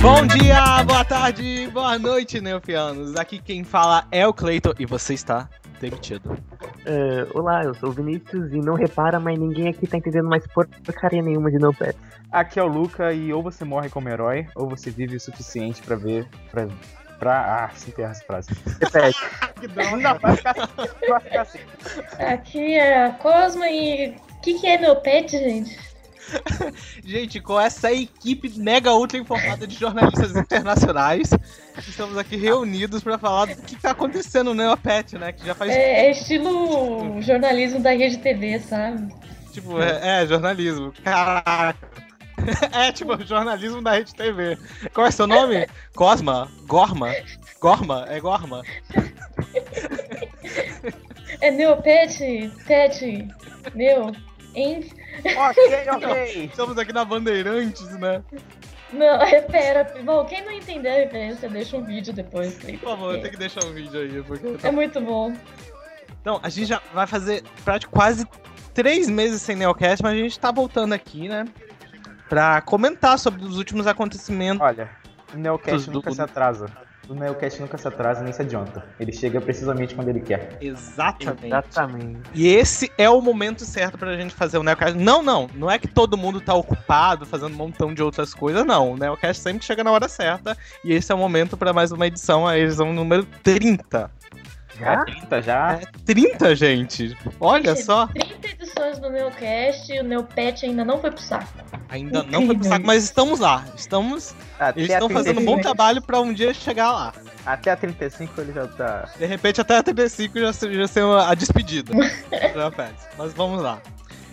Bom 0.00 0.26
dia, 0.26 0.82
boa 0.84 1.04
tarde, 1.04 1.68
boa 1.70 1.98
noite, 1.98 2.40
neofianos. 2.40 3.14
Aqui 3.16 3.38
quem 3.38 3.62
fala 3.62 4.06
é 4.10 4.26
o 4.26 4.32
Cleiton 4.32 4.72
e 4.78 4.86
você 4.86 5.12
está 5.12 5.46
demitido. 5.78 6.38
É, 6.86 7.26
olá, 7.34 7.64
eu 7.64 7.74
sou 7.74 7.90
o 7.90 7.92
Vinícius 7.92 8.50
e 8.50 8.60
não 8.60 8.76
repara, 8.76 9.20
mas 9.20 9.38
ninguém 9.38 9.68
aqui 9.68 9.86
tá 9.86 9.98
entendendo 9.98 10.26
mais 10.26 10.42
porcaria 10.46 11.20
nenhuma 11.20 11.50
de 11.50 11.58
Neopet. 11.58 11.94
Aqui 12.32 12.58
é 12.58 12.62
o 12.62 12.66
Luca 12.66 13.12
e 13.12 13.30
ou 13.30 13.42
você 13.42 13.62
morre 13.62 13.90
como 13.90 14.08
herói, 14.08 14.46
ou 14.54 14.66
você 14.70 14.90
vive 14.90 15.16
o 15.16 15.20
suficiente 15.20 15.82
pra 15.82 15.96
ver. 15.96 16.26
pra. 16.50 16.66
Pra 17.18 17.64
ah, 17.64 17.76
se 17.76 17.90
enterra 17.90 18.10
essa 18.10 18.24
frase. 18.24 18.50
Repete. 18.80 19.18
Não, 20.00 20.18
vai 20.18 20.36
ficar 20.36 20.50
assim. 20.52 21.08
Vai 21.08 21.20
ficar 21.20 21.42
assim. 21.42 21.58
Aqui 22.18 22.74
é 22.74 23.06
a 23.06 23.10
Cosma 23.12 23.68
e. 23.68 24.16
O 24.36 24.40
que, 24.40 24.54
que 24.54 24.66
é 24.66 24.78
meu 24.78 24.96
pet, 24.96 25.30
gente? 25.30 25.88
Gente, 27.04 27.40
com 27.40 27.58
essa 27.58 27.90
equipe 27.90 28.52
mega 28.58 28.92
ultra 28.92 29.16
informada 29.18 29.66
de 29.66 29.74
jornalistas 29.74 30.36
internacionais, 30.36 31.30
estamos 31.78 32.18
aqui 32.18 32.36
reunidos 32.36 33.02
para 33.02 33.16
falar 33.16 33.46
do 33.46 33.62
que 33.62 33.74
tá 33.76 33.92
acontecendo 33.92 34.54
no 34.54 34.62
Neopet, 34.62 35.16
né? 35.16 35.32
Que 35.32 35.46
já 35.46 35.54
faz 35.54 35.72
É, 35.72 36.06
é 36.06 36.10
estilo 36.10 37.20
jornalismo 37.22 37.80
da 37.80 37.92
rede 37.92 38.18
TV, 38.18 38.60
sabe? 38.60 39.08
tipo, 39.52 39.80
é, 39.80 40.22
é, 40.22 40.26
jornalismo. 40.26 40.92
Caraca. 41.02 42.07
É 42.72 42.92
tipo 42.92 43.22
jornalismo 43.24 43.82
da 43.82 43.92
Rede 43.92 44.14
TV. 44.14 44.58
Qual 44.94 45.06
é 45.06 45.10
seu 45.10 45.26
nome? 45.26 45.66
Cosma? 45.94 46.50
Gorma? 46.66 47.14
Gorma? 47.60 48.06
É 48.08 48.20
Gorma? 48.20 48.62
É 51.40 51.52
meu 51.52 51.76
pet, 51.76 52.50
pet, 52.66 53.28
meu, 53.74 54.12
hein? 54.54 54.90
ok, 55.24 55.90
ok. 55.94 56.44
Estamos 56.50 56.76
aqui 56.76 56.92
na 56.92 57.04
Bandeirantes, 57.04 57.88
né? 57.98 58.22
Não, 58.92 59.22
é, 59.22 59.40
pera. 59.42 59.94
Bom, 60.02 60.24
quem 60.24 60.44
não 60.44 60.50
entender 60.50 60.88
a 60.88 60.94
referência, 60.94 61.48
deixa 61.48 61.76
um 61.76 61.84
vídeo 61.84 62.12
depois. 62.12 62.54
Por 62.54 62.78
favor, 62.78 63.20
tem 63.20 63.30
que 63.30 63.36
deixar 63.36 63.64
um 63.64 63.72
vídeo 63.72 64.00
aí, 64.00 64.22
porque 64.22 64.48
tá 64.58 64.68
É 64.68 64.70
muito 64.72 65.00
bom. 65.00 65.32
Então, 66.20 66.40
a 66.42 66.48
gente 66.48 66.66
já 66.66 66.82
vai 66.92 67.06
fazer 67.06 67.44
praticamente 67.64 67.88
quase 67.88 68.26
três 68.74 69.08
meses 69.08 69.42
sem 69.42 69.54
Neocast, 69.54 70.02
mas 70.02 70.14
a 70.14 70.16
gente 70.16 70.40
tá 70.40 70.50
voltando 70.50 70.92
aqui, 70.92 71.28
né? 71.28 71.44
Pra 72.28 72.60
comentar 72.60 73.18
sobre 73.18 73.44
os 73.44 73.56
últimos 73.56 73.86
acontecimentos. 73.86 74.60
Olha, 74.60 74.90
o 75.34 75.38
Neocast 75.38 75.86
Do- 75.88 75.94
nunca 75.94 76.10
se 76.12 76.20
atrasa. 76.20 76.66
O 77.08 77.14
Neocast 77.14 77.58
nunca 77.62 77.78
se 77.78 77.88
atrasa 77.88 78.22
nem 78.22 78.34
se 78.34 78.42
adianta. 78.42 78.84
Ele 79.00 79.10
chega 79.12 79.40
precisamente 79.40 79.94
quando 79.94 80.08
ele 80.10 80.20
quer. 80.20 80.58
Exatamente. 80.60 81.46
Exatamente. 81.46 82.20
E 82.34 82.46
esse 82.48 82.92
é 82.98 83.08
o 83.08 83.18
momento 83.22 83.64
certo 83.64 83.96
pra 83.96 84.14
gente 84.14 84.34
fazer 84.34 84.58
o 84.58 84.62
Neocast. 84.62 84.94
Não, 84.98 85.22
não. 85.22 85.48
Não 85.54 85.70
é 85.70 85.78
que 85.78 85.88
todo 85.88 86.18
mundo 86.18 86.38
tá 86.38 86.52
ocupado 86.52 87.24
fazendo 87.24 87.54
um 87.54 87.56
montão 87.56 87.94
de 87.94 88.02
outras 88.02 88.34
coisas, 88.34 88.62
não. 88.66 88.92
O 88.92 88.96
Neocast 88.98 89.42
sempre 89.42 89.64
chega 89.64 89.82
na 89.82 89.90
hora 89.90 90.06
certa. 90.06 90.54
E 90.84 90.92
esse 90.92 91.10
é 91.10 91.14
o 91.14 91.18
momento 91.18 91.56
pra 91.56 91.72
mais 91.72 91.92
uma 91.92 92.06
edição, 92.06 92.46
a 92.46 92.58
edição 92.58 92.92
número 92.92 93.24
30. 93.42 94.10
Já? 94.78 95.04
30 95.04 95.42
já? 95.42 95.72
É 95.72 95.86
30, 96.04 96.56
gente. 96.56 97.16
Olha 97.40 97.74
Gente, 97.74 97.84
só. 97.84 98.06
30 98.06 98.48
edições 98.48 98.98
do 98.98 99.10
meu 99.10 99.30
cast 99.30 99.92
e 99.92 100.00
o 100.00 100.04
meu 100.04 100.22
pet 100.22 100.64
ainda 100.64 100.84
não 100.84 101.00
foi 101.00 101.10
pro 101.10 101.22
saco. 101.22 101.46
Ainda 101.88 102.22
não 102.22 102.46
foi 102.46 102.56
pro 102.56 102.68
saco, 102.68 102.86
mas 102.86 103.04
estamos 103.04 103.40
lá. 103.40 103.64
Estamos. 103.76 104.34
Até 104.58 104.80
Eles 104.80 104.90
estão 104.90 105.08
fazendo 105.08 105.40
um 105.40 105.44
35 105.44 105.56
bom 105.56 105.60
trabalho 105.62 106.02
pra 106.02 106.20
um 106.20 106.32
dia 106.32 106.54
chegar 106.54 106.92
lá. 106.92 107.12
Até 107.44 107.70
a 107.70 107.76
35 107.76 108.40
ele 108.40 108.52
já 108.52 108.66
tá. 108.66 109.08
De 109.18 109.26
repente 109.26 109.60
até 109.60 109.78
a 109.78 109.82
TB5 109.82 110.40
já, 110.40 110.72
já 110.72 110.86
ser 110.86 111.04
a 111.04 111.34
despedida. 111.34 111.92
Mas 113.16 113.32
vamos 113.32 113.62
lá. 113.62 113.80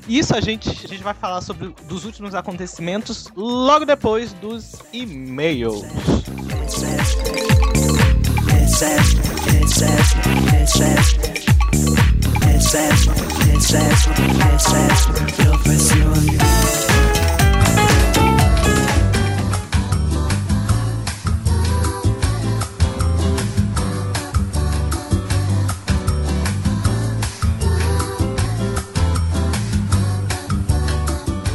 Isso 0.08 0.36
a 0.36 0.42
gente, 0.42 0.70
a 0.70 0.88
gente 0.88 1.04
vai 1.04 1.16
falar 1.16 1.42
sobre 1.42 1.74
dos 1.88 2.06
últimos 2.06 2.36
acontecimentos 2.36 3.28
logo 3.36 3.86
depois 3.86 4.34
dos 4.34 4.76
e-mails. 4.94 5.82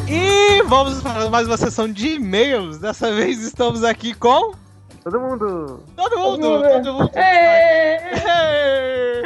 E 0.08 0.62
vamos 0.62 1.02
para 1.02 1.28
mais 1.28 1.46
uma 1.46 1.58
sessão 1.58 1.86
de 1.86 2.14
e-mails. 2.14 2.78
Dessa 2.78 3.12
vez 3.12 3.42
estamos 3.42 3.84
aqui 3.84 4.14
com 4.14 4.54
Todo 5.02 5.18
mundo. 5.20 5.82
todo 5.96 6.18
mundo, 6.18 6.42
Todo 6.42 6.62
mundo. 6.62 6.84
todo 6.84 6.92
mundo. 6.94 7.10
É! 7.16 9.22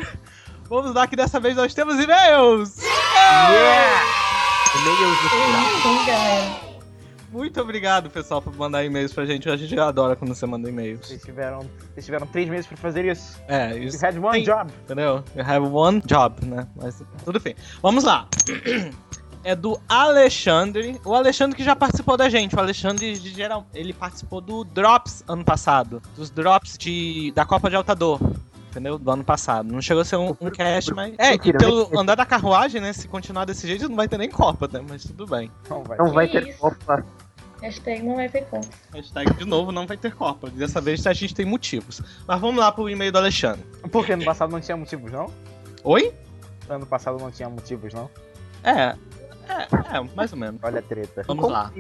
Vamos 0.69 0.95
lá 0.95 1.07
que 1.07 1.17
dessa 1.17 1.39
vez 1.41 1.57
nós 1.57 1.75
temos 1.75 1.97
e-mails. 2.03 2.79
E-mails 4.77 5.23
do 5.23 5.29
final. 5.29 6.07
galera. 6.07 6.65
Muito 7.31 7.61
obrigado, 7.61 8.09
pessoal, 8.11 8.41
por 8.41 8.55
mandar 8.55 8.85
e-mails 8.85 9.13
pra 9.13 9.27
gente. 9.27 9.51
A 9.51 9.57
gente 9.57 9.77
adora 9.79 10.15
quando 10.15 10.33
você 10.35 10.47
manda 10.47 10.69
e-mails. 10.69 11.09
Vocês 11.09 11.21
tiveram, 11.21 11.69
vocês 11.93 12.05
tiveram 12.07 12.27
3 12.29 12.49
meses 12.49 12.67
pra 12.69 12.77
fazer 12.77 13.05
isso. 13.07 13.41
É, 13.49 13.77
You 13.77 13.85
isso. 13.89 14.07
had 14.07 14.17
one 14.19 14.33
Tem- 14.35 14.45
job. 14.45 14.73
Entendeu? 14.85 15.25
You 15.35 15.43
have 15.45 15.67
one 15.67 16.01
job, 16.07 16.47
né? 16.47 16.69
Mas 16.77 17.03
tudo 17.25 17.41
bem. 17.41 17.57
Vamos 17.83 18.05
lá. 18.05 18.29
É 19.45 19.55
do 19.55 19.79
Alexandre. 19.89 20.99
O 21.05 21.15
Alexandre 21.15 21.55
que 21.55 21.63
já 21.63 21.77
participou 21.77 22.17
da 22.17 22.31
gente. 22.31 22.57
O 22.57 22.59
Alexandre, 22.59 23.17
de 23.19 23.31
geral, 23.31 23.67
ele 23.75 23.93
participou 23.93 24.41
do 24.41 24.65
Drops 24.65 25.23
ano 25.29 25.45
passado. 25.45 26.03
Dos 26.17 26.31
Drops 26.31 26.79
de, 26.79 27.31
da 27.33 27.45
Copa 27.45 27.69
de 27.69 27.77
Altador. 27.77 28.19
Entendeu? 28.71 28.99
Do 28.99 29.11
ano 29.11 29.23
passado. 29.23 29.71
Não 29.71 29.83
chegou 29.83 30.01
a 30.01 30.05
ser 30.05 30.17
um, 30.17 30.35
um 30.41 30.51
cast, 30.51 30.93
mas. 30.95 31.15
É, 31.19 31.35
e 31.35 31.53
pelo 31.53 31.97
andar 31.97 32.17
da 32.17 32.27
carruagem, 32.27 32.81
né? 32.81 32.93
Se 32.93 33.07
continuar 33.07 33.45
desse 33.45 33.69
jeito, 33.69 33.89
não 33.89 33.95
vai 33.95 34.09
ter 34.09 34.19
nem 34.19 34.31
Copa, 34.31 34.69
né? 34.73 34.85
Mas 34.89 35.05
tudo 35.05 35.27
bem. 35.27 35.51
Não 35.69 35.85
vai. 35.85 35.99
Não 35.99 36.13
vai 36.13 36.27
ter 36.27 36.49
isso? 36.49 36.59
Copa. 36.59 37.05
Hashtag 37.63 38.03
não 38.03 38.17
vai 38.17 38.29
ter 38.29 38.47
como. 38.47 38.65
Hashtag 38.93 39.35
de 39.35 39.45
novo 39.45 39.71
não 39.71 39.87
vai 39.87 39.97
ter 39.97 40.15
Copa. 40.15 40.51
Dessa 40.51 40.81
vez 40.81 41.07
a 41.07 41.13
gente 41.13 41.35
tem 41.35 41.47
motivos. 41.47 42.03
Mas 42.27 42.41
vamos 42.41 42.57
lá 42.57 42.73
pro 42.73 42.89
e-mail 42.89 43.13
do 43.13 43.19
Alexandre. 43.19 43.65
Porque 43.93 44.13
ano 44.13 44.25
passado 44.25 44.51
não 44.51 44.61
tinha 44.61 44.77
motivos, 44.77 45.13
não? 45.13 45.31
Oi? 45.85 46.13
Ano 46.69 46.87
passado 46.87 47.19
não 47.19 47.31
tinha 47.31 47.49
motivos, 47.49 47.95
não? 47.95 48.11
É. 48.65 48.97
É, 49.49 49.97
é, 49.97 50.01
mais 50.17 50.33
ou 50.33 50.39
menos. 50.39 50.61
Olha 50.63 50.79
a 50.79 50.83
treta. 50.83 51.23
Vamos 51.27 51.51
lá. 51.51 51.71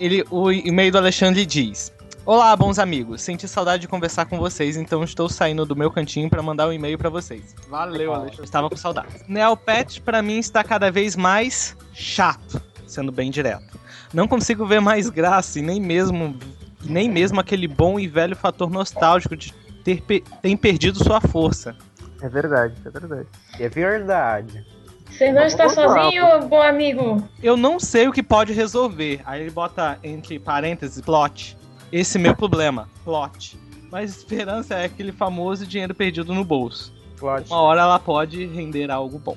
Ele, 0.00 0.24
o 0.30 0.50
e-mail 0.50 0.90
do 0.92 0.98
Alexandre 0.98 1.44
diz: 1.46 1.92
Olá, 2.24 2.54
bons 2.56 2.78
amigos. 2.78 3.22
Senti 3.22 3.46
saudade 3.48 3.82
de 3.82 3.88
conversar 3.88 4.26
com 4.26 4.38
vocês, 4.38 4.76
então 4.76 5.02
estou 5.04 5.28
saindo 5.28 5.66
do 5.66 5.74
meu 5.76 5.90
cantinho 5.90 6.30
para 6.30 6.42
mandar 6.42 6.68
um 6.68 6.72
e-mail 6.72 6.96
para 6.96 7.10
vocês. 7.10 7.54
Valeu. 7.68 8.14
Alexandre. 8.14 8.44
Estava 8.44 8.70
com 8.70 8.76
saudade. 8.76 9.08
Neopet 9.28 10.00
para 10.00 10.22
mim 10.22 10.38
está 10.38 10.62
cada 10.64 10.90
vez 10.90 11.16
mais 11.16 11.76
chato, 11.92 12.60
sendo 12.86 13.10
bem 13.12 13.30
direto. 13.30 13.78
Não 14.14 14.28
consigo 14.28 14.66
ver 14.66 14.80
mais 14.80 15.08
graça 15.10 15.58
e 15.58 15.62
nem 15.62 15.80
mesmo 15.80 16.36
nem 16.84 17.08
mesmo 17.08 17.38
aquele 17.40 17.68
bom 17.68 17.98
e 17.98 18.08
velho 18.08 18.34
fator 18.34 18.68
nostálgico 18.70 19.36
de 19.36 19.52
ter 19.84 20.02
pe- 20.02 20.24
tem 20.42 20.56
perdido 20.56 21.02
sua 21.02 21.20
força. 21.20 21.76
É 22.20 22.28
verdade, 22.28 22.74
é 22.84 22.90
verdade. 22.90 23.26
É 23.58 23.68
verdade. 23.68 24.66
Você 25.12 25.30
não 25.30 25.44
está 25.44 25.64
lá, 25.64 25.70
sozinho, 25.70 26.48
bom 26.48 26.62
amigo? 26.62 27.22
Eu 27.42 27.56
não 27.56 27.78
sei 27.78 28.08
o 28.08 28.12
que 28.12 28.22
pode 28.22 28.52
resolver. 28.52 29.20
Aí 29.24 29.42
ele 29.42 29.50
bota 29.50 29.98
entre 30.02 30.38
parênteses 30.38 31.00
plot. 31.00 31.56
Esse 31.92 32.18
meu 32.18 32.34
problema, 32.34 32.88
plot. 33.04 33.58
Mas 33.90 34.16
esperança 34.16 34.74
é 34.74 34.86
aquele 34.86 35.12
famoso 35.12 35.66
dinheiro 35.66 35.94
perdido 35.94 36.32
no 36.32 36.44
bolso. 36.44 36.94
Plot. 37.18 37.46
Uma 37.48 37.60
hora 37.60 37.82
ela 37.82 37.98
pode 37.98 38.46
render 38.46 38.90
algo 38.90 39.18
bom. 39.18 39.36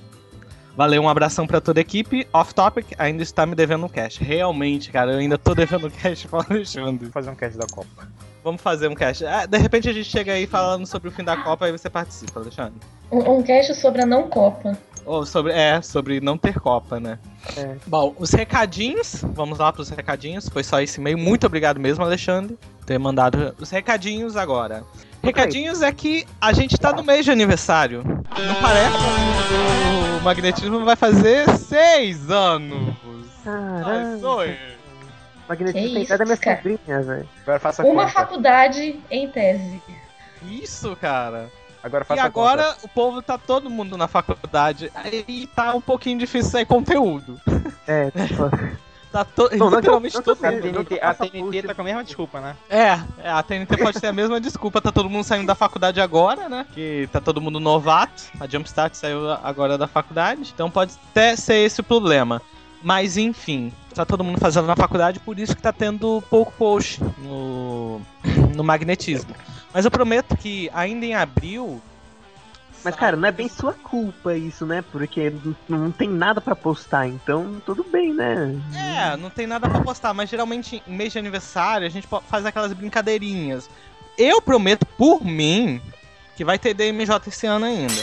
Valeu, 0.78 1.02
um 1.02 1.10
abração 1.10 1.46
pra 1.46 1.62
toda 1.62 1.80
a 1.80 1.82
equipe. 1.82 2.28
Off 2.34 2.54
topic, 2.54 2.88
ainda 2.98 3.22
está 3.22 3.46
me 3.46 3.54
devendo 3.54 3.86
um 3.86 3.90
cash. 3.90 4.18
Realmente, 4.18 4.92
cara, 4.92 5.12
eu 5.12 5.20
ainda 5.20 5.38
tô 5.38 5.54
devendo 5.54 5.92
cash 6.02 6.26
pro 6.26 6.40
Alexandre. 6.50 7.10
Fazer 7.10 7.30
um 7.30 7.36
cast 7.36 7.58
da 7.58 7.68
Copa. 7.68 8.08
Vamos 8.44 8.62
fazer 8.62 8.88
um 8.88 8.96
cash. 8.96 9.24
Ah, 9.24 9.46
de 9.46 9.58
repente 9.58 9.90
a 9.90 9.94
gente 9.94 10.10
chega 10.10 10.34
aí 10.34 10.48
falando 10.48 10.86
sobre 10.86 11.10
o 11.10 11.12
fim 11.12 11.24
da 11.24 11.36
Copa, 11.36 11.66
aí 11.66 11.72
você 11.72 11.90
participa, 11.90 12.40
Alexandre. 12.40 12.80
Um, 13.12 13.38
um 13.38 13.44
cast 13.44 13.74
sobre 13.76 14.02
a 14.02 14.06
não 14.06 14.30
Copa. 14.30 14.78
Ou 15.06 15.26
sobre. 15.26 15.52
É, 15.54 15.82
sobre 15.82 16.20
não 16.20 16.38
ter 16.38 16.60
Copa, 16.60 17.00
né? 17.00 17.20
É. 17.56 17.76
Bom, 17.86 18.16
os 18.18 18.32
recadinhos. 18.32 19.24
Vamos 19.34 19.60
lá 19.60 19.72
pros 19.72 19.90
recadinhos. 19.90 20.50
Foi 20.50 20.64
só 20.64 20.82
esse 20.82 21.00
e-mail. 21.00 21.18
Muito 21.18 21.46
obrigado 21.46 21.80
mesmo, 21.80 22.04
Alexandre, 22.04 22.58
por 22.80 22.86
ter 22.86 22.98
mandado 22.98 23.56
os 23.60 23.70
recadinhos 23.70 24.36
agora. 24.36 24.84
Recadinhos 25.22 25.82
é 25.82 25.92
que 25.92 26.26
a 26.40 26.54
gente 26.54 26.78
tá 26.78 26.92
no 26.94 27.04
mês 27.04 27.26
de 27.26 27.32
aniversário. 27.32 28.04
Não 28.04 28.56
parece 28.62 28.96
o 30.20 30.24
magnetismo 30.24 30.84
vai 30.86 30.96
fazer 30.96 31.50
seis 31.58 32.30
anos. 32.30 32.96
Oi. 34.24 34.58
Magnetismo 35.48 35.94
tem 35.96 36.06
cara 36.06 36.18
da 36.20 36.26
minha 36.26 36.38
sobrinha, 36.38 37.02
velho. 37.02 37.30
Agora 37.44 37.60
faça 37.60 37.84
a 37.84 37.86
Uma 37.86 38.04
conta. 38.04 38.14
faculdade 38.14 39.00
em 39.12 39.30
tese. 39.30 39.82
Isso, 40.44 40.96
cara. 40.96 41.50
Agora 41.86 42.04
E 42.04 42.08
faça 42.08 42.22
a 42.24 42.26
agora 42.26 42.76
o 42.82 42.88
povo 42.88 43.22
tá 43.22 43.38
todo 43.38 43.70
mundo 43.70 43.96
na 43.96 44.08
faculdade. 44.08 44.92
Aí 44.96 45.48
tá 45.56 45.76
um 45.76 45.82
pouquinho 45.82 46.18
difícil 46.18 46.52
sair 46.52 46.66
conteúdo. 46.66 47.40
É, 47.88 48.10
tipo, 48.10 48.50
Tá 49.12 49.24
to... 49.24 49.48
Não, 49.56 49.70
não, 49.70 49.78
literalmente 49.78 50.16
não, 50.16 50.24
todo 50.24 50.42
não, 50.42 50.52
conta. 50.52 50.58
A 50.58 50.66
mundo. 50.66 50.76
não, 50.76 50.84
TNT, 50.84 51.00
a 51.02 51.14
TNT 51.14 51.64
tá 51.68 51.74
com 51.76 51.82
a 51.82 51.84
mesma 51.86 52.04
desculpa, 52.04 52.42
né? 52.42 52.56
É, 52.68 53.00
é, 53.24 53.30
a 53.30 53.44
TNT 53.44 53.78
pode 53.78 54.02
ter 54.02 54.08
a 54.08 54.14
mesma 54.14 54.42
desculpa, 54.42 54.82
tá 54.82 54.92
todo 54.92 55.10
mundo 55.10 55.24
saindo 55.24 55.46
da 55.46 55.56
faculdade 55.56 56.02
agora, 56.02 56.50
né? 56.50 56.66
Que 56.74 57.08
tá 57.14 57.22
todo 57.22 57.40
mundo 57.40 57.60
novato. 57.60 58.24
A 58.42 58.48
Jumpstart 58.48 58.96
saiu 58.96 59.32
agora 59.32 59.78
da 59.78 59.88
faculdade. 59.88 60.52
Então 60.54 60.70
pode 60.70 60.96
até 61.12 61.36
ser 61.36 61.58
esse 61.58 61.80
o 61.80 61.84
problema. 61.84 62.42
Mas 62.84 63.16
enfim, 63.16 63.72
tá 63.94 64.06
todo 64.06 64.24
mundo 64.24 64.38
fazendo 64.38 64.68
na 64.68 64.76
faculdade, 64.76 65.20
por 65.20 65.40
isso 65.40 65.56
que 65.56 65.62
tá 65.62 65.72
tendo 65.72 66.22
pouco 66.30 66.52
post 66.52 67.02
no, 67.20 68.02
no 68.54 68.64
magnetismo. 68.66 69.34
Mas 69.76 69.84
eu 69.84 69.92
prometo 69.92 70.38
que 70.38 70.70
ainda 70.74 71.06
em 71.06 71.14
abril. 71.14 71.82
Mas, 72.82 72.96
cara, 72.96 73.18
não 73.18 73.28
é 73.28 73.32
bem 73.32 73.50
sua 73.50 73.74
culpa 73.74 74.34
isso, 74.34 74.66
né? 74.66 74.82
Porque 74.90 75.34
não, 75.68 75.92
tem 75.92 76.08
nada 76.08 76.40
pra 76.40 76.56
postar, 76.56 77.10
então 77.10 77.62
tudo 77.66 77.84
bem, 77.84 78.14
né? 78.14 78.56
É, 78.74 79.18
não 79.18 79.30
tem 79.30 79.46
nada 79.46 79.68
pra 79.68 79.82
postar, 79.82 80.14
mas 80.14 80.30
geralmente 80.30 80.82
em 80.88 80.96
mês 80.96 81.12
de 81.12 81.20
aniversário 81.20 81.86
a 81.86 81.90
gente 81.90 82.08
faz 82.08 82.46
aquelas 82.46 82.72
brincadeirinhas. 82.72 83.70
Eu 84.18 84.42
prometo 84.42 84.86
por 84.86 85.26
mim 85.26 85.82
que 86.38 86.46
vai 86.46 86.58
ter 86.58 86.74
DMJ 86.74 87.28
esse 87.28 87.46
ano 87.46 87.66
ainda. 87.66 88.02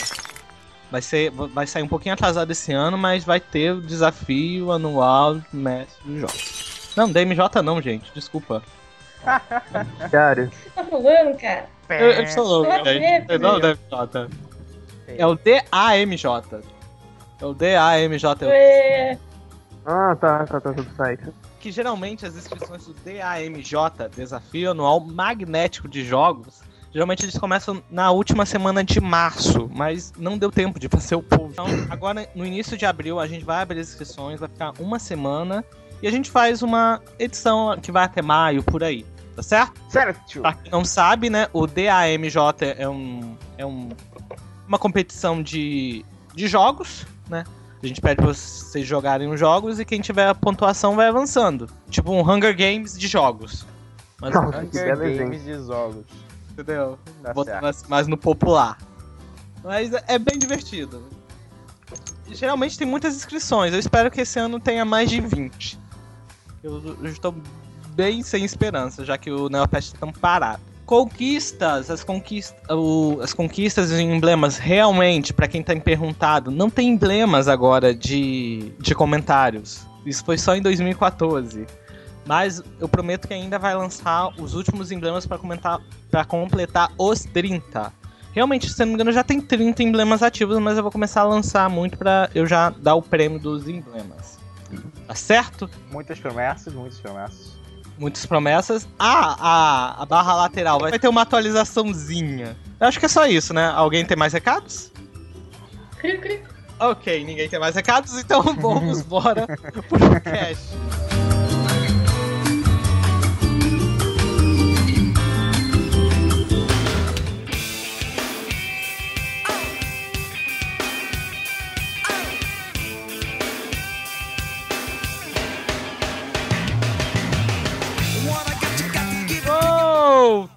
Vai, 0.91 1.01
ser, 1.01 1.31
vai 1.31 1.67
sair 1.67 1.85
um 1.85 1.89
pouquinho 1.89 2.13
atrasado 2.13 2.51
esse 2.51 2.71
ano, 2.71 2.99
mas 2.99 3.25
vai 3.25 3.41
ter 3.41 3.73
o 3.73 3.81
desafio 3.81 4.73
anual 4.73 5.37
do 5.37 5.45
mestre 5.53 6.05
de 6.05 6.21
jogos. 6.21 6.93
Não, 6.95 7.11
DMJ 7.11 7.63
não, 7.63 7.81
gente, 7.81 8.13
desculpa. 8.15 8.63
Cara, 10.11 10.51
Tá 10.75 10.85
falando, 10.85 11.37
cara? 11.39 11.67
Eu, 11.89 12.11
eu 12.11 12.27
sou 12.29 12.45
louco, 12.45 12.69
Não 12.69 12.77
é 12.77 12.83
DMJ. 13.21 13.79
É 15.19 15.27
o 15.27 15.35
DAMJ. 15.35 16.65
É 17.41 17.47
o 17.47 17.55
DAMJ. 17.55 18.47
Ué, 18.47 19.19
ah, 19.85 20.17
tá, 20.19 20.47
tá, 20.47 20.61
tá, 20.61 20.73
tudo 20.73 20.89
site. 20.95 21.25
que 21.59 21.73
geralmente 21.73 22.25
as 22.25 22.37
inscrições 22.37 22.87
do 22.87 22.95
DAMJ, 22.95 24.09
Desafio 24.15 24.71
Anual 24.71 25.01
Magnético 25.01 25.89
de 25.89 26.05
Jogos, 26.05 26.63
geralmente 26.93 27.25
eles 27.25 27.37
começam 27.37 27.83
na 27.91 28.13
última 28.13 28.47
semana 28.47 28.85
de 28.85 29.01
março, 29.01 29.69
mas 29.75 30.13
não 30.17 30.39
deu 30.39 30.53
tempo 30.53 30.79
de 30.79 30.89
fazer 30.89 31.17
o 31.17 31.23
post. 31.23 31.51
Então, 31.53 31.67
agora 31.91 32.29
no 32.35 32.47
início 32.47 32.77
de 32.77 32.87
abril 32.87 33.19
a 33.19 33.27
gente 33.27 33.45
vai 33.45 33.61
abrir 33.63 33.81
as 33.81 33.89
inscrições, 33.89 34.39
vai 34.39 34.49
ficar 34.49 34.73
uma 34.79 35.01
semana 35.01 35.65
e 36.01 36.07
a 36.07 36.11
gente 36.11 36.31
faz 36.31 36.63
uma 36.63 37.01
edição 37.19 37.77
que 37.81 37.91
vai 37.91 38.05
até 38.05 38.23
maio 38.23 38.63
por 38.63 38.85
aí, 38.85 39.05
tá 39.35 39.43
certo? 39.43 39.81
Certo! 39.89 40.41
Pra 40.41 40.53
quem 40.55 40.71
não 40.71 40.85
sabe, 40.85 41.29
né, 41.31 41.49
o 41.53 41.67
DAMJ 41.67 42.37
é 42.77 42.89
um 42.89 43.37
é 43.59 43.67
um, 43.67 43.89
uma 44.67 44.79
competição 44.79 45.43
de, 45.43 46.05
de 46.35 46.47
jogos, 46.47 47.07
né? 47.29 47.45
A 47.83 47.87
gente 47.87 48.01
pede 48.01 48.17
pra 48.17 48.27
vocês 48.27 48.87
jogarem 48.87 49.29
os 49.29 49.41
jogos 49.41 49.81
e 49.81 49.85
quem 49.85 50.01
tiver 50.01 50.29
a 50.29 50.35
pontuação 50.35 50.95
vai 50.95 51.09
avançando. 51.09 51.69
Tipo 51.91 52.13
um 52.13 52.21
Hunger 52.21 52.57
Games 52.57 52.97
de 52.97 53.09
jogos. 53.09 53.67
Mas, 54.21 54.33
Nossa. 54.33 54.59
Hunger 54.59 54.97
Games 55.19 55.43
de 55.45 55.55
jogos. 55.55 56.05
entendeu? 56.53 56.97
Tá 57.23 57.33
Botando 57.35 57.65
assim 57.65 57.85
mais 57.89 58.07
no 58.07 58.17
popular. 58.17 58.79
Mas 59.65 59.93
é- 59.93 60.05
é 60.07 60.19
bem 60.19 60.39
divertido. 60.39 61.03
Geralmente 62.29 62.79
tem 62.79 62.87
muitas 62.87 63.17
inscrições. 63.17 63.73
Eu 63.73 63.81
espero 63.81 64.11
que 64.13 64.21
esse 64.21 64.39
ano 64.39 64.61
tenha 64.61 64.85
mais 64.85 65.11
de 65.11 65.21
20. 65.21 65.79
Eu, 66.63 66.81
eu 67.03 67.07
estou 67.07 67.35
bem 67.95 68.23
sem 68.23 68.45
esperança, 68.45 69.05
já 69.05 69.17
que 69.17 69.31
o 69.31 69.49
Neopest 69.49 69.93
tá 69.93 69.99
tão 70.01 70.13
parado. 70.13 70.63
Conquistas, 70.85 71.91
as 71.91 72.03
conquistas, 72.03 72.61
as 73.23 73.33
conquistas 73.33 73.91
e 73.93 74.03
emblemas 74.03 74.59
realmente, 74.59 75.33
pra 75.33 75.47
quem 75.49 75.63
tá 75.63 75.75
me 75.75 75.81
perguntado, 75.81 76.51
não 76.51 76.69
tem 76.69 76.89
emblemas 76.89 77.49
agora 77.49 77.95
de, 77.95 78.73
de 78.79 78.95
comentários. 78.95 79.87
Isso 80.05 80.25
foi 80.25 80.37
só 80.37 80.55
em 80.55 80.61
2014. 80.61 81.67
Mas 82.27 82.63
eu 82.79 82.89
prometo 82.89 83.27
que 83.27 83.35
ainda 83.35 83.59
vai 83.59 83.75
lançar 83.75 84.29
os 84.41 84.55
últimos 84.55 84.93
emblemas 84.93 85.27
pra 85.27 85.39
comentar 85.39 85.81
para 86.11 86.25
completar 86.25 86.93
os 86.99 87.25
30. 87.25 87.93
Realmente, 88.33 88.71
se 88.71 88.79
não 88.81 88.87
me 88.87 88.95
engano, 88.95 89.13
já 89.13 89.25
tem 89.25 89.41
30 89.41 89.83
emblemas 89.83 90.23
ativos, 90.23 90.59
mas 90.59 90.77
eu 90.77 90.83
vou 90.83 90.93
começar 90.93 91.23
a 91.23 91.25
lançar 91.25 91.69
muito 91.69 91.99
pra 91.99 92.31
eu 92.35 92.47
já 92.47 92.71
dar 92.71 92.95
o 92.95 93.03
prêmio 93.03 93.39
dos 93.39 93.69
emblemas. 93.69 94.39
Tá 95.07 95.15
certo? 95.15 95.69
Muitas 95.91 96.19
promessas, 96.19 96.73
muitas 96.73 96.99
promessas. 96.99 97.62
Muitas 98.03 98.27
promessas. 98.27 98.89
Ah, 98.99 99.37
a, 99.39 100.03
a 100.03 100.07
barra 100.07 100.35
lateral 100.35 100.81
vai 100.81 100.99
ter 100.99 101.07
uma 101.07 101.23
atualizaçãozinha. 101.23 102.57
Eu 102.81 102.89
acho 102.89 102.99
que 102.99 103.07
é 103.07 103.09
só 103.09 103.27
isso, 103.27 103.55
né? 103.55 103.71
Alguém 103.77 104.05
tem 104.05 104.17
mais 104.17 104.33
recados? 104.33 104.91
cri, 106.01 106.19
cri. 106.19 106.43
Ok, 106.81 107.23
ninguém 107.23 107.49
tem 107.49 107.61
mais 107.61 107.77
recados, 107.77 108.19
então 108.19 108.43
vamos 108.59 108.99
embora 109.03 109.47
pro 109.47 110.01
cast. 110.21 110.67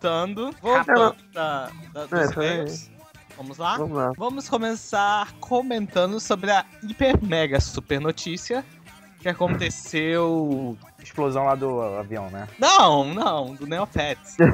voltando. 0.06 0.56
Voltando 0.62 1.16
da, 1.34 1.70
da, 1.92 2.06
dos 2.06 2.38
é. 2.38 2.66
Vamos 3.36 3.58
lá? 3.58 3.78
Vamos 3.78 3.98
lá? 3.98 4.12
Vamos 4.18 4.48
começar 4.48 5.34
comentando 5.40 6.20
sobre 6.20 6.52
a 6.52 6.64
hiper 6.84 7.22
mega 7.24 7.60
super 7.60 8.00
notícia 8.00 8.64
que 9.20 9.28
aconteceu. 9.28 10.78
Explosão 11.04 11.46
lá 11.46 11.56
do 11.56 11.82
avião, 11.82 12.30
né? 12.30 12.48
Não, 12.60 13.14
não, 13.14 13.56
do 13.56 13.68
Neopets. 13.68 14.38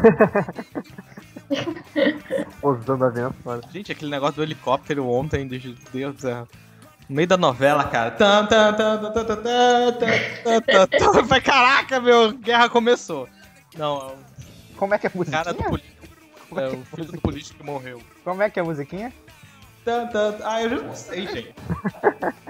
Explosão 2.49 2.97
do 2.97 3.05
avião, 3.05 3.33
foda. 3.43 3.61
Gente, 3.71 3.91
aquele 3.91 4.09
negócio 4.09 4.37
do 4.37 4.43
helicóptero 4.43 5.07
ontem, 5.07 5.47
do 5.47 5.59
Deus 5.93 6.15
do 6.15 6.27
é, 6.27 6.33
céu. 6.33 6.47
No 7.07 7.15
meio 7.15 7.27
da 7.27 7.37
novela, 7.37 7.83
cara. 7.83 8.11
Caraca, 11.43 11.99
meu, 11.99 12.31
guerra 12.31 12.69
começou. 12.69 13.27
Não, 13.77 14.11
é 14.11 14.30
como 14.81 14.95
é 14.95 14.97
que 14.97 15.05
é 15.05 15.11
a 15.13 15.15
musiquinha? 15.15 15.43
cara 15.43 15.53
do 15.53 15.63
político. 15.63 16.59
É, 16.59 16.67
o 16.69 16.83
filho 16.85 17.11
do 17.11 17.21
político 17.21 17.59
que 17.59 17.63
morreu. 17.63 18.01
Como 18.23 18.41
é 18.41 18.49
que 18.49 18.57
é 18.57 18.63
a 18.63 18.65
musiquinha? 18.65 19.13
Tan, 19.85 20.07
tan, 20.07 20.39
Ah, 20.43 20.63
eu 20.63 20.69
já 20.71 20.75
não 20.77 20.95
sei, 20.95 21.27
gente. 21.27 21.53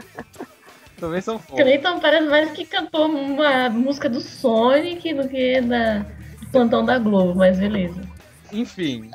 Também 0.96 1.20
são 1.20 1.38
fofos. 1.38 1.62
Cleiton 1.62 2.00
parece 2.00 2.28
mais 2.30 2.52
que 2.52 2.66
cantou 2.66 3.08
uma 3.08 3.70
música 3.70 4.08
do 4.08 4.22
Sonic 4.22 5.14
do 5.14 5.28
que 5.28 5.60
da 5.60 6.06
do 6.40 6.48
plantão 6.54 6.86
da 6.86 6.98
Globo, 6.98 7.36
mas 7.36 7.60
beleza. 7.60 8.00
Enfim, 8.54 9.12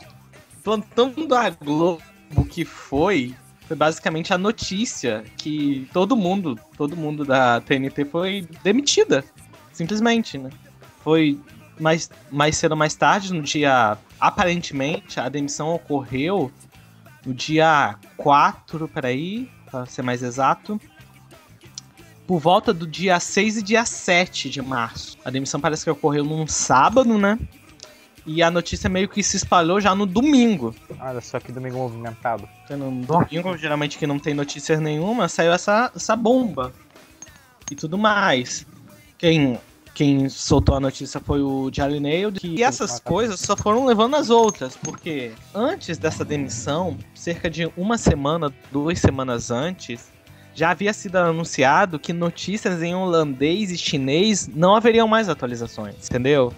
plantão 0.63 1.15
da 1.27 1.49
Globo 1.49 2.03
que 2.51 2.67
foi 2.67 3.35
foi 3.67 3.77
basicamente 3.79 4.35
a 4.35 4.37
notícia 4.37 5.25
que 5.39 5.89
todo 5.91 6.15
mundo, 6.15 6.61
todo 6.77 6.95
mundo 6.95 7.25
da 7.25 7.63
TNT 7.63 8.05
foi 8.05 8.47
demitida, 8.63 9.25
simplesmente, 9.73 10.37
né? 10.37 10.51
Foi 11.03 11.41
mais 11.79 12.11
mais 12.31 12.57
cedo 12.57 12.73
ou 12.73 12.79
mais 12.79 12.95
tarde, 12.95 13.33
no 13.33 13.43
dia 13.43 13.99
aparentemente 14.21 15.21
a 15.21 15.29
demissão 15.29 15.75
ocorreu 15.75 16.51
no 17.25 17.35
dia 17.35 17.97
4, 18.17 18.87
peraí, 18.89 19.51
pra 19.69 19.85
ser 19.85 20.03
mais 20.03 20.23
exato, 20.23 20.81
por 22.27 22.39
volta 22.39 22.73
do 22.73 22.87
dia 22.87 23.19
6 23.19 23.59
e 23.59 23.63
dia 23.63 23.85
7 23.85 24.49
de 24.49 24.63
março. 24.63 25.19
A 25.25 25.31
demissão 25.31 25.61
parece 25.61 25.85
que 25.85 25.91
ocorreu 25.91 26.25
num 26.25 26.47
sábado, 26.47 27.19
né? 27.19 27.39
E 28.25 28.43
a 28.43 28.51
notícia 28.51 28.91
meio 28.91 29.09
que 29.09 29.23
se 29.23 29.37
espalhou 29.37 29.81
já 29.81 29.95
no 29.95 30.05
domingo. 30.05 30.75
Olha 30.99 31.21
só 31.21 31.39
que 31.39 31.53
domingo 31.53 31.79
movimentado. 31.79 32.49
No 32.71 32.91
domingo, 33.03 33.57
geralmente 33.57 33.99
que 33.99 34.07
não 34.07 34.19
tem 34.19 34.35
notícias 34.35 34.81
nenhuma, 34.81 35.29
saiu 35.29 35.53
essa, 35.53 35.93
essa 35.95 36.17
bomba. 36.17 36.73
E 37.71 37.75
tudo 37.77 37.97
mais. 37.97 38.67
Quem, 39.17 39.59
quem 39.97 40.29
soltou 40.29 40.75
a 40.75 40.81
notícia 40.81 41.19
foi 41.19 41.41
o 41.41 41.71
Charlie 41.73 42.01
Nail. 42.01 42.31
E 42.45 42.63
essas 42.63 43.01
coisas 43.01 43.41
só 43.41 43.57
foram 43.57 43.87
levando 43.87 44.15
as 44.15 44.29
outras. 44.29 44.77
Porque 44.77 45.33
antes 45.55 45.97
dessa 45.97 46.23
demissão, 46.23 46.99
cerca 47.15 47.49
de 47.49 47.67
uma 47.75 47.97
semana, 47.97 48.53
duas 48.71 48.99
semanas 48.99 49.51
antes, 49.51 50.13
já 50.55 50.69
havia 50.71 50.93
sido 50.93 51.17
anunciado 51.17 51.99
que 51.99 52.13
notícias 52.13 52.83
em 52.83 52.95
holandês 52.95 53.71
e 53.71 53.79
chinês 53.79 54.47
não 54.47 54.75
haveriam 54.77 55.09
mais 55.09 55.31
atualizações. 55.31 55.95
Entendeu? 56.11 56.53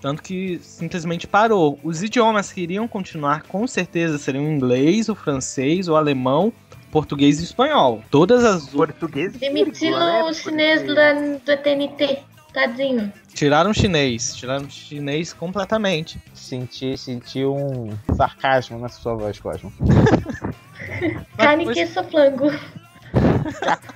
Tanto 0.00 0.22
que 0.22 0.60
simplesmente 0.62 1.26
parou. 1.26 1.80
Os 1.82 2.00
idiomas 2.00 2.52
que 2.52 2.60
iriam 2.60 2.86
continuar 2.86 3.42
com 3.42 3.66
certeza 3.66 4.18
seriam 4.18 4.44
o 4.44 4.52
inglês, 4.52 5.08
o 5.08 5.16
francês, 5.16 5.88
o 5.88 5.96
alemão, 5.96 6.52
português 6.92 7.40
e 7.40 7.42
espanhol. 7.42 8.04
Todas 8.08 8.44
as 8.44 8.72
outras. 8.72 8.96
Português. 8.96 9.32
Demitiram 9.32 10.28
o 10.28 10.32
chinês 10.32 10.80
Porque- 10.82 10.94
da, 10.94 11.12
da 11.44 11.56
TNT. 11.60 12.22
Tadinho. 12.54 13.12
Tiraram 13.34 13.72
o 13.72 13.74
chinês. 13.74 14.34
Tiraram 14.36 14.64
o 14.64 14.70
chinês 14.70 15.32
completamente. 15.32 16.22
Senti, 16.32 16.96
senti 16.96 17.44
um 17.44 17.90
sarcasmo 18.16 18.78
na 18.78 18.88
sua 18.88 19.14
voz, 19.16 19.38
Cosmo. 19.40 19.72
Carne, 21.36 21.66
depois- 21.66 21.76
queijo, 21.76 22.08
flango. 22.10 22.50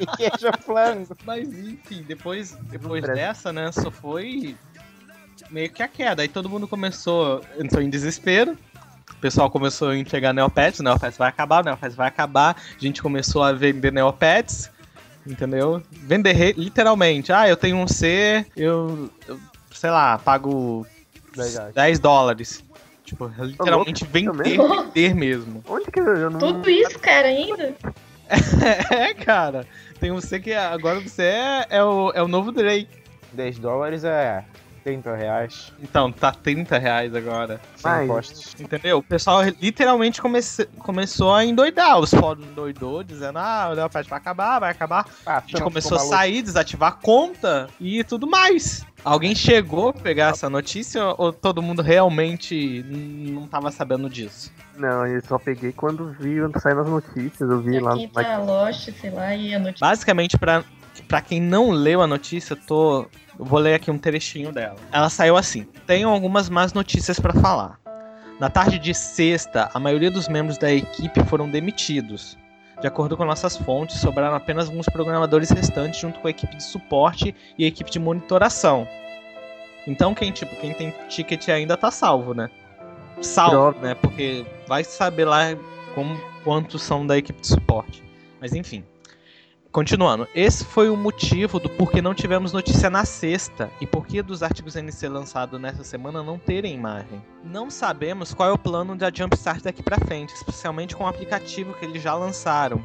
E 0.00 0.06
queijo 0.16 0.50
flango. 0.60 1.16
Mas 1.24 1.48
enfim, 1.48 2.02
depois, 2.06 2.58
depois 2.68 3.02
dessa, 3.04 3.52
né, 3.52 3.70
só 3.72 3.90
foi 3.90 4.56
meio 5.50 5.70
que 5.70 5.82
a 5.82 5.88
queda. 5.88 6.22
Aí 6.22 6.28
todo 6.28 6.48
mundo 6.48 6.66
começou, 6.66 7.40
entrou 7.58 7.80
em 7.82 7.88
desespero. 7.88 8.58
O 9.12 9.20
pessoal 9.20 9.50
começou 9.50 9.88
a 9.88 9.96
entregar 9.96 10.32
Neopets, 10.34 10.80
o 10.80 10.82
Neopets 10.82 11.16
vai 11.16 11.28
acabar, 11.28 11.62
o 11.62 11.64
Neopets 11.64 11.96
vai 11.96 12.06
acabar. 12.08 12.56
A 12.76 12.78
gente 12.78 13.00
começou 13.02 13.42
a 13.42 13.52
vender 13.52 13.92
Neopets, 13.92 14.70
entendeu? 15.28 15.82
Vender 15.90 16.54
literalmente. 16.56 17.32
Ah, 17.32 17.48
eu 17.48 17.56
tenho 17.56 17.76
um 17.76 17.86
C, 17.86 18.44
eu, 18.56 19.10
eu, 19.26 19.38
sei 19.70 19.90
lá, 19.90 20.18
pago 20.18 20.86
10 21.36 21.54
reais. 21.54 21.74
10 21.74 21.98
dólares. 21.98 22.64
Tipo, 23.04 23.32
literalmente 23.38 24.04
vender, 24.04 24.32
mesmo? 24.32 24.82
vender 24.84 25.14
mesmo. 25.14 25.64
Onde 25.66 25.90
que 25.90 25.98
eu, 25.98 26.16
eu 26.16 26.30
não. 26.30 26.38
Tudo 26.38 26.68
isso, 26.68 26.98
cara, 26.98 27.28
ainda? 27.28 27.74
É, 28.90 29.14
cara. 29.14 29.66
Tem 29.98 30.12
um 30.12 30.20
C 30.20 30.38
que 30.38 30.52
agora 30.52 31.00
você 31.00 31.22
é, 31.22 31.66
é, 31.70 31.82
o, 31.82 32.12
é 32.14 32.22
o 32.22 32.28
novo 32.28 32.52
Drake. 32.52 32.88
10 33.32 33.58
dólares 33.58 34.04
é 34.04 34.44
30 34.88 35.14
reais. 35.14 35.72
Então, 35.82 36.10
tá 36.10 36.32
30 36.32 36.78
reais 36.78 37.14
agora. 37.14 37.60
Sem 37.76 37.90
Ai. 37.90 38.04
impostos. 38.04 38.54
Entendeu? 38.58 38.98
O 38.98 39.02
pessoal 39.02 39.42
literalmente 39.60 40.20
comece- 40.20 40.66
começou 40.78 41.34
a 41.34 41.44
endoidar. 41.44 41.98
Os 41.98 42.10
fóruns 42.10 42.46
endoidou, 42.46 43.02
dizendo, 43.02 43.38
ah, 43.38 43.68
o 43.70 43.74
Neopet 43.74 44.08
vai 44.08 44.18
acabar, 44.18 44.58
vai 44.58 44.70
acabar. 44.70 45.06
Ah, 45.26 45.38
A 45.38 45.40
gente 45.40 45.60
começou 45.62 45.96
a 45.96 46.00
sair, 46.00 46.40
desativar 46.42 46.88
a 46.90 46.92
conta 46.92 47.68
e 47.78 48.02
tudo 48.04 48.26
mais. 48.26 48.84
Alguém 49.04 49.34
chegou 49.34 49.90
a 49.90 49.92
pegar 49.92 50.30
essa 50.30 50.48
notícia 50.50 51.04
ou 51.18 51.32
todo 51.32 51.62
mundo 51.62 51.82
realmente 51.82 52.82
não 52.88 53.46
tava 53.46 53.70
sabendo 53.70 54.08
disso? 54.10 54.50
Não, 54.76 55.06
eu 55.06 55.20
só 55.22 55.38
peguei 55.38 55.72
quando 55.72 56.12
vi, 56.18 56.40
quando 56.40 56.60
saiu 56.60 56.76
nas 56.76 56.88
notícias, 56.88 57.50
eu 57.50 57.60
vi 57.60 57.78
Pra 57.80 57.90
lá 57.90 57.96
quem 57.96 58.06
no 58.06 58.12
tá 58.12 58.38
Lost, 58.38 58.88
sei 59.00 59.10
lá, 59.10 59.34
e 59.34 59.54
a 59.54 59.58
notícia. 59.58 59.86
Basicamente, 59.86 60.38
pra, 60.38 60.64
pra 61.02 61.20
quem 61.20 61.40
não 61.40 61.70
leu 61.70 62.02
a 62.02 62.06
notícia, 62.06 62.54
eu 62.54 62.56
tô. 62.56 63.06
Eu 63.38 63.44
vou 63.44 63.58
ler 63.58 63.74
aqui 63.74 63.90
um 63.90 63.98
trechinho 63.98 64.52
dela. 64.52 64.76
Ela 64.92 65.08
saiu 65.08 65.36
assim: 65.36 65.66
Tenho 65.86 66.08
algumas 66.08 66.48
más 66.48 66.72
notícias 66.72 67.20
pra 67.20 67.32
falar. 67.34 67.78
Na 68.40 68.48
tarde 68.48 68.78
de 68.78 68.94
sexta, 68.94 69.68
a 69.74 69.80
maioria 69.80 70.10
dos 70.10 70.28
membros 70.28 70.56
da 70.58 70.72
equipe 70.72 71.24
foram 71.24 71.50
demitidos. 71.50 72.38
De 72.80 72.86
acordo 72.86 73.16
com 73.16 73.24
nossas 73.24 73.56
fontes, 73.56 74.00
sobraram 74.00 74.36
apenas 74.36 74.68
alguns 74.68 74.86
programadores 74.86 75.50
restantes 75.50 75.98
junto 75.98 76.20
com 76.20 76.28
a 76.28 76.30
equipe 76.30 76.56
de 76.56 76.62
suporte 76.62 77.34
e 77.58 77.64
a 77.64 77.68
equipe 77.68 77.90
de 77.90 77.98
monitoração. 77.98 78.86
Então 79.88 80.14
quem, 80.14 80.30
tipo, 80.30 80.54
quem 80.56 80.72
tem 80.72 80.94
ticket 81.08 81.48
ainda 81.48 81.76
tá 81.76 81.90
salvo, 81.90 82.34
né? 82.34 82.48
Salvo, 83.20 83.80
né? 83.80 83.96
Porque 83.96 84.46
vai 84.68 84.84
saber 84.84 85.24
lá 85.24 85.56
como, 85.94 86.16
quantos 86.44 86.82
são 86.82 87.04
da 87.04 87.18
equipe 87.18 87.40
de 87.40 87.48
suporte. 87.48 88.04
Mas 88.40 88.52
enfim. 88.52 88.84
Continuando, 89.70 90.26
esse 90.34 90.64
foi 90.64 90.88
o 90.88 90.96
motivo 90.96 91.60
do 91.60 91.68
porquê 91.68 92.00
não 92.00 92.14
tivemos 92.14 92.54
notícia 92.54 92.88
na 92.88 93.04
sexta 93.04 93.70
e 93.82 93.86
porquê 93.86 94.22
dos 94.22 94.42
artigos 94.42 94.76
NC 94.76 95.08
lançados 95.08 95.60
nessa 95.60 95.84
semana 95.84 96.22
não 96.22 96.38
terem 96.38 96.74
imagem. 96.74 97.22
Não 97.44 97.68
sabemos 97.68 98.32
qual 98.32 98.48
é 98.48 98.52
o 98.52 98.58
plano 98.58 98.96
da 98.96 99.10
Jumpstart 99.12 99.62
daqui 99.62 99.82
pra 99.82 99.98
frente, 99.98 100.34
especialmente 100.34 100.96
com 100.96 101.04
o 101.04 101.06
aplicativo 101.06 101.74
que 101.74 101.84
eles 101.84 102.02
já 102.02 102.14
lançaram. 102.14 102.82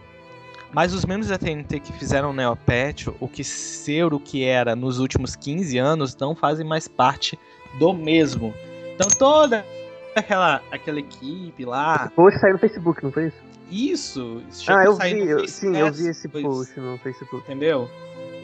Mas 0.74 0.94
os 0.94 1.06
membros 1.06 1.30
da 1.30 1.38
TNT 1.38 1.80
que 1.80 1.94
fizeram 1.94 2.32
o 2.32 2.34
Neopet, 2.34 3.10
o 3.18 3.30
que 3.30 3.46
ser 3.46 4.13
o 4.13 4.20
que 4.20 4.44
era 4.44 4.75
nos 4.75 5.00
últimos 5.00 5.38
15 5.38 5.78
anos, 5.78 6.18
não 6.18 6.36
fazem 6.36 6.66
mais 6.66 6.90
parte 6.90 7.40
do 7.80 7.94
mesmo. 7.94 8.54
Então 8.94 9.08
toda 9.08 9.66
aquela, 10.13 10.62
aquela 10.70 11.00
equipe 11.00 11.63
lá, 11.63 12.12
Hoje 12.18 12.38
saiu 12.40 12.54
no 12.54 12.60
Facebook, 12.60 13.02
não 13.02 13.12
foi 13.12 13.28
isso? 13.28 13.52
Isso, 13.72 14.41
Ah, 14.67 14.79
a 14.79 14.86
eu 14.86 14.96
sair 14.96 15.13
vi, 15.15 15.20
no 15.25 15.29
eu, 15.32 15.39
Face 15.39 15.53
sim, 15.53 15.75
eu 15.77 15.91
vi 15.91 16.08
esse 16.10 16.27
foi 16.29 16.41
post 16.43 16.79
no 16.79 16.98
Facebook. 17.00 17.43
entendeu? 17.46 17.89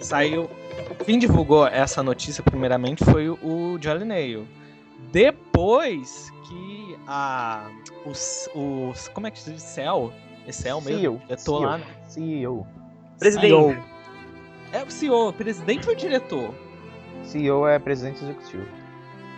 Saiu. 0.02 0.50
Quem 1.06 1.20
divulgou 1.20 1.68
essa 1.68 2.02
notícia 2.02 2.42
primeiramente 2.44 3.04
foi 3.06 3.30
o- 3.30 3.78
Jolly 3.82 4.06
Nail. 4.06 4.48
Depois 5.12 6.32
que 6.48 6.98
a. 7.08 7.70
Os, 8.06 8.50
os. 8.56 9.08
Como 9.10 9.28
é 9.28 9.32
que 9.32 9.40
se 9.40 9.52
diz? 9.52 9.62
Cell? 9.64 10.14
É 10.48 10.52
Cell 10.52 10.80
mesmo? 10.82 11.00
CEO, 11.00 11.22
Eu 11.30 11.36
tô 11.38 11.42
CEO. 11.44 11.60
lá, 11.60 11.78
né? 11.78 11.86
CEO. 12.08 12.68
Presidente. 13.20 13.50
CEO. 13.50 13.76
É 14.72 14.84
o 14.84 14.90
CEO, 14.92 15.34
presidente 15.34 15.90
ou 15.90 15.96
diretor? 15.96 16.54
CEO 17.24 17.68
é 17.68 17.78
presidente 17.80 18.24
executivo. 18.24 18.64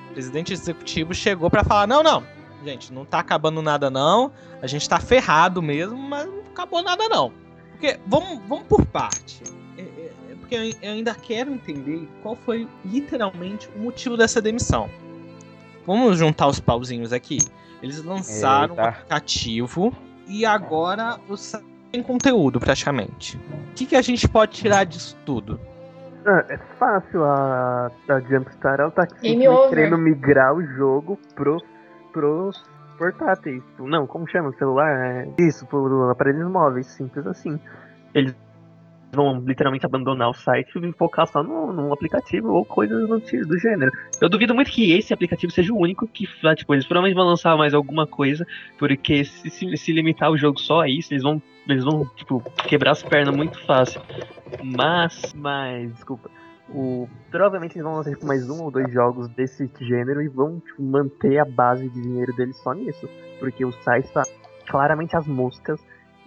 O 0.10 0.14
presidente 0.14 0.54
executivo 0.54 1.14
chegou 1.14 1.50
pra 1.50 1.64
falar: 1.64 1.88
não, 1.88 2.04
não, 2.04 2.24
gente, 2.64 2.94
não 2.94 3.06
tá 3.06 3.20
acabando 3.20 3.62
nada 3.62 3.90
não. 3.90 4.32
A 4.62 4.68
gente 4.68 4.88
tá 4.88 5.00
ferrado 5.00 5.62
mesmo, 5.62 5.98
mas 5.98 6.26
não 6.26 6.40
acabou 6.52 6.82
nada 6.84 7.08
não. 7.10 7.32
Porque, 7.72 8.00
vamos, 8.08 8.40
vamos 8.48 8.66
por 8.68 8.86
parte. 8.86 9.44
É, 9.78 9.82
é- 9.82 10.12
é 10.32 10.36
porque 10.40 10.56
eu, 10.56 10.64
eu 10.82 10.92
ainda 10.94 11.16
quero 11.16 11.52
entender 11.52 12.08
qual 12.22 12.36
foi 12.36 12.68
literalmente 12.86 13.70
o 13.76 13.80
motivo 13.80 14.16
dessa 14.16 14.42
demissão. 14.42 14.90
Vamos 15.86 16.18
juntar 16.18 16.48
os 16.48 16.60
pauzinhos 16.60 17.12
aqui. 17.12 17.40
Eles 17.82 18.04
lançaram 18.04 18.76
um 18.76 18.78
Eita. 18.78 18.90
aplicativo 18.90 19.92
e 20.28 20.46
agora 20.46 21.20
o 21.28 21.36
site 21.36 21.66
tem 21.92 22.04
conteúdo 22.04 22.60
praticamente. 22.60 23.38
O 23.38 23.74
que, 23.76 23.86
que 23.86 23.96
a 23.96 24.02
gente 24.02 24.28
pode 24.30 24.54
tirar 24.54 24.86
disso 24.86 25.18
tudo? 25.26 25.60
Ah, 26.26 26.46
é 26.50 26.58
fácil, 26.78 27.24
a, 27.26 27.92
a 28.08 28.20
Jumpstar 28.22 28.80
ela 28.80 28.92
tá 28.92 29.08
over. 29.12 29.70
querendo 29.70 29.98
migrar 29.98 30.54
o 30.54 30.64
jogo 30.64 31.20
pro, 31.34 31.60
pros 32.12 32.64
portáteis. 32.98 33.64
Tipo, 33.64 33.88
Não, 33.88 34.06
como 34.06 34.28
chama? 34.30 34.52
Celular? 34.54 34.90
É, 34.90 35.28
isso, 35.40 35.66
pro 35.66 36.10
aparelhos 36.10 36.50
móveis, 36.50 36.88
simples 36.88 37.26
assim. 37.26 37.60
Eles 38.14 38.36
vão 39.14 39.40
literalmente 39.40 39.86
abandonar 39.86 40.30
o 40.30 40.34
site 40.34 40.72
e 40.78 40.92
focar 40.94 41.28
só 41.28 41.44
no, 41.44 41.74
no 41.74 41.94
aplicativo 41.94 42.54
ou 42.54 42.64
coisas 42.64 43.08
do, 43.08 43.20
do 43.20 43.60
gênero. 43.60 43.92
Eu 44.22 44.30
duvido 44.30 44.56
muito 44.56 44.72
que 44.72 44.94
esse 44.94 45.14
aplicativo 45.14 45.52
seja 45.52 45.74
o 45.74 45.78
único 45.78 46.08
que, 46.08 46.26
tipo, 46.56 46.74
eles 46.74 46.86
provavelmente 46.86 47.16
vão 47.16 47.26
lançar 47.26 47.58
mais 47.58 47.74
alguma 47.74 48.08
coisa, 48.08 48.46
porque 48.78 49.26
se, 49.26 49.50
se, 49.50 49.78
se 49.78 49.92
limitar 49.92 50.32
o 50.32 50.38
jogo 50.38 50.60
só 50.60 50.82
a 50.82 50.90
isso, 50.90 51.14
eles 51.14 51.24
vão, 51.24 51.42
eles 51.68 51.84
vão, 51.84 52.06
tipo, 52.16 52.42
quebrar 52.68 52.92
as 52.92 53.04
pernas 53.04 53.36
muito 53.36 53.60
fácil. 53.66 54.02
Mas, 54.64 55.34
mas, 55.36 55.92
desculpa. 55.94 56.30
O, 56.74 57.10
provavelmente 57.30 57.74
eles 57.76 57.84
vão 57.84 57.96
lançar 57.96 58.12
tipo, 58.12 58.26
mais 58.26 58.50
um 58.50 58.62
ou 58.64 58.72
dois 58.72 58.92
jogos 58.92 59.28
desse 59.30 59.70
gênero 59.82 60.22
e 60.22 60.28
vão 60.28 60.60
tipo, 60.60 60.82
manter 60.82 61.38
a 61.40 61.46
base 61.46 61.88
de 61.90 62.02
dinheiro 62.02 62.34
deles 62.36 62.58
só 62.58 62.74
nisso. 62.74 63.10
Porque 63.40 63.66
o 63.66 63.72
site 63.84 64.06
está 64.06 64.24
claramente 64.68 65.16
às 65.18 65.28
moscas 65.28 65.80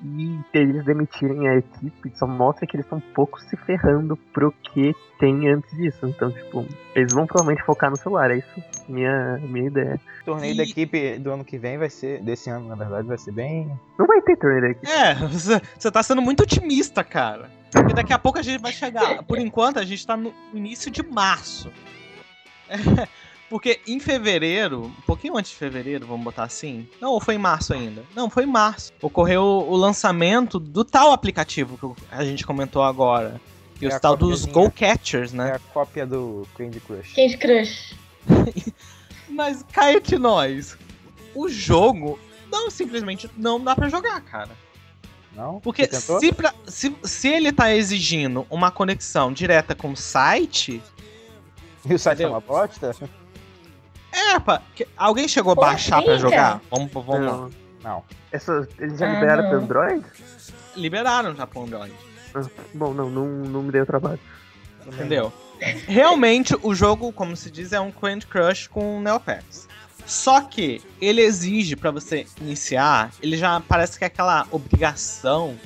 e 0.02 0.38
eles 0.52 0.84
demitirem 0.84 1.48
a 1.48 1.56
equipe 1.56 2.10
só 2.14 2.26
mostra 2.26 2.66
que 2.66 2.76
eles 2.76 2.84
estão 2.84 2.98
um 2.98 3.12
pouco 3.14 3.40
se 3.40 3.56
ferrando 3.58 4.16
pro 4.34 4.52
que 4.52 4.94
tem 5.18 5.48
antes 5.48 5.74
disso. 5.76 6.06
Então, 6.06 6.30
tipo, 6.30 6.66
eles 6.94 7.12
vão 7.12 7.26
provavelmente 7.26 7.64
focar 7.64 7.90
no 7.90 7.96
celular, 7.96 8.30
é 8.30 8.38
isso 8.38 8.62
minha, 8.86 9.38
minha 9.38 9.66
ideia. 9.68 9.98
O 10.22 10.24
torneio 10.26 10.52
E- 10.52 10.56
da 10.58 10.62
equipe 10.64 11.18
do 11.18 11.30
ano 11.30 11.44
que 11.44 11.56
vem 11.56 11.78
vai 11.78 11.88
ser. 11.88 12.20
Desse 12.22 12.50
ano, 12.50 12.68
na 12.68 12.74
verdade, 12.74 13.06
vai 13.06 13.16
ser 13.16 13.32
bem. 13.32 13.70
Não 13.98 14.06
vai 14.06 14.20
ter 14.20 14.36
torneio 14.36 14.72
aqui. 14.72 14.86
É, 14.90 15.14
você, 15.14 15.58
você 15.78 15.90
tá 15.90 16.02
sendo 16.02 16.20
muito 16.20 16.42
otimista, 16.42 17.02
cara. 17.02 17.48
Porque 17.80 17.94
daqui 17.94 18.12
a 18.12 18.18
pouco 18.18 18.38
a 18.38 18.42
gente 18.42 18.60
vai 18.60 18.72
chegar. 18.72 19.22
Por 19.24 19.38
enquanto, 19.38 19.78
a 19.78 19.84
gente 19.84 20.06
tá 20.06 20.16
no 20.16 20.32
início 20.52 20.90
de 20.90 21.02
março. 21.02 21.70
É, 22.68 23.06
porque 23.50 23.80
em 23.86 24.00
fevereiro, 24.00 24.86
um 24.86 25.02
pouquinho 25.06 25.36
antes 25.36 25.50
de 25.52 25.56
fevereiro, 25.56 26.06
vamos 26.06 26.24
botar 26.24 26.44
assim. 26.44 26.88
Não, 27.00 27.10
ou 27.10 27.20
foi 27.20 27.34
em 27.34 27.38
março 27.38 27.74
ainda? 27.74 28.02
Não, 28.14 28.30
foi 28.30 28.44
em 28.44 28.48
março. 28.48 28.92
Ocorreu 29.02 29.42
o 29.44 29.76
lançamento 29.76 30.58
do 30.58 30.84
tal 30.84 31.12
aplicativo 31.12 31.76
que 31.96 32.02
a 32.10 32.24
gente 32.24 32.46
comentou 32.46 32.82
agora. 32.82 33.40
E 33.80 33.84
É 33.84 33.88
os 33.88 33.94
a 33.94 34.00
tal 34.00 34.16
dos. 34.16 34.44
Go 34.46 34.70
Catchers, 34.70 35.34
É 35.34 35.36
né? 35.36 35.52
a 35.52 35.58
cópia 35.58 36.06
do 36.06 36.46
Candy 36.56 36.80
Crush. 36.80 37.14
Candy 37.14 37.36
Crush. 37.36 37.94
Mas 39.28 39.64
cá 39.72 39.92
entre 39.92 40.18
nós, 40.18 40.76
o 41.34 41.48
jogo 41.48 42.18
não 42.50 42.70
simplesmente 42.70 43.28
não 43.36 43.60
dá 43.62 43.74
pra 43.74 43.88
jogar, 43.88 44.20
cara. 44.20 44.50
Não? 45.34 45.60
Porque 45.60 45.86
se, 45.92 46.32
pra- 46.32 46.54
se, 46.66 46.94
se 47.02 47.28
ele 47.28 47.52
tá 47.52 47.74
exigindo 47.74 48.46
uma 48.48 48.70
conexão 48.70 49.32
direta 49.32 49.74
com 49.74 49.90
o 49.92 49.96
site, 49.96 50.80
E 51.84 51.92
o 51.94 51.98
site 51.98 52.22
é 52.22 52.26
Entendeu? 52.26 52.30
uma 52.32 52.40
bosta? 52.40 52.94
é, 54.12 54.38
pá, 54.38 54.62
alguém 54.96 55.26
chegou 55.26 55.52
a 55.52 55.56
baixar 55.56 56.02
pra 56.02 56.16
jogar? 56.18 56.60
Vamos, 56.70 56.90
vamos 56.92 57.10
lá. 57.26 57.32
Não. 57.36 57.50
Não. 57.82 58.04
Essa, 58.32 58.66
eles 58.78 58.98
já 58.98 59.06
Ah, 59.10 59.14
liberaram 59.14 59.42
não. 59.42 59.50
pro 59.50 59.58
Android? 59.60 60.04
Liberaram 60.76 61.34
já 61.36 61.46
pro 61.46 61.62
Android, 61.64 61.92
Ah, 62.34 62.42
bom, 62.72 62.94
não, 62.94 63.10
não, 63.10 63.26
não 63.26 63.62
me 63.62 63.70
deu 63.72 63.84
trabalho. 63.84 64.18
entendeu? 64.86 65.32
Realmente, 65.86 66.56
o 66.62 66.74
jogo, 66.74 67.12
como 67.12 67.36
se 67.36 67.50
diz, 67.50 67.72
é 67.72 67.80
um 67.80 67.90
Candy 67.90 68.26
Crush 68.26 68.66
com 68.68 69.00
Neopets. 69.00 69.68
Só 70.06 70.40
que 70.42 70.82
ele 71.00 71.20
exige 71.22 71.76
pra 71.76 71.90
você 71.90 72.26
iniciar, 72.40 73.10
ele 73.22 73.36
já 73.36 73.60
parece 73.60 73.98
que 73.98 74.04
é 74.04 74.06
aquela 74.06 74.46
obrigação 74.50 75.56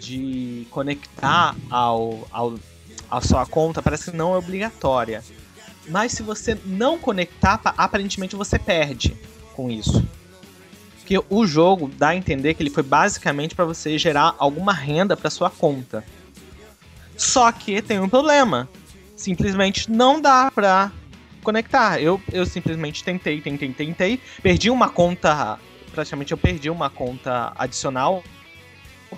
de 0.00 0.66
conectar 0.70 1.54
ao, 1.70 2.26
ao 2.30 2.54
a 3.10 3.20
sua 3.20 3.46
conta, 3.46 3.82
parece 3.82 4.10
que 4.10 4.16
não 4.16 4.34
é 4.34 4.38
obrigatória. 4.38 5.22
Mas 5.88 6.12
se 6.12 6.22
você 6.22 6.58
não 6.64 6.98
conectar, 6.98 7.58
pa- 7.58 7.74
aparentemente 7.76 8.34
você 8.34 8.58
perde 8.58 9.14
com 9.54 9.70
isso. 9.70 10.04
Porque 10.98 11.22
o 11.28 11.46
jogo 11.46 11.88
dá 11.98 12.08
a 12.08 12.16
entender 12.16 12.54
que 12.54 12.62
ele 12.62 12.70
foi 12.70 12.82
basicamente 12.82 13.54
para 13.54 13.66
você 13.66 13.98
gerar 13.98 14.34
alguma 14.38 14.72
renda 14.72 15.14
para 15.16 15.28
sua 15.28 15.50
conta. 15.50 16.02
Só 17.16 17.52
que 17.52 17.82
tem 17.82 18.00
um 18.00 18.08
problema. 18.08 18.66
Simplesmente 19.14 19.90
não 19.90 20.20
dá 20.20 20.50
pra 20.50 20.90
conectar. 21.44 22.00
Eu, 22.00 22.20
eu 22.32 22.44
simplesmente 22.44 23.04
tentei, 23.04 23.40
tentei, 23.40 23.72
tentei. 23.72 24.20
Perdi 24.42 24.70
uma 24.70 24.88
conta. 24.88 25.58
Praticamente 25.92 26.32
eu 26.32 26.38
perdi 26.38 26.68
uma 26.70 26.90
conta 26.90 27.52
adicional. 27.56 28.24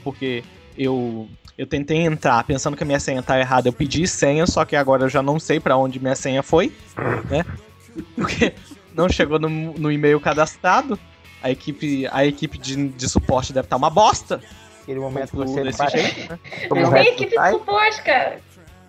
Porque 0.05 0.45
eu, 0.77 1.29
eu 1.57 1.67
tentei 1.67 1.99
entrar 1.99 2.45
pensando 2.45 2.77
que 2.77 2.83
a 2.83 2.87
minha 2.87 3.01
senha 3.01 3.23
tá 3.23 3.39
errada. 3.39 3.69
Eu 3.69 3.73
pedi 3.73 4.07
senha, 4.07 4.47
só 4.47 4.65
que 4.65 4.77
agora 4.77 5.05
eu 5.05 5.09
já 5.09 5.23
não 5.23 5.41
sei 5.41 5.59
pra 5.59 5.77
onde 5.77 5.99
minha 5.99 6.15
senha 6.17 6.43
foi. 6.43 6.73
Né? 7.31 7.45
Porque 8.15 8.53
não 8.95 9.09
chegou 9.09 9.39
no, 9.39 9.49
no 9.49 9.91
e-mail 9.91 10.21
cadastrado. 10.21 10.99
A 11.43 11.51
equipe, 11.51 12.07
a 12.11 12.27
equipe 12.27 12.59
de, 12.59 12.89
de 12.89 13.09
suporte 13.09 13.53
deve 13.53 13.67
estar 13.67 13.77
uma 13.77 13.91
bosta. 13.91 14.41
Aquele 14.83 15.01
momento 15.01 15.31
que 15.31 15.37
você 15.37 15.63
desse 15.63 15.79
para- 15.79 15.91
jeito, 15.91 16.31
né? 16.31 16.39
Como 16.69 16.81
Não 16.81 16.93
tem 16.93 17.09
equipe 17.09 17.37
de 17.37 17.51
suporte, 17.51 18.03
cara. 18.03 18.41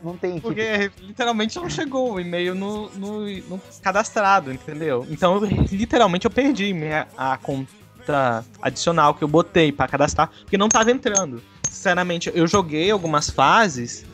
Não 0.03 0.15
tem 0.15 0.37
equipe. 0.37 0.41
Porque 0.41 0.91
literalmente 1.01 1.55
não 1.55 1.69
chegou 1.69 2.13
o 2.13 2.19
e-mail 2.19 2.53
no, 2.53 2.89
no, 2.91 3.27
no 3.41 3.61
cadastrado, 3.81 4.51
entendeu? 4.51 5.05
Então 5.09 5.35
eu, 5.35 5.45
literalmente 5.45 6.25
eu 6.25 6.31
perdi 6.31 6.73
minha, 6.73 7.07
a 7.17 7.37
conta 7.37 8.45
adicional 8.61 9.13
que 9.13 9.23
eu 9.23 9.27
botei 9.27 9.71
pra 9.71 9.87
cadastrar, 9.87 10.29
porque 10.41 10.57
não 10.57 10.69
tava 10.69 10.91
entrando. 10.91 11.41
Sinceramente, 11.63 12.31
eu 12.33 12.47
joguei 12.47 12.89
algumas 12.91 13.29
fases. 13.29 14.05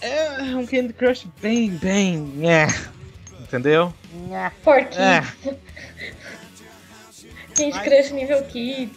É 0.00 0.56
um 0.56 0.66
Candy 0.66 0.92
Crush 0.92 1.26
bem, 1.40 1.70
bem. 1.70 2.32
É. 2.42 2.66
Entendeu? 3.40 3.92
Porquinho. 4.64 5.02
É. 5.02 5.22
Mas- 7.58 7.82
crush 7.82 8.10
nível 8.12 8.42
kids. 8.44 8.96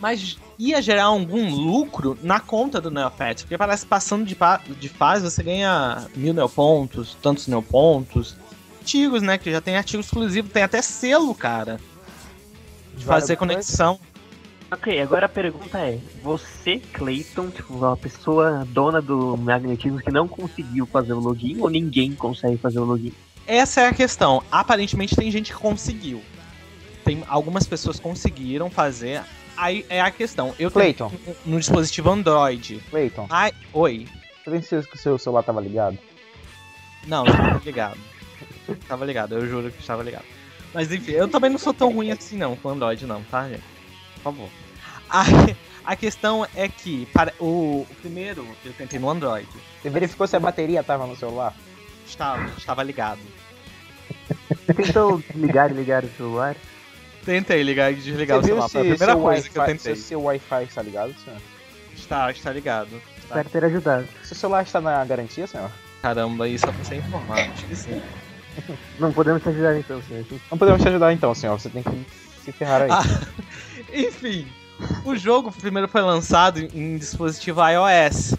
Mas 0.00 0.38
ia 0.58 0.80
gerar 0.80 1.04
algum 1.04 1.54
lucro 1.54 2.18
na 2.22 2.40
conta 2.40 2.80
do 2.80 2.90
Neopets, 2.90 3.42
porque 3.42 3.58
parece 3.58 3.84
que 3.84 3.88
passando 3.88 4.24
de, 4.24 4.36
de 4.78 4.88
fase 4.88 5.24
você 5.24 5.42
ganha 5.42 6.06
mil 6.14 6.34
neopontos, 6.34 7.16
tantos 7.20 7.46
neopontos. 7.46 8.36
Artigos, 8.80 9.22
né? 9.22 9.38
Que 9.38 9.50
já 9.50 9.60
tem 9.60 9.76
artigo 9.76 10.00
exclusivo, 10.00 10.48
tem 10.48 10.62
até 10.62 10.82
selo, 10.82 11.34
cara. 11.34 11.80
De 12.96 13.04
fazer 13.04 13.36
conexão. 13.36 13.98
Ok, 14.70 15.00
agora 15.00 15.26
a 15.26 15.28
pergunta 15.28 15.78
é: 15.78 15.98
você, 16.22 16.80
Clayton, 16.92 17.48
tipo, 17.50 17.74
uma 17.74 17.96
pessoa 17.96 18.66
dona 18.70 19.00
do 19.00 19.36
magnetismo 19.36 20.00
que 20.00 20.10
não 20.10 20.26
conseguiu 20.26 20.84
fazer 20.86 21.12
o 21.12 21.20
login 21.20 21.60
ou 21.60 21.70
ninguém 21.70 22.12
consegue 22.12 22.56
fazer 22.56 22.80
o 22.80 22.84
login? 22.84 23.12
Essa 23.46 23.82
é 23.82 23.86
a 23.88 23.94
questão. 23.94 24.42
Aparentemente 24.50 25.14
tem 25.14 25.30
gente 25.30 25.52
que 25.52 25.58
conseguiu. 25.58 26.22
Tem 27.04 27.22
algumas 27.28 27.66
pessoas 27.66 28.00
conseguiram 28.00 28.68
fazer. 28.70 29.22
Aí 29.56 29.86
é 29.88 30.00
a 30.00 30.10
questão. 30.10 30.48
Eu 30.58 30.70
tenho 30.70 30.94
Clayton, 30.94 31.12
no 31.44 31.58
dispositivo 31.58 32.10
Android. 32.10 32.82
Clayton, 32.90 33.26
Ai, 33.30 33.52
oi. 33.72 34.06
você 34.44 34.50
tem 34.50 34.62
certeza 34.62 34.88
que 34.88 34.96
o 34.96 34.98
seu 34.98 35.18
celular 35.18 35.42
tava 35.42 35.60
ligado? 35.60 35.98
Não, 37.06 37.24
estava 37.24 37.60
ligado. 37.64 38.00
Tava 38.88 39.04
ligado, 39.04 39.34
eu 39.34 39.46
juro 39.46 39.70
que 39.70 39.80
estava 39.80 40.02
ligado. 40.02 40.24
Mas 40.72 40.90
enfim, 40.90 41.12
eu 41.12 41.28
também 41.28 41.50
não 41.50 41.58
sou 41.58 41.72
tão 41.72 41.92
ruim 41.92 42.10
assim 42.10 42.36
não 42.36 42.56
com 42.56 42.68
Android 42.70 43.06
não, 43.06 43.22
tá, 43.24 43.48
gente? 43.48 43.62
Por 44.16 44.22
favor. 44.22 44.48
A, 45.08 45.22
a 45.84 45.96
questão 45.96 46.46
é 46.54 46.68
que 46.68 47.06
para 47.06 47.32
o, 47.38 47.86
o 47.88 47.94
primeiro 48.00 48.46
eu 48.64 48.72
tentei 48.72 48.98
no 48.98 49.08
Android. 49.08 49.48
Você 49.80 49.90
verificou 49.90 50.26
se 50.26 50.34
a 50.34 50.40
bateria 50.40 50.82
tava 50.82 51.06
no 51.06 51.14
celular? 51.16 51.54
Estava, 52.06 52.44
estava 52.56 52.82
ligado. 52.82 53.20
Você 54.48 54.74
tentou 54.74 55.22
ligar 55.34 55.70
e 55.70 55.74
ligar 55.74 56.04
o 56.04 56.08
celular? 56.16 56.56
Tentei 57.24 57.62
ligar 57.62 57.92
e 57.92 57.96
desligar 57.96 58.38
Você 58.38 58.44
o 58.44 58.46
celular. 58.48 58.68
Foi 58.68 58.80
a 58.80 58.84
primeira 58.84 59.16
coisa 59.16 59.48
que 59.48 59.58
eu 59.58 59.64
tentei. 59.64 59.96
Se 59.96 60.02
seu 60.02 60.22
Wi-Fi 60.22 60.64
está 60.64 60.82
ligado, 60.82 61.14
senhor? 61.24 61.40
Está, 61.96 62.30
está 62.30 62.52
ligado. 62.52 62.88
Está. 63.16 63.40
Espero 63.40 63.48
ter 63.48 63.64
ajudado. 63.64 64.06
Seu 64.22 64.36
celular 64.36 64.62
está 64.62 64.80
na 64.80 65.04
garantia, 65.04 65.46
senhor? 65.46 65.70
Caramba, 66.02 66.46
isso 66.48 66.66
eu 66.66 66.72
não 66.72 66.84
sei 66.84 66.98
informar. 66.98 67.38
Acho 67.38 67.64
que 67.66 67.76
sim. 67.76 68.02
Não 69.00 69.12
podemos 69.12 69.42
te 69.42 69.48
ajudar 69.48 69.76
então, 69.76 70.00
senhor. 70.02 70.24
Não 70.48 70.56
podemos 70.56 70.80
te 70.80 70.86
ajudar 70.88 71.12
então, 71.12 71.34
senhor. 71.34 71.58
Você 71.58 71.68
tem 71.68 71.82
que 71.82 72.06
se 72.44 72.52
ferrar 72.52 72.82
aí. 72.82 72.88
Ah, 72.90 73.02
Enfim, 73.92 74.46
o 75.04 75.16
jogo 75.16 75.50
primeiro 75.50 75.88
foi 75.88 76.02
lançado 76.02 76.60
em- 76.60 76.68
em 76.72 76.96
dispositivo 76.96 77.60
iOS. 77.68 78.36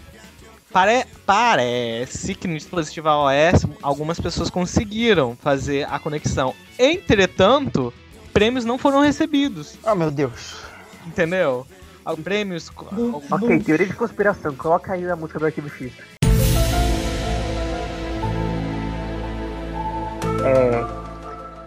Pare- 0.72 1.06
parece 1.26 2.34
que 2.34 2.48
no 2.48 2.56
dispositivo 2.56 3.08
iOS 3.08 3.66
algumas 3.82 4.18
pessoas 4.18 4.48
conseguiram 4.48 5.36
fazer 5.36 5.86
a 5.90 5.98
conexão. 5.98 6.54
Entretanto, 6.78 7.92
prêmios 8.36 8.66
não 8.66 8.76
foram 8.76 9.00
recebidos, 9.00 9.78
Oh, 9.82 9.94
meu 9.94 10.10
Deus. 10.10 10.56
entendeu? 11.06 11.66
Ah, 12.04 12.14
Prêmios. 12.14 12.70
Ok, 13.30 13.60
teoria 13.60 13.86
de 13.86 13.94
conspiração. 13.94 14.54
Coloca 14.54 14.92
aí 14.92 15.08
a 15.10 15.16
música 15.16 15.38
do 15.38 15.46
Arquivo 15.46 15.70
X. 15.70 15.90
É. 20.44 20.85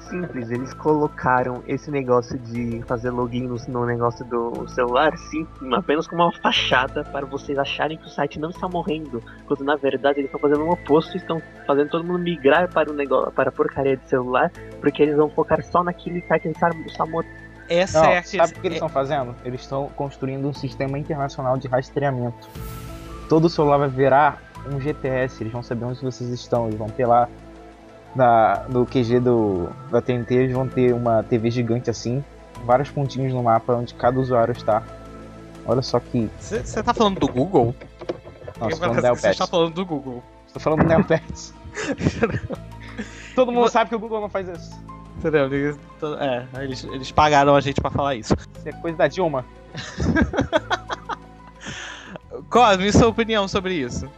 Simples, 0.10 0.50
eles 0.50 0.74
colocaram 0.74 1.64
esse 1.68 1.92
negócio 1.92 2.38
de 2.40 2.82
fazer 2.88 3.12
login 3.12 3.48
no, 3.68 3.86
negócio 3.86 4.26
do 4.26 4.68
celular, 4.68 5.16
sim, 5.18 5.48
apenas 5.74 6.08
como 6.08 6.24
uma 6.24 6.32
fachada 6.32 7.04
para 7.04 7.26
vocês 7.26 7.58
acharem 7.58 7.98
que 7.98 8.06
o 8.06 8.10
site 8.10 8.40
não 8.40 8.50
está 8.50 8.68
morrendo, 8.68 9.24
quando 9.46 9.64
na 9.64 9.76
verdade 9.76 10.20
eles 10.20 10.32
estão 10.32 10.40
fazendo 10.40 10.66
o 10.66 10.72
oposto, 10.72 11.16
estão 11.16 11.42
fazendo 11.68 11.90
todo 11.90 12.04
mundo 12.04 12.20
migrar 12.20 12.68
para 12.72 12.92
o 12.92 12.94
negócio, 12.94 13.32
para 13.32 13.50
a 13.50 13.52
porcaria 13.52 13.98
de 13.98 14.10
celular, 14.10 14.52
porque 14.82 15.04
eles 15.04 15.16
vão 15.16 15.30
focar 15.30 15.64
só 15.64 15.84
naquele 15.84 16.22
site 16.22 16.44
que 16.44 16.50
está 16.50 16.70
está 16.70 17.06
morrendo. 17.06 17.50
Essa 17.70 18.02
Não, 18.02 18.10
é 18.10 18.18
a 18.18 18.24
sabe 18.24 18.54
o 18.54 18.62
que 18.62 18.68
eles 18.68 18.76
estão 18.78 18.90
fazendo? 18.90 19.36
Eles 19.46 19.62
estão 19.62 19.90
construindo 19.96 20.48
um 20.48 20.54
sistema 20.54 20.98
internacional 20.98 21.56
de 21.56 21.68
rastreamento. 21.68 22.50
Todo 23.30 23.48
celular 23.48 23.78
vai 23.78 23.90
virar 23.90 24.42
um 24.66 24.82
GPS, 24.82 25.44
eles 25.44 25.54
vão 25.54 25.62
saber 25.62 25.86
onde 25.86 26.02
vocês 26.02 26.32
estão, 26.32 26.66
eles 26.66 26.80
vão 26.80 26.90
ter 26.90 27.06
lá 27.06 27.30
na, 28.16 28.64
no 28.70 28.86
QG 28.86 29.20
do, 29.20 29.70
da 29.92 30.02
TNT, 30.02 30.36
eles 30.36 30.54
vão 30.54 30.68
ter 30.68 30.94
uma 30.94 31.24
TV 31.24 31.52
gigante 31.52 31.90
assim, 31.90 32.24
vários 32.66 32.90
pontinhos 32.90 33.34
no 33.34 33.44
mapa 33.44 33.74
onde 33.74 33.94
cada 33.94 34.20
usuário 34.20 34.52
está. 34.52 34.84
Olha 35.66 35.82
só 35.82 36.00
que. 36.00 36.30
Você 36.40 36.82
tá 36.82 36.94
falando 36.94 37.20
do 37.20 37.28
Google? 37.28 37.76
Nossa, 38.60 38.76
Você 38.76 38.80
falando 38.80 38.96
do 38.96 39.02
tá 39.02 39.08
Neopets. 39.08 39.50
falando 39.50 39.74
do 39.74 39.86
Google. 39.86 40.24
Tô 40.54 40.60
falando 40.60 40.80
do 40.80 40.88
Neopets. 40.88 41.54
Todo 43.36 43.52
mundo 43.52 43.70
sabe 43.70 43.90
que 43.90 43.96
o 43.96 44.00
Google 44.00 44.22
não 44.22 44.30
faz 44.30 44.48
isso. 44.50 44.72
Entendeu? 45.18 45.46
Eles, 45.46 45.78
é, 46.20 46.64
eles, 46.64 46.84
eles 46.86 47.12
pagaram 47.12 47.56
a 47.56 47.62
gente 47.62 47.80
pra 47.80 47.92
falar 47.92 48.16
isso. 48.16 48.34
Isso 48.58 48.70
é 48.70 48.72
coisa 48.72 48.98
da 48.98 49.08
Dilma. 49.08 49.46
Cosme, 52.50 52.92
sua 52.92 53.08
opinião 53.08 53.48
sobre 53.48 53.76
isso? 53.76 54.10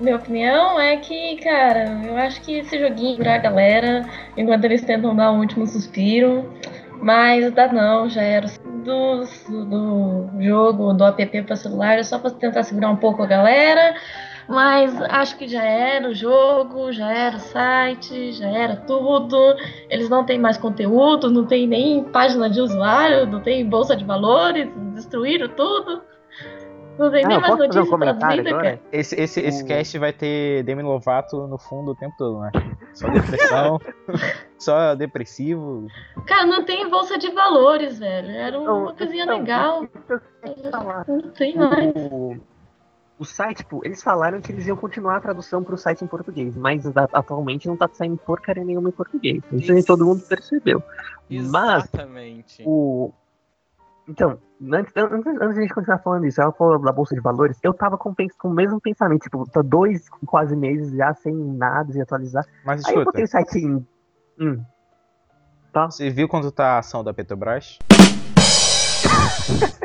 Minha 0.00 0.16
opinião 0.16 0.80
é 0.80 0.96
que, 0.96 1.36
cara, 1.36 2.00
eu 2.04 2.16
acho 2.16 2.40
que 2.42 2.58
esse 2.58 2.78
joguinho 2.78 3.16
pra 3.16 3.38
galera, 3.38 4.04
enquanto 4.36 4.64
eles 4.64 4.82
tentam 4.82 5.14
dar 5.14 5.30
um 5.30 5.38
último 5.38 5.66
suspiro, 5.66 6.52
mas 7.00 7.52
dá 7.52 7.72
não, 7.72 8.08
já 8.08 8.22
era 8.22 8.46
do, 8.84 9.24
do 9.64 10.28
jogo, 10.40 10.92
do 10.92 11.04
app 11.04 11.42
pra 11.42 11.54
celular, 11.54 11.98
é 11.98 12.02
só 12.02 12.18
pra 12.18 12.30
tentar 12.30 12.64
segurar 12.64 12.90
um 12.90 12.96
pouco 12.96 13.22
a 13.22 13.26
galera, 13.26 13.94
mas 14.48 15.00
acho 15.02 15.38
que 15.38 15.46
já 15.46 15.62
era 15.62 16.08
o 16.08 16.14
jogo, 16.14 16.92
já 16.92 17.10
era 17.12 17.36
o 17.36 17.40
site, 17.40 18.32
já 18.32 18.48
era 18.48 18.76
tudo, 18.76 19.36
eles 19.88 20.08
não 20.08 20.24
têm 20.24 20.38
mais 20.38 20.56
conteúdo, 20.56 21.30
não 21.30 21.46
tem 21.46 21.68
nem 21.68 22.02
página 22.02 22.50
de 22.50 22.60
usuário, 22.60 23.26
não 23.26 23.40
tem 23.40 23.64
bolsa 23.64 23.94
de 23.94 24.04
valores, 24.04 24.68
destruíram 24.92 25.48
tudo. 25.48 26.02
Não 26.98 27.10
tem 27.10 27.24
Ah, 27.24 27.28
nem 27.28 27.40
mais 27.40 27.50
fazer 27.50 27.62
um 27.62 27.66
notícias 27.66 27.88
comentário 27.88 28.18
traduzidas, 28.20 28.52
agora? 28.52 28.64
cara. 28.78 28.80
Esse, 28.92 29.20
esse, 29.20 29.40
esse 29.40 29.64
cast 29.64 29.98
vai 29.98 30.12
ter 30.12 30.62
Demi 30.62 30.82
Lovato 30.82 31.46
no 31.46 31.58
fundo 31.58 31.90
o 31.90 31.94
tempo 31.94 32.14
todo, 32.16 32.40
né? 32.40 32.50
Só 32.94 33.08
depressão, 33.08 33.80
só 34.58 34.94
depressivo. 34.94 35.88
Cara, 36.26 36.46
não 36.46 36.64
tem 36.64 36.88
bolsa 36.88 37.18
de 37.18 37.30
valores, 37.32 37.98
velho. 37.98 38.30
Era 38.30 38.58
uma 38.60 38.84
Não, 38.86 38.94
coisinha 38.94 39.24
então, 39.24 39.38
legal. 39.38 39.84
isso. 39.84 40.22
Não 41.08 41.30
tem 41.30 41.56
mais. 41.56 41.92
O, 41.96 42.36
o 43.18 43.24
site, 43.24 43.58
tipo, 43.58 43.80
eles 43.84 44.02
falaram 44.02 44.40
que 44.40 44.52
eles 44.52 44.66
iam 44.66 44.76
continuar 44.76 45.16
a 45.16 45.20
tradução 45.20 45.62
pro 45.62 45.76
site 45.76 46.04
em 46.04 46.06
português, 46.06 46.56
mas 46.56 46.84
atualmente 47.12 47.66
não 47.68 47.76
tá 47.76 47.88
saindo 47.92 48.16
porcaria 48.16 48.64
nenhuma 48.64 48.88
em 48.88 48.92
português. 48.92 49.42
Isso 49.52 49.72
aí 49.72 49.84
todo 49.84 50.04
mundo 50.04 50.20
percebeu. 50.28 50.82
Mas 51.28 51.84
Exatamente. 51.84 52.62
o. 52.66 53.12
Então, 54.06 54.38
antes, 54.72 54.92
antes, 54.96 55.26
antes 55.26 55.54
de 55.54 55.58
a 55.58 55.62
gente 55.62 55.74
continuar 55.74 55.98
falando 55.98 56.26
isso, 56.26 56.40
ela 56.40 56.52
falou 56.52 56.78
da 56.78 56.92
Bolsa 56.92 57.14
de 57.14 57.20
Valores, 57.20 57.58
eu 57.62 57.72
tava 57.72 57.96
com, 57.96 58.14
com 58.38 58.48
o 58.48 58.52
mesmo 58.52 58.80
pensamento, 58.80 59.22
tipo, 59.22 59.48
tá 59.50 59.62
dois 59.62 60.08
quase 60.26 60.54
meses 60.54 60.94
já 60.94 61.14
sem 61.14 61.34
nada 61.34 61.90
de 61.90 62.00
atualizar. 62.00 62.44
Mas 62.64 62.84
Aí 62.84 62.94
eu 62.94 63.00
escuta, 63.00 63.04
botei 63.04 63.24
o 63.24 63.28
site 63.28 63.58
em. 63.58 63.86
Hum. 64.38 64.62
Tá? 65.72 65.90
você 65.90 66.08
viu 66.08 66.28
quanto 66.28 66.52
tá 66.52 66.74
a 66.74 66.78
ação 66.78 67.02
da 67.02 67.12
Petrobras? 67.12 67.78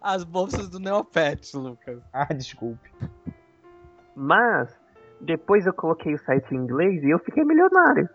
As 0.00 0.24
bolsas 0.24 0.70
do 0.70 0.78
Neopets, 0.78 1.52
Lucas. 1.52 2.00
Ah, 2.10 2.32
desculpe. 2.32 2.90
Mas, 4.16 4.70
depois 5.20 5.66
eu 5.66 5.74
coloquei 5.74 6.14
o 6.14 6.18
site 6.18 6.54
em 6.54 6.58
inglês 6.58 7.02
e 7.02 7.10
eu 7.10 7.18
fiquei 7.18 7.44
milionário. 7.44 8.08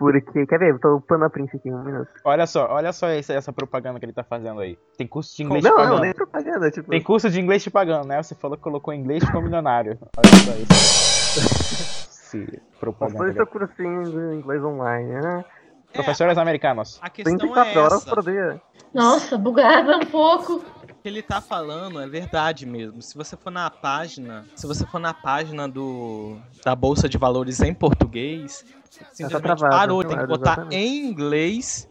Porque, 0.00 0.46
quer 0.46 0.58
ver? 0.58 0.70
Eu 0.70 0.78
tô 0.80 0.96
upando 0.96 1.26
a 1.26 1.30
Prince 1.30 1.54
aqui 1.58 1.68
em 1.68 1.74
um 1.74 1.84
minuto. 1.84 2.08
Olha 2.24 2.46
só, 2.46 2.66
olha 2.70 2.90
só 2.90 3.06
essa, 3.08 3.34
essa 3.34 3.52
propaganda 3.52 4.00
que 4.00 4.06
ele 4.06 4.14
tá 4.14 4.24
fazendo 4.24 4.58
aí. 4.60 4.78
Tem 4.96 5.06
curso 5.06 5.36
de 5.36 5.42
inglês 5.42 5.62
Não, 5.62 5.72
te 5.72 5.76
não, 5.76 5.84
pagando. 5.84 6.00
nem 6.00 6.14
propaganda, 6.14 6.70
tipo. 6.70 6.88
Tem 6.88 7.02
curso 7.02 7.28
de 7.28 7.38
inglês 7.38 7.62
te 7.62 7.70
pagando, 7.70 8.08
né? 8.08 8.22
Você 8.22 8.34
falou 8.34 8.56
que 8.56 8.62
colocou 8.62 8.94
inglês 8.94 9.22
ficou 9.22 9.42
milionário. 9.42 9.98
Olha 10.16 10.26
só 10.26 10.52
isso. 10.52 12.08
Se 12.30 12.62
propaganda. 12.80 13.26
Depois 13.26 13.36
eu 13.36 13.46
cursinho 13.46 14.04
de 14.04 14.36
inglês 14.36 14.64
online, 14.64 15.20
né? 15.20 15.44
Professores 15.92 16.38
americanos. 16.38 16.98
A 17.02 17.10
questão 17.10 17.34
24 17.34 17.70
é 17.78 17.82
horas 17.82 17.92
essa. 18.06 18.14
por 18.14 18.24
dia. 18.24 18.58
Nossa, 18.94 19.36
bugada 19.36 19.98
um 19.98 20.06
pouco. 20.06 20.64
O 21.00 21.02
que 21.02 21.08
ele 21.08 21.22
tá 21.22 21.40
falando 21.40 21.98
é 21.98 22.06
verdade 22.06 22.66
mesmo. 22.66 23.00
Se 23.00 23.14
você 23.16 23.34
for 23.34 23.50
na 23.50 23.70
página, 23.70 24.46
se 24.54 24.66
você 24.66 24.84
for 24.86 24.98
na 24.98 25.14
página 25.14 25.66
do 25.66 26.36
da 26.62 26.76
bolsa 26.76 27.08
de 27.08 27.16
valores 27.16 27.58
em 27.62 27.72
português, 27.72 28.62
simplesmente 29.14 29.42
travado, 29.42 29.70
parou, 29.70 30.04
tem 30.04 30.18
que 30.18 30.26
botar 30.26 30.52
exatamente. 30.52 30.76
em 30.76 31.06
inglês 31.06 31.88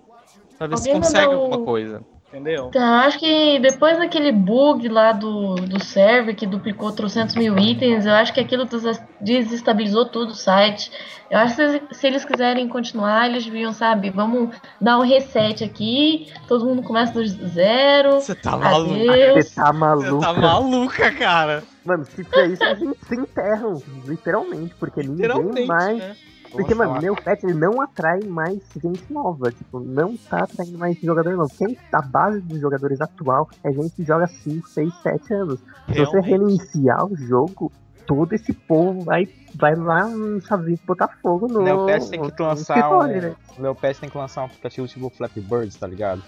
pra 0.59 0.67
ver 0.67 0.77
se 0.77 0.87
Alguém 0.89 1.01
consegue 1.01 1.25
mandou- 1.25 1.41
alguma 1.41 1.65
coisa. 1.65 2.01
Entendeu? 2.31 2.69
Tá, 2.71 3.05
acho 3.07 3.17
que 3.17 3.57
depois 3.59 3.97
daquele 3.97 4.31
bug 4.31 4.87
lá 4.87 5.11
do, 5.11 5.55
do 5.55 5.83
server 5.83 6.35
que 6.35 6.45
duplicou 6.45 6.91
300 6.91 7.35
mil 7.35 7.57
itens, 7.57 8.05
eu 8.05 8.13
acho 8.13 8.31
que 8.31 8.39
aquilo 8.39 8.65
des- 8.65 9.01
desestabilizou 9.19 10.05
tudo 10.05 10.29
o 10.31 10.35
site. 10.35 10.91
Eu 11.31 11.39
acho 11.39 11.55
que 11.55 11.69
se, 11.69 11.81
se 11.99 12.07
eles 12.07 12.23
quiserem 12.25 12.67
continuar, 12.67 13.27
eles 13.27 13.43
deviam, 13.45 13.73
sabe, 13.73 14.11
vamos 14.11 14.55
dar 14.79 14.99
um 14.99 15.03
reset 15.03 15.63
aqui, 15.63 16.31
todo 16.47 16.65
mundo 16.65 16.83
começa 16.83 17.13
do 17.13 17.25
zero. 17.25 18.19
Você 18.21 18.35
tá 18.35 18.55
maluco. 18.55 18.93
Adeus. 18.93 19.45
Você 19.45 19.55
tá 19.55 19.71
Você 19.73 19.79
maluco. 19.79 20.19
tá 20.21 20.33
maluca, 20.33 21.11
cara. 21.11 21.63
Mano, 21.83 22.05
se 22.05 22.23
fizer 22.23 22.45
isso, 22.47 22.63
a 22.63 22.75
gente 22.75 22.97
se 23.07 23.15
enterram, 23.15 23.81
literalmente, 24.05 24.75
porque 24.79 25.01
ninguém 25.01 25.15
Literalmente, 25.27 25.67
mais. 25.67 25.97
né? 25.97 26.15
Porque, 26.51 26.73
mano, 26.73 26.91
falar. 26.91 27.01
meu 27.01 27.15
pet 27.15 27.45
ele 27.45 27.53
não 27.53 27.81
atrai 27.81 28.19
mais 28.21 28.59
gente 28.81 29.11
nova. 29.11 29.51
Tipo, 29.51 29.79
não 29.79 30.17
tá 30.17 30.43
atraindo 30.43 30.77
mais 30.77 30.99
jogador 30.99 31.35
novo. 31.35 31.51
Quem, 31.57 31.77
a 31.91 32.01
base 32.01 32.41
dos 32.41 32.59
jogadores 32.59 32.99
atual 33.01 33.49
é 33.63 33.71
gente 33.71 33.91
que 33.91 34.03
joga 34.03 34.27
5, 34.27 34.67
6, 34.67 34.93
7 35.01 35.33
anos. 35.33 35.59
Se 35.87 35.99
você 35.99 36.19
reiniciar 36.19 37.05
o 37.05 37.15
jogo, 37.15 37.71
todo 38.09 38.33
esse 38.33 38.51
povo 38.53 39.01
vai, 39.01 39.27
vai 39.53 39.75
lá 39.75 40.09
Estados 40.37 40.65
Unidos 40.65 40.83
botar 40.83 41.07
fogo 41.21 41.47
no. 41.47 41.59
O 41.59 41.63
Neopets 41.63 42.09
tem 42.09 42.19
que 42.19 42.27
no 42.39 42.47
lançar 42.47 42.91
um. 42.91 43.03
né? 43.07 43.35
O 43.57 43.75
tem 43.75 44.09
que 44.09 44.17
lançar 44.17 44.41
um 44.41 44.45
aplicativo 44.45 44.87
tipo 44.87 45.09
Flappy 45.11 45.41
Birds, 45.41 45.75
tá 45.75 45.85
ligado? 45.85 46.23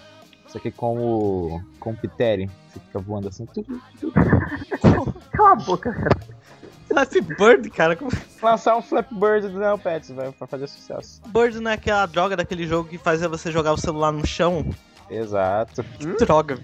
Isso 0.46 0.58
aqui 0.58 0.70
com 0.70 0.96
o. 0.98 1.60
com 1.80 1.90
o 1.90 1.96
Piteri. 1.96 2.48
Você 2.68 2.78
fica 2.78 2.98
voando 3.00 3.28
assim. 3.28 3.46
Cala 5.32 5.52
a 5.52 5.56
boca, 5.56 5.92
cara. 5.92 6.16
Flappy 6.92 7.20
Bird, 7.20 7.70
cara. 7.70 7.96
como- 7.96 8.10
Lançar 8.42 8.76
um 8.76 8.82
Flappy 8.82 9.14
Bird 9.14 9.48
do 9.48 9.58
Neopets, 9.58 10.10
vai 10.10 10.30
pra 10.32 10.46
fazer 10.46 10.66
sucesso. 10.66 11.20
Bird 11.26 11.58
não 11.60 11.70
é 11.70 11.74
aquela 11.74 12.06
droga 12.06 12.36
daquele 12.36 12.66
jogo 12.66 12.88
que 12.88 12.98
fazia 12.98 13.28
você 13.28 13.50
jogar 13.50 13.72
o 13.72 13.76
celular 13.78 14.12
no 14.12 14.26
chão? 14.26 14.64
Exato. 15.10 15.84
Que 15.98 16.06
droga. 16.24 16.58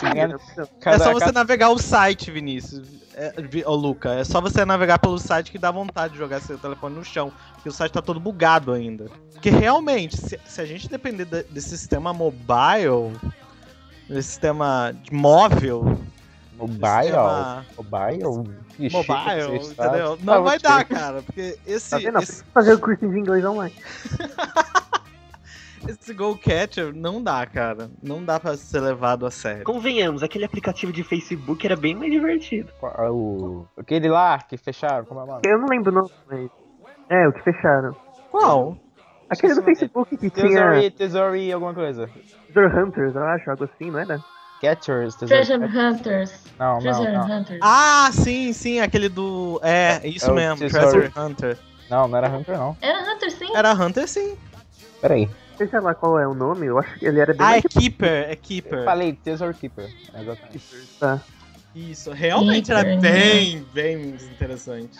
Cara, 0.00 0.18
é 0.34 0.66
Cada- 0.80 1.04
só 1.04 1.12
você 1.12 1.20
cada- 1.26 1.32
navegar 1.32 1.70
o 1.70 1.78
site, 1.78 2.30
Vinícius. 2.30 2.86
É, 3.14 3.32
ô, 3.66 3.74
Luca, 3.74 4.14
é 4.14 4.24
só 4.24 4.40
você 4.40 4.64
navegar 4.64 4.98
pelo 4.98 5.18
site 5.18 5.50
que 5.50 5.58
dá 5.58 5.70
vontade 5.70 6.12
de 6.14 6.18
jogar 6.18 6.40
seu 6.40 6.58
telefone 6.58 6.94
no 6.94 7.04
chão. 7.04 7.32
Porque 7.54 7.68
o 7.68 7.72
site 7.72 7.92
tá 7.92 8.02
todo 8.02 8.20
bugado 8.20 8.72
ainda. 8.72 9.06
Porque 9.32 9.48
realmente, 9.50 10.16
se, 10.16 10.38
se 10.46 10.60
a 10.60 10.64
gente 10.66 10.88
depender 10.88 11.24
de- 11.24 11.42
desse 11.44 11.70
sistema 11.70 12.12
mobile, 12.12 13.16
desse 14.08 14.28
sistema 14.28 14.94
de 15.02 15.12
móvel, 15.14 15.98
Mobile? 16.66 17.04
sistema 17.04 17.66
Mobile? 17.76 18.54
Que 18.76 18.90
chique 18.90 19.08
mobile, 19.10 19.56
entendeu? 19.66 20.12
Ah, 20.14 20.18
Não 20.22 20.42
vai 20.44 20.58
você- 20.58 20.62
dar, 20.68 20.84
cara. 20.84 21.22
Porque 21.22 21.58
esse, 21.66 21.90
Tá 21.90 21.98
vendo? 21.98 22.18
esse, 22.22 22.44
Fazer 22.44 22.74
o 22.74 22.78
curso 22.78 23.08
de 23.08 23.18
inglês 23.18 23.44
online. 23.44 23.74
esse 25.88 26.14
Go 26.14 26.36
Catcher 26.38 26.94
não 26.94 27.22
dá, 27.22 27.44
cara. 27.46 27.90
Não 28.02 28.24
dá 28.24 28.38
pra 28.38 28.56
ser 28.56 28.80
levado 28.80 29.26
a 29.26 29.30
sério. 29.30 29.64
Convenhamos, 29.64 30.22
aquele 30.22 30.44
aplicativo 30.44 30.92
de 30.92 31.02
Facebook 31.02 31.64
era 31.66 31.76
bem 31.76 31.94
mais 31.94 32.10
divertido. 32.12 32.70
Qual 32.78 33.14
o... 33.14 33.66
Aquele 33.76 34.08
lá 34.08 34.38
que 34.38 34.56
fecharam, 34.56 35.04
como 35.04 35.20
é 35.20 35.24
o 35.24 35.26
nome? 35.26 35.40
Eu 35.44 35.58
não 35.58 35.66
lembro 35.68 35.90
o 35.90 35.94
nome, 35.94 36.10
mas. 36.30 36.50
É, 37.10 37.28
o 37.28 37.32
que 37.32 37.42
fecharam. 37.42 37.94
Qual? 38.30 38.76
Aquele 39.28 39.54
do 39.54 39.62
Facebook 39.62 40.16
que 40.16 40.30
tinha 40.30 40.46
Tesouri, 40.46 40.90
Tesouri, 40.90 41.52
alguma 41.52 41.74
coisa. 41.74 42.08
Treasure 42.52 42.82
Hunters, 42.82 43.14
eu 43.14 43.24
acho, 43.24 43.50
algo 43.50 43.64
assim, 43.64 43.90
não 43.90 43.98
era? 43.98 44.22
Catchers. 44.62 45.16
Treasure 45.16 45.64
Hunters. 45.64 46.32
Não, 46.56 46.74
não, 46.74 46.80
Treasure 46.80 47.12
não. 47.12 47.24
Hunters. 47.40 47.58
Ah, 47.60 48.10
sim, 48.12 48.52
sim, 48.52 48.78
aquele 48.78 49.08
do. 49.08 49.60
É, 49.62 50.00
isso 50.06 50.30
é 50.30 50.32
mesmo. 50.32 50.68
Treasure 50.70 51.10
Hunter. 51.16 51.58
Não, 51.90 52.06
não 52.06 52.16
era 52.16 52.28
Hunter, 52.30 52.56
não. 52.56 52.76
Era 52.80 53.00
Hunter 53.02 53.30
sim? 53.32 53.54
Era 53.56 53.72
Hunter, 53.74 54.08
sim. 54.08 54.36
Pera 55.00 55.14
aí. 55.14 55.28
Não 55.58 55.68
sei 55.68 55.80
lá 55.80 55.94
qual 55.94 56.18
é 56.18 56.26
o 56.26 56.32
nome, 56.34 56.66
eu 56.66 56.78
acho 56.78 56.98
que 56.98 57.04
ele 57.04 57.20
era 57.20 57.34
bem 57.34 57.46
Ah, 57.46 57.56
é 57.56 57.62
Keeper, 57.62 58.28
é 58.30 58.32
Eu 58.32 58.36
Keeper. 58.36 58.84
falei 58.84 59.12
Tesouro 59.12 59.52
Keeper. 59.52 59.88
Exatamente. 60.14 60.64
tá. 60.98 61.20
Isso, 61.74 62.10
realmente 62.12 62.70
era 62.70 62.84
Keeper, 62.84 63.00
bem, 63.00 63.66
bem 63.72 64.16
interessante. 64.32 64.96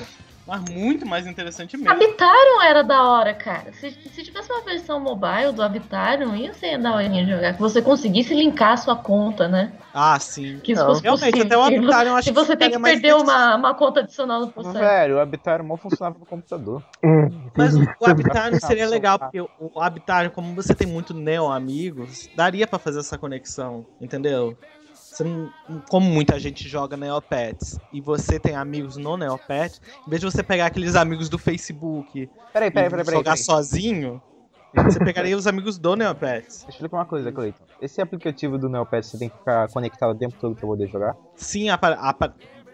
Mas 0.47 0.61
muito 0.71 1.07
mais 1.07 1.27
interessante 1.27 1.77
mesmo. 1.77 1.93
Habitarium 1.93 2.63
era 2.63 2.83
da 2.83 3.03
hora, 3.03 3.33
cara. 3.33 3.73
Se, 3.75 3.91
se 3.91 4.23
tivesse 4.25 4.51
uma 4.53 4.63
versão 4.65 4.99
mobile 4.99 5.53
do 5.53 5.63
Habitarium, 5.63 6.35
ia 6.35 6.53
ser 6.53 6.79
da 6.79 6.95
hora 6.95 7.09
de 7.09 7.25
jogar. 7.25 7.55
Que 7.55 7.61
você 7.61 7.81
conseguisse 7.81 8.35
linkar 8.35 8.73
a 8.73 8.77
sua 8.77 8.97
conta, 8.97 9.47
né? 9.47 9.73
Ah, 9.95 10.19
sim. 10.19 10.59
Que 10.59 10.73
isso 10.73 10.85
fosse 10.85 11.03
Realmente, 11.03 11.31
possível. 11.31 11.47
até 11.47 11.57
o 11.57 11.63
Habitarium 11.63 12.13
eu 12.13 12.17
acho 12.17 12.29
Se 12.29 12.35
você 12.35 12.57
tem 12.57 12.71
ficaria 12.71 12.77
que 12.77 13.01
perder 13.03 13.15
uma, 13.15 13.57
uma 13.57 13.75
conta 13.75 14.01
adicional 14.01 14.41
no 14.41 14.51
processo. 14.51 14.79
Velho, 14.79 15.17
o 15.17 15.21
Habitat 15.21 15.63
mal 15.63 15.77
funcionava 15.79 16.19
no 16.19 16.27
computador. 16.27 16.83
É, 17.05 17.07
Mas 17.57 17.77
o, 17.77 17.83
o 18.01 18.07
Habitarium 18.07 18.59
seria 18.59 18.85
Não, 18.87 18.91
legal, 18.91 19.19
só- 19.19 19.25
porque 19.27 19.41
o, 19.41 19.49
o 19.59 19.81
Habitarium, 19.81 20.31
como 20.31 20.55
você 20.55 20.75
tem 20.75 20.87
muito 20.89 21.15
neo-amigos, 21.15 22.29
daria 22.35 22.67
pra 22.67 22.79
fazer 22.79 22.99
essa 23.01 23.17
conexão, 23.17 23.87
entendeu? 24.01 24.57
Você 25.12 25.25
não- 25.25 25.51
como 25.90 26.09
muita 26.09 26.38
gente 26.38 26.66
joga 26.66 26.96
Neopets 26.96 27.79
e 27.92 28.01
você 28.01 28.40
tem 28.40 28.57
amigos 28.57 28.96
no 28.96 29.14
Neopet, 29.16 29.79
em 30.07 30.11
vez 30.11 30.20
de 30.20 30.25
você 30.31 30.42
pegar 30.42 30.66
aqueles 30.66 30.96
amigos 30.96 31.29
do 31.29 31.37
Facebook 31.37 32.31
Peraí, 32.53 32.70
peraí, 32.70 32.87
e 32.87 32.90
peraí, 32.90 33.05
peraí. 33.05 33.18
jogar 33.18 33.33
peraí. 33.33 33.44
sozinho, 33.44 34.22
você 34.75 34.98
pegaria 34.98 35.37
os 35.37 35.46
amigos 35.46 35.77
do 35.77 35.94
Neopets. 35.94 36.64
Deixa 36.64 36.68
eu 36.68 36.70
explicar 36.70 36.96
uma 36.96 37.05
coisa, 37.05 37.31
Cleiton. 37.31 37.62
Esse 37.79 38.01
aplicativo 38.01 38.57
do 38.57 38.70
Neopets 38.70 39.11
você 39.11 39.18
tem 39.18 39.29
que 39.29 39.37
ficar 39.37 39.68
conectado 39.68 40.12
o 40.12 40.14
tempo 40.18 40.35
todo 40.40 40.55
pra 40.55 40.66
poder 40.66 40.88
jogar? 40.88 41.14
Sim, 41.37 41.68
a, 41.68 41.75
a, 41.75 42.14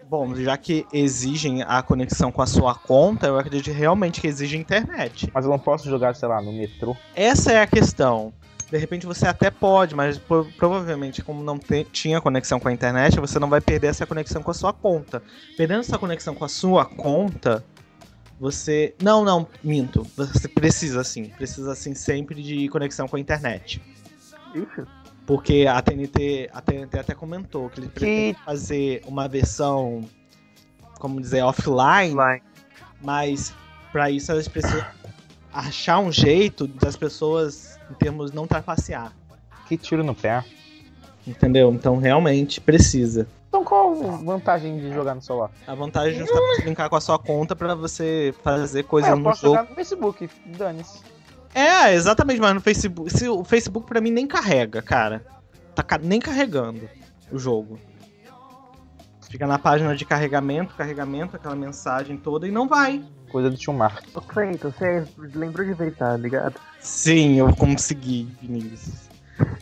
bom, 0.09 0.33
já 0.35 0.55
que 0.55 0.85
exigem 0.93 1.61
a 1.63 1.83
conexão 1.83 2.31
com 2.31 2.41
a 2.41 2.47
sua 2.47 2.73
conta, 2.73 3.27
eu 3.27 3.37
acredito 3.37 3.75
realmente 3.75 4.21
que 4.21 4.27
exige 4.27 4.55
internet. 4.55 5.29
Mas 5.33 5.43
eu 5.43 5.51
não 5.51 5.59
posso 5.59 5.89
jogar, 5.89 6.15
sei 6.15 6.29
lá, 6.29 6.41
no 6.41 6.53
metrô. 6.53 6.95
Essa 7.13 7.51
é 7.51 7.61
a 7.61 7.67
questão. 7.67 8.31
De 8.71 8.77
repente 8.77 9.05
você 9.05 9.25
até 9.27 9.49
pode, 9.49 9.95
mas 9.95 10.17
pro- 10.19 10.45
provavelmente, 10.57 11.23
como 11.23 11.43
não 11.43 11.57
te- 11.57 11.85
tinha 11.91 12.21
conexão 12.21 12.59
com 12.59 12.67
a 12.67 12.71
internet, 12.73 13.19
você 13.19 13.39
não 13.39 13.49
vai 13.49 13.59
perder 13.59 13.87
essa 13.87 14.05
conexão 14.05 14.43
com 14.43 14.51
a 14.51 14.53
sua 14.53 14.71
conta. 14.71 15.23
Perdendo 15.57 15.79
essa 15.79 15.97
conexão 15.97 16.35
com 16.35 16.45
a 16.45 16.49
sua 16.49 16.85
conta, 16.85 17.65
você. 18.39 18.93
Não, 19.01 19.23
não, 19.25 19.47
minto. 19.63 20.03
Você 20.15 20.47
precisa 20.47 21.03
sim. 21.03 21.25
Precisa 21.29 21.73
sim 21.73 21.95
sempre 21.95 22.41
de 22.43 22.69
conexão 22.69 23.07
com 23.07 23.15
a 23.15 23.19
internet. 23.19 23.81
Ixi, 24.53 24.87
Porque 25.25 25.65
a 25.67 25.81
TNT, 25.81 26.49
a 26.53 26.61
TNT 26.61 26.99
até 26.99 27.13
comentou 27.15 27.69
que 27.69 27.79
eles 27.79 27.91
pretendem 27.91 28.35
fazer 28.45 29.01
uma 29.05 29.27
versão, 29.27 30.01
como 30.99 31.19
dizer, 31.19 31.41
offline, 31.43 32.13
online. 32.13 32.43
mas 33.01 33.53
para 33.91 34.09
isso 34.11 34.31
elas 34.31 34.47
precisam 34.47 34.85
achar 35.53 35.99
um 35.99 36.11
jeito 36.11 36.67
das 36.67 36.95
pessoas, 36.95 37.79
em 37.89 37.93
termos, 37.95 38.31
não 38.31 38.45
trapacear. 38.47 39.13
Que 39.67 39.77
tiro 39.77 40.03
no 40.03 40.15
pé. 40.15 40.43
Entendeu? 41.27 41.71
Então 41.73 41.97
realmente 41.97 42.59
precisa. 42.59 43.27
Então 43.49 43.63
qual 43.63 43.91
a 44.13 44.17
vantagem 44.17 44.79
de 44.79 44.93
jogar 44.93 45.15
no 45.15 45.21
celular? 45.21 45.51
A 45.67 45.75
vantagem 45.75 46.15
é 46.15 46.19
justamente 46.19 46.65
linkar 46.65 46.89
com 46.89 46.95
a 46.95 47.01
sua 47.01 47.17
conta 47.19 47.55
pra 47.55 47.75
você 47.75 48.33
fazer 48.43 48.83
coisa 48.83 49.09
É, 49.09 49.11
eu 49.11 49.17
no 49.17 49.23
posso 49.23 49.41
jogo. 49.41 49.55
jogar 49.57 49.69
no 49.69 49.75
Facebook, 49.75 50.29
dane-se. 50.57 50.99
É, 51.53 51.93
exatamente, 51.93 52.39
mas 52.39 52.53
no 52.53 52.61
Facebook. 52.61 53.09
Se, 53.11 53.27
o 53.27 53.43
Facebook 53.43 53.87
pra 53.87 53.99
mim 53.99 54.11
nem 54.11 54.27
carrega, 54.27 54.81
cara. 54.81 55.25
Tá 55.75 55.83
nem 56.01 56.19
carregando 56.19 56.87
o 57.31 57.39
jogo. 57.39 57.79
Fica 59.29 59.45
na 59.45 59.59
página 59.59 59.95
de 59.95 60.05
carregamento, 60.05 60.73
carregamento, 60.75 61.35
aquela 61.35 61.55
mensagem 61.55 62.17
toda 62.17 62.47
e 62.47 62.51
não 62.51 62.67
vai. 62.67 63.03
Coisa 63.29 63.49
do 63.49 63.57
tio 63.57 63.73
Marco. 63.73 64.01
Ô, 64.13 64.21
Cleiton, 64.21 64.71
você 64.71 65.05
lembrou 65.17 65.65
de 65.65 65.73
verificar, 65.73 66.17
ligado? 66.19 66.59
Sim, 66.79 67.37
eu 67.37 67.55
consegui, 67.55 68.27
Vinícius. 68.41 69.09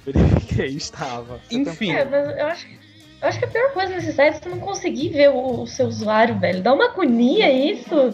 Verifiquei, 0.05 0.67
estava. 0.77 1.39
Enfim, 1.51 1.91
É, 1.91 2.05
mas 2.05 2.37
eu 2.37 2.45
acho, 2.47 2.67
eu 3.21 3.27
acho 3.27 3.39
que 3.39 3.45
a 3.45 3.47
pior 3.47 3.73
coisa 3.73 3.93
nesse 3.95 4.13
site 4.13 4.37
é 4.37 4.39
você 4.39 4.49
não 4.49 4.59
conseguir 4.59 5.09
ver 5.09 5.29
o, 5.29 5.61
o 5.61 5.67
seu 5.67 5.87
usuário, 5.87 6.39
velho. 6.39 6.61
Dá 6.61 6.73
uma 6.73 6.85
agonia 6.85 7.51
isso. 7.51 8.13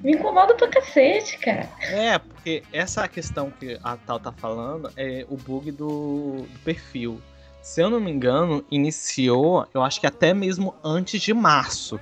Me 0.00 0.12
incomoda 0.12 0.54
pra 0.54 0.68
cacete, 0.68 1.38
cara. 1.38 1.68
é, 1.88 2.18
porque 2.18 2.62
essa 2.72 3.08
questão 3.08 3.50
que 3.50 3.78
a 3.82 3.96
Tal 3.96 4.20
tá 4.20 4.30
falando 4.30 4.90
é 4.96 5.24
o 5.30 5.36
bug 5.36 5.72
do, 5.72 6.46
do 6.46 6.58
perfil. 6.62 7.20
Se 7.62 7.80
eu 7.80 7.88
não 7.88 7.98
me 7.98 8.10
engano, 8.10 8.62
iniciou, 8.70 9.66
eu 9.72 9.82
acho 9.82 9.98
que 9.98 10.06
até 10.06 10.34
mesmo 10.34 10.74
antes 10.84 11.22
de 11.22 11.32
março. 11.32 11.98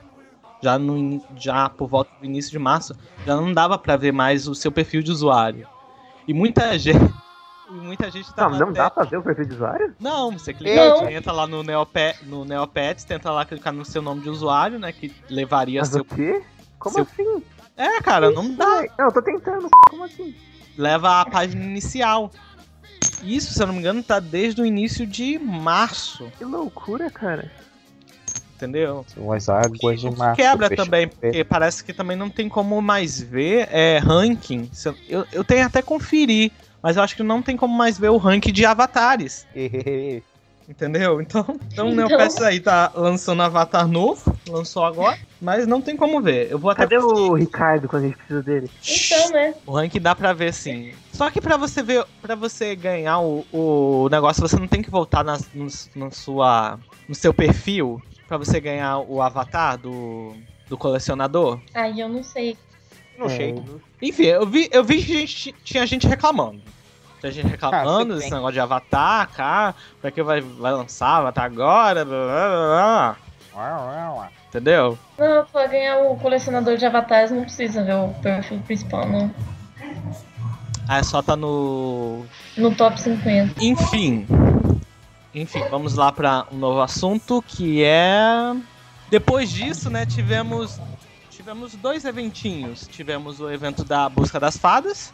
Já, 0.63 0.79
no, 0.79 1.21
já 1.37 1.69
por 1.69 1.89
volta 1.89 2.11
do 2.21 2.25
início 2.25 2.51
de 2.51 2.59
março, 2.59 2.95
já 3.27 3.37
não 3.37 3.53
dava 3.53 3.77
pra 3.77 3.97
ver 3.97 4.13
mais 4.13 4.47
o 4.47 4.55
seu 4.55 4.71
perfil 4.71 5.03
de 5.03 5.11
usuário. 5.11 5.67
E 6.27 6.33
muita 6.33 6.79
gente. 6.79 6.99
e 7.69 7.75
muita 7.75 8.11
gente 8.11 8.29
Não, 8.29 8.35
tava 8.35 8.59
não 8.59 8.69
até- 8.69 8.79
dá 8.79 8.91
pra 8.91 9.05
ver 9.05 9.17
o 9.19 9.23
perfil 9.23 9.47
de 9.47 9.55
usuário? 9.55 9.95
Não, 9.99 10.31
você 10.33 10.55
clica, 10.55 10.89
Não. 10.89 10.99
você 11.01 11.13
entra 11.13 11.33
lá 11.33 11.47
no, 11.47 11.63
Neopet, 11.63 12.25
no 12.25 12.45
Neopets, 12.45 13.05
tenta 13.05 13.31
lá 13.31 13.45
clicar 13.45 13.73
no 13.73 13.85
seu 13.85 14.01
nome 14.01 14.21
de 14.23 14.31
usuário, 14.31 14.79
né? 14.79 14.93
Que 14.93 15.13
levaria 15.29 15.81
Mas 15.81 15.89
seu. 15.91 16.03
o 16.03 16.05
quê? 16.05 16.43
Como 16.79 16.95
seu- 16.95 17.03
assim? 17.05 17.43
É, 17.77 18.01
cara, 18.01 18.31
não 18.31 18.55
dá. 18.55 18.67
Ai, 18.67 18.87
Não, 18.99 19.07
eu 19.07 19.13
tô 19.13 19.23
tentando. 19.23 19.69
Como 19.89 20.05
assim? 20.05 20.35
Leva 20.77 21.21
a 21.23 21.27
página 21.27 21.65
inicial. 21.65 22.31
Isso, 23.23 23.53
se 23.55 23.63
eu 23.63 23.67
não 23.67 23.75
me 23.75 23.81
engano, 23.81 24.03
tá 24.03 24.19
desde 24.21 24.61
o 24.61 24.67
início 24.67 25.07
de 25.07 25.39
março, 25.39 26.31
Que 26.39 26.45
loucura, 26.45 27.11
cara. 27.11 27.51
Entendeu? 28.63 29.05
São 29.09 29.33
as 29.33 29.49
águas 29.49 30.01
de 30.01 30.11
março. 30.11 30.37
quebra 30.37 30.71
também, 30.71 31.09
porque 31.09 31.45
parece 31.45 31.83
que 31.83 31.93
também 31.93 32.17
não 32.17 32.31
tem 32.31 32.49
como 32.49 32.81
mais 32.81 33.21
ver 33.21 33.69
é, 33.71 33.99
ranking. 33.99 34.71
Eu, 35.09 35.27
eu, 35.33 35.45
tenho 35.45 35.67
até 35.67 35.83
conferir, 35.83 36.53
mas 36.83 36.97
eu 36.97 37.03
acho 37.03 37.17
que 37.17 37.23
não 37.23 37.43
tem 37.43 37.57
como 37.57 37.77
mais 37.77 37.99
ver 37.99 38.11
o 38.11 38.17
ranking 38.17 38.53
de 38.53 38.65
avatares, 38.65 39.47
entendeu? 40.69 41.21
Então, 41.21 41.45
então 41.73 41.89
o 41.89 41.93
Então- 41.93 42.09
Neopets 42.09 42.41
aí 42.41 42.61
tá 42.61 42.93
lançando 42.95 43.43
avatar 43.43 43.87
novo, 43.89 44.37
lançou 44.49 44.85
agora, 44.85 45.19
mas 45.41 45.67
não 45.67 45.81
tem 45.81 45.97
como 45.97 46.21
ver. 46.23 46.51
Eu 46.51 46.59
vou 46.59 46.71
até 46.71 46.83
Cadê 46.83 46.99
o 46.99 47.35
Ricardo 47.35 47.89
quando 47.89 48.05
a 48.05 48.07
gente 48.07 48.17
precisa 48.17 48.43
dele? 48.43 48.71
Então, 48.87 49.31
né? 49.31 49.55
O 49.67 49.73
ranking 49.73 50.01
dá 50.01 50.15
pra 50.15 50.33
ver 50.33 50.55
sim. 50.55 50.93
Só 51.13 51.31
que 51.31 51.41
pra 51.41 51.57
você 51.57 51.83
ver, 51.83 52.05
para 52.21 52.35
você 52.35 52.75
ganhar 52.75 53.21
o, 53.21 53.45
o 53.53 54.09
negócio, 54.11 54.41
você 54.41 54.57
não 54.57 54.69
tem 54.69 54.83
que 54.83 54.91
voltar 54.91 55.25
nas, 55.25 55.49
no, 55.53 55.67
no 55.97 56.11
sua, 56.13 56.79
no 57.09 57.15
seu 57.15 57.35
perfil 57.35 58.01
pra 58.33 58.39
você 58.39 58.59
ganhar 58.59 58.97
o 59.01 59.21
avatar 59.21 59.77
do, 59.77 60.35
do 60.67 60.79
colecionador. 60.79 61.61
Aí 61.75 62.01
eu 62.01 62.09
não 62.09 62.23
sei. 62.23 62.57
Não 63.19 63.27
É, 63.27 63.29
sei. 63.29 63.63
Enfim, 64.01 64.23
eu 64.25 64.47
vi, 64.47 64.71
eu 64.73 64.83
vi 64.83 65.03
que 65.03 65.19
gente, 65.27 65.53
tinha 65.63 65.85
gente 65.87 66.07
reclamando. 66.09 66.63
Tinha 67.21 67.31
gente 67.31 67.47
reclamando 67.47 68.15
Ah, 68.15 68.17
desse 68.17 68.31
negócio 68.31 68.55
de 68.55 68.61
avatar, 68.61 69.29
cara. 69.33 69.75
Pra 70.01 70.11
que 70.11 70.23
vai, 70.23 70.41
vai 70.41 70.73
lançar 70.73 71.19
avatar 71.19 71.45
agora? 71.45 72.07
Blá, 72.07 73.17
blá, 73.53 74.11
blá. 74.15 74.29
Entendeu? 74.49 74.99
Não, 75.19 75.45
pra 75.45 75.67
ganhar 75.67 75.99
o 75.99 76.17
colecionador 76.17 76.79
de 76.79 76.87
avatares 76.87 77.31
não 77.31 77.43
precisa 77.43 77.85
ver 77.85 77.97
o 77.97 78.09
perfil 78.23 78.59
principal, 78.61 79.07
não. 79.07 79.31
Aí 80.89 81.05
só 81.05 81.21
tá 81.21 81.37
no 81.37 82.25
No 82.57 82.75
top 82.75 82.99
50. 82.99 83.63
Enfim. 83.63 84.27
Enfim, 85.35 85.63
vamos 85.71 85.95
lá 85.95 86.13
para 86.13 86.47
um 86.53 86.59
novo 86.59 86.81
assunto 86.81 87.43
que 87.47 87.83
é. 87.83 88.55
Depois 89.11 89.51
disso, 89.51 89.89
né, 89.89 90.05
tivemos. 90.05 90.79
Tivemos 91.31 91.75
dois 91.75 92.05
eventinhos. 92.05 92.87
Tivemos 92.87 93.41
o 93.41 93.51
evento 93.51 93.83
da 93.85 94.09
Busca 94.09 94.39
das 94.39 94.57
Fadas, 94.57 95.13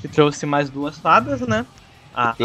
que 0.00 0.08
trouxe 0.08 0.46
mais 0.46 0.70
duas 0.70 0.98
fadas, 0.98 1.40
né? 1.40 1.66
Ah, 2.14 2.34
Quê? 2.36 2.44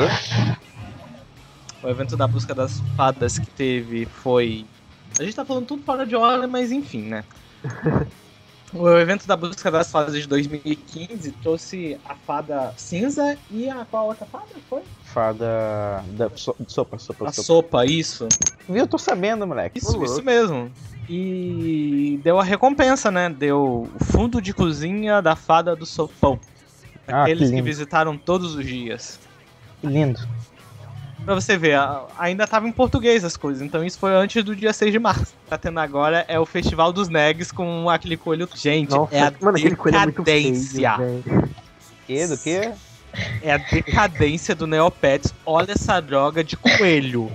o 1.84 1.88
evento 1.88 2.18
da 2.18 2.28
Busca 2.28 2.54
das 2.54 2.82
Fadas 2.98 3.38
que 3.38 3.48
teve 3.48 4.06
foi. 4.06 4.66
A 5.20 5.24
gente 5.24 5.36
tá 5.36 5.46
falando 5.46 5.68
tudo 5.68 5.84
fora 5.84 6.06
de 6.06 6.16
hora, 6.16 6.48
mas 6.48 6.72
enfim, 6.72 7.04
né? 7.04 7.24
O 8.74 8.90
evento 8.90 9.26
da 9.26 9.38
Busca 9.38 9.72
das 9.72 9.90
Fadas 9.90 10.14
de 10.14 10.28
2015 10.28 11.32
trouxe 11.34 11.98
a 12.04 12.14
fada 12.14 12.74
cinza 12.76 13.38
e 13.50 13.70
a 13.70 13.86
qual 13.86 14.08
outra 14.08 14.26
fada 14.26 14.48
foi? 14.70 14.82
Fada. 15.16 16.04
Da... 16.10 16.30
so- 16.36 16.54
Sopa, 16.68 17.00
sopa, 17.00 17.30
A 17.30 17.32
sopa. 17.32 17.46
sopa, 17.46 17.86
isso. 17.86 18.28
Viu? 18.68 18.80
Eu 18.80 18.88
tô 18.88 18.98
sabendo, 18.98 19.48
moleque. 19.48 19.78
Isso, 19.80 20.04
isso 20.04 20.22
mesmo. 20.22 20.70
E 21.10 22.20
deu 22.22 22.38
a 22.38 22.44
recompensa, 22.44 23.10
né? 23.10 23.30
Deu 23.30 23.88
o 23.98 24.04
fundo 24.04 24.42
de 24.42 24.54
cozinha 24.54 25.22
da 25.22 25.34
fada 25.34 25.74
do 25.74 25.86
sopão. 25.86 26.38
Ah, 27.08 27.22
Aqueles 27.24 27.50
que 27.50 27.56
que, 27.56 27.62
visitaram 27.62 28.18
todos 28.18 28.56
os 28.56 28.66
dias. 28.66 29.18
Que 29.80 29.88
lindo. 29.88 30.20
Pra 31.24 31.34
você 31.34 31.58
ver, 31.58 31.80
ainda 32.20 32.46
tava 32.46 32.68
em 32.68 32.72
português 32.74 33.24
as 33.24 33.38
coisas, 33.38 33.62
então 33.64 33.84
isso 33.86 33.98
foi 33.98 34.14
antes 34.14 34.44
do 34.44 34.54
dia 34.56 34.74
6 34.74 34.92
de 34.92 35.00
março. 35.00 35.34
Tá 35.48 35.58
tendo 35.58 35.80
agora 35.80 36.26
é 36.28 36.38
o 36.38 36.46
Festival 36.46 36.92
dos 36.92 37.08
Negs 37.08 37.54
com 37.54 37.90
aquele 37.90 38.18
coelho. 38.18 38.50
Gente, 38.54 38.92
Nossa, 38.92 39.16
é 39.16 39.22
a 39.22 39.34
mano, 39.42 39.58
aquele 39.58 39.76
coelho 39.78 39.98
é 39.98 40.04
muito 40.04 40.24
feio, 40.26 40.54
velho. 40.54 41.24
Que? 42.06 42.28
Do 42.28 42.38
que? 42.38 42.72
É 43.42 43.52
a 43.54 43.58
decadência 43.58 44.54
do 44.56 44.66
Neopets. 44.68 45.34
Olha 45.46 45.72
essa 45.72 46.00
droga 46.02 46.44
de 46.44 46.56
coelho. 46.58 47.32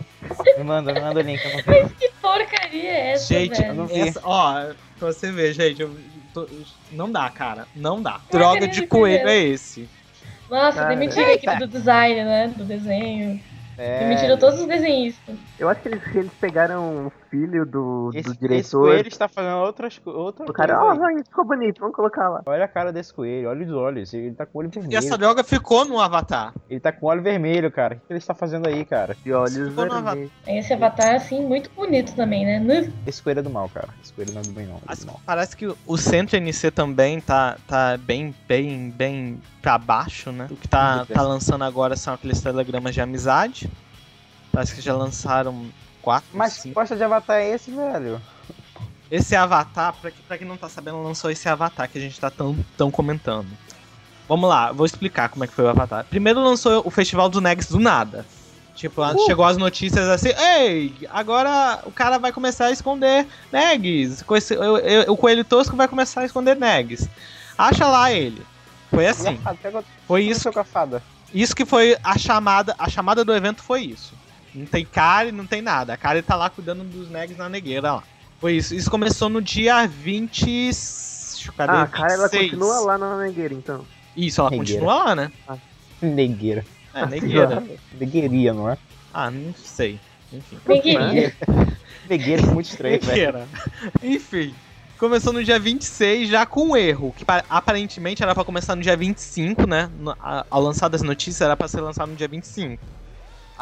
Me 0.59 0.65
manda, 0.65 0.93
me 0.93 1.01
manda 1.01 1.21
o 1.21 1.23
link. 1.23 1.41
Eu 1.45 1.89
vi. 1.89 1.95
Que 1.95 2.11
porcaria 2.21 2.91
é 2.91 3.11
essa, 3.13 3.33
Gente, 3.35 3.57
velho? 3.59 3.69
eu 3.71 3.75
não 3.75 3.87
vi. 3.87 4.01
essa, 4.01 4.21
ó, 4.23 4.53
pra 4.99 5.09
você 5.13 5.31
ver, 5.33 5.53
gente, 5.55 5.81
eu 5.83 5.97
tô- 6.35 6.49
não 6.93 7.11
dá, 7.11 7.29
cara. 7.31 7.67
Não 7.75 8.01
dá. 8.03 8.21
Não 8.33 8.39
Droga 8.39 8.69
de 8.69 8.87
coelho 8.87 9.29
é. 9.29 9.37
é 9.39 9.43
esse. 9.45 9.89
Nossa, 10.51 10.79
Cara. 10.79 10.89
demitiram 10.97 11.29
a 11.29 11.33
equipe 11.33 11.57
do 11.59 11.69
design, 11.69 12.25
né? 12.25 12.53
Do 12.57 12.65
desenho. 12.65 13.41
É, 13.79 14.01
Demitiram 14.01 14.37
todos 14.37 14.61
os 14.61 14.67
desenhistas. 14.67 15.37
Eu 15.59 15.69
acho 15.69 15.81
que 15.81 15.89
eles, 15.89 16.03
eles 16.15 16.31
pegaram 16.41 17.11
filho 17.31 17.65
do, 17.65 18.11
Esse, 18.13 18.25
do 18.25 18.31
esse 18.33 18.41
diretor. 18.41 18.81
coelho 18.81 19.09
está 19.09 19.29
fazendo 19.29 19.57
outras, 19.59 20.01
outra 20.05 20.45
o 20.51 20.53
cara, 20.53 20.77
coisa 20.77 21.01
vai, 21.01 21.19
ficou 21.23 21.45
bonito, 21.45 21.81
vamos 21.81 21.95
colocar 21.95 22.29
lá. 22.29 22.43
Olha 22.45 22.65
a 22.65 22.69
cara 22.69 22.93
desse 22.93 23.15
coelho, 23.15 23.49
olha 23.49 23.65
os 23.65 23.73
olhos. 23.73 24.13
Ele 24.13 24.35
tá 24.35 24.45
com 24.45 24.59
o 24.59 24.61
olho 24.61 24.69
E 24.69 24.75
vermelho. 24.75 24.99
essa 24.99 25.17
droga 25.17 25.45
ficou 25.45 25.85
no 25.85 26.01
Avatar. 26.01 26.53
Ele 26.69 26.81
tá 26.81 26.93
com 26.93 27.07
o 27.07 27.09
olho 27.09 27.23
vermelho, 27.23 27.71
cara. 27.71 27.95
O 27.95 28.07
que 28.07 28.13
ele 28.13 28.19
está 28.19 28.35
fazendo 28.35 28.67
aí, 28.67 28.85
cara? 28.85 29.17
De 29.23 29.33
olhos 29.33 29.69
Ficou 29.69 29.89
vermelhos. 29.89 30.31
Esse 30.47 30.73
avatar, 30.73 31.15
assim, 31.15 31.45
muito 31.47 31.71
bonito 31.71 32.15
também, 32.15 32.45
né? 32.45 32.93
Esse 33.07 33.23
coelho 33.23 33.41
é 33.41 33.43
do 33.43 33.51
mal, 33.51 33.69
cara. 33.69 33.89
Esse 34.03 34.13
coelho 34.13 34.33
não 34.35 34.41
é 34.41 34.45
do 34.45 34.51
bem, 34.51 34.67
não. 34.67 34.81
É 34.89 34.97
do 34.97 35.07
mal. 35.07 35.21
parece 35.25 35.57
que 35.57 35.73
o 35.87 35.97
Centro 35.97 36.37
NC 36.37 36.71
também 36.71 37.21
tá, 37.21 37.57
tá 37.67 37.97
bem, 37.97 38.35
bem, 38.49 38.91
bem 38.91 39.41
pra 39.63 39.79
baixo, 39.79 40.33
né? 40.33 40.47
O 40.51 40.57
que 40.57 40.67
tá, 40.69 41.07
tá 41.07 41.23
lançando 41.23 41.63
agora 41.65 41.97
são 41.97 42.15
aqueles 42.15 42.41
telegramas 42.41 42.93
de 42.95 43.01
amizade. 43.01 43.71
Parece 44.53 44.75
que 44.75 44.81
já 44.81 44.95
lançaram 44.95 45.67
quatro, 46.01 46.29
Mas 46.33 46.59
que 46.59 46.71
bosta 46.71 46.97
de 46.97 47.03
avatar 47.03 47.37
é 47.37 47.51
esse, 47.51 47.71
velho? 47.71 48.21
Esse 49.11 49.35
Avatar, 49.35 49.93
pra, 50.01 50.11
que- 50.11 50.23
pra 50.23 50.39
quem 50.39 50.47
não 50.47 50.57
tá 50.57 50.69
sabendo, 50.69 51.03
lançou 51.03 51.31
esse 51.31 51.49
Avatar 51.49 51.89
que 51.89 51.99
a 51.99 52.01
gente 52.01 52.19
tá 52.21 52.31
tão, 52.31 52.57
tão 52.77 52.91
comentando. 52.93 53.49
Vamos 54.29 54.49
lá, 54.49 54.71
vou 54.71 54.87
explicar 54.87 55.29
como 55.29 55.43
é 55.43 55.49
que 55.49 55.53
foi 55.55 55.65
o 55.65 55.69
Avatar. 55.69 56.05
Primeiro 56.05 56.41
lançou 56.41 56.83
o 56.85 56.91
Festival 56.91 57.29
do 57.29 57.41
Negs 57.41 57.69
do 57.69 57.81
nada. 57.81 58.25
Tipo, 58.77 59.03
Uh! 59.05 59.27
chegou 59.27 59.45
as 59.45 59.57
notícias 59.57 60.09
assim, 60.09 60.29
ei, 60.39 60.95
agora 61.11 61.81
o 61.85 61.91
cara 61.91 62.19
vai 62.19 62.31
começar 62.33 62.67
a 62.67 62.71
esconder 62.71 63.27
Negs. 63.53 64.23
Com 64.23 64.37
esse- 64.37 64.55
eu- 64.55 64.79
eu- 64.79 65.13
o 65.13 65.17
Coelho 65.17 65.45
Tosco 65.45 65.75
vai 65.77 65.89
começar 65.89 66.21
a 66.21 66.25
esconder 66.25 66.55
Negs. 66.57 67.09
Acha 67.59 67.87
lá 67.89 68.13
ele. 68.13 68.41
Foi 68.91 69.07
assim, 69.09 69.39
foi 70.07 70.23
isso, 70.25 70.53
com 70.53 70.61
a 70.61 70.65
fada? 70.65 71.03
isso 71.35 71.55
que 71.55 71.65
foi 71.67 71.97
a 72.03 72.17
chamada, 72.17 72.75
a 72.79 72.89
chamada 72.89 73.25
do 73.25 73.35
evento 73.35 73.61
foi 73.63 73.83
isso. 73.83 74.15
Não 74.55 74.67
tem 74.67 74.85
Kari, 74.85 75.33
não 75.33 75.47
tem 75.47 75.63
nada. 75.63 75.93
A 75.93 75.97
Kari 75.97 76.23
tá 76.23 76.35
lá 76.37 76.51
cuidando 76.51 76.83
dos 76.85 77.09
Negs 77.11 77.37
na 77.37 77.49
negueira 77.49 77.95
lá. 77.95 78.03
Foi 78.41 78.55
isso. 78.55 78.75
Isso 78.75 78.91
começou 78.91 79.29
no 79.29 79.41
dia 79.41 79.87
20. 79.87 80.71
Cadê? 81.57 81.73
Ah, 81.73 81.87
cara, 81.87 82.13
ela 82.15 82.29
26. 82.29 82.51
continua 82.51 82.81
lá 82.81 82.99
na 82.99 83.19
negueira, 83.19 83.55
então. 83.55 83.85
Isso, 84.17 84.41
ela 84.41 84.51
Negueira. 84.51 84.73
continua 84.81 85.05
lá, 85.05 85.15
né? 85.17 85.33
Negueira. 86.03 86.65
É, 86.93 87.07
negueira. 87.07 87.63
Negueiria, 87.99 88.53
não 88.53 88.69
é? 88.69 88.77
Ah, 89.13 89.31
não 89.31 89.55
sei. 89.55 89.99
Enfim. 90.33 90.59
Queria. 90.67 91.35
Negueira 92.09 92.43
é 92.43 92.47
muito 92.47 92.67
estranho, 92.71 93.01
velho. 93.01 93.09
Negueira. 93.09 93.49
Enfim. 94.03 94.55
Começou 94.99 95.33
no 95.33 95.43
dia 95.43 95.59
26, 95.59 96.29
já 96.29 96.45
com 96.45 96.71
um 96.71 96.77
erro, 96.77 97.15
que 97.17 97.25
pa- 97.25 97.45
aparentemente 97.49 98.23
era 98.23 98.35
pra 98.35 98.45
começar 98.45 98.77
no 98.77 98.83
dia 98.83 98.97
25, 98.97 99.67
né? 99.67 99.89
A- 100.21 100.45
Ao 100.51 100.61
lançar 100.61 100.89
das 100.89 101.01
notícias 101.03 101.41
era 101.41 101.57
pra 101.57 101.69
ser 101.69 101.81
lançado 101.81 102.11
no 102.11 102.17
dia 102.17 102.29
25. 102.29 102.83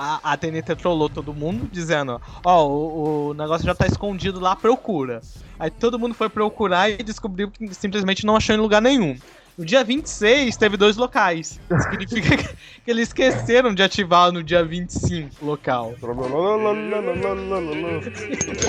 A, 0.00 0.32
a 0.32 0.36
TNT 0.36 0.76
trollou 0.76 1.08
todo 1.08 1.34
mundo, 1.34 1.68
dizendo: 1.72 2.20
Ó, 2.44 2.66
o, 2.68 3.28
o 3.30 3.34
negócio 3.34 3.66
já 3.66 3.74
tá 3.74 3.84
escondido 3.84 4.38
lá, 4.38 4.54
procura. 4.54 5.20
Aí 5.58 5.70
todo 5.70 5.98
mundo 5.98 6.14
foi 6.14 6.28
procurar 6.28 6.88
e 6.88 6.98
descobriu 7.02 7.50
que 7.50 7.74
simplesmente 7.74 8.24
não 8.24 8.36
achou 8.36 8.54
em 8.54 8.58
lugar 8.58 8.80
nenhum. 8.80 9.16
No 9.58 9.64
dia 9.64 9.82
26 9.82 10.56
teve 10.56 10.76
dois 10.76 10.96
locais. 10.96 11.58
Significa 11.90 12.36
que, 12.36 12.44
que 12.84 12.88
eles 12.92 13.08
esqueceram 13.08 13.74
de 13.74 13.82
ativar 13.82 14.30
no 14.30 14.40
dia 14.40 14.64
25 14.64 15.30
o 15.42 15.46
local. 15.46 15.92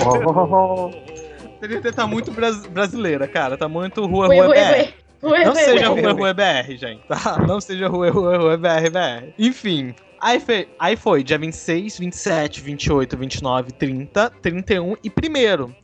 Oh, 0.02 0.90
A 1.56 1.60
TNT 1.68 1.92
tá 1.92 2.06
muito 2.06 2.32
bras- 2.32 2.66
brasileira, 2.66 3.28
cara. 3.28 3.56
Tá 3.56 3.68
muito 3.68 4.04
rua, 4.06 4.26
rua 4.26 4.48
ué, 4.48 4.48
BR. 4.48 4.58
ué. 4.58 4.94
Ué, 5.30 5.44
Não 5.44 5.54
seja. 5.54 5.88
Rua 5.88 6.12
Rua 6.12 6.34
BR, 6.34 6.76
gente, 6.76 7.02
tá? 7.06 7.38
Não 7.46 7.60
seja 7.60 7.86
Rua 7.88 8.10
Rua 8.10 8.36
Rua 8.38 8.56
BR, 8.56 8.90
BR. 8.90 9.32
Enfim. 9.38 9.94
Aí 10.20 10.38
foi, 10.38 10.68
aí 10.78 10.96
foi 10.96 11.22
dia 11.24 11.38
26, 11.38 11.98
27, 11.98 12.60
28, 12.60 13.16
29, 13.16 13.72
30, 13.72 14.30
31 14.42 14.96
e 15.02 15.08
primeiro. 15.08 15.74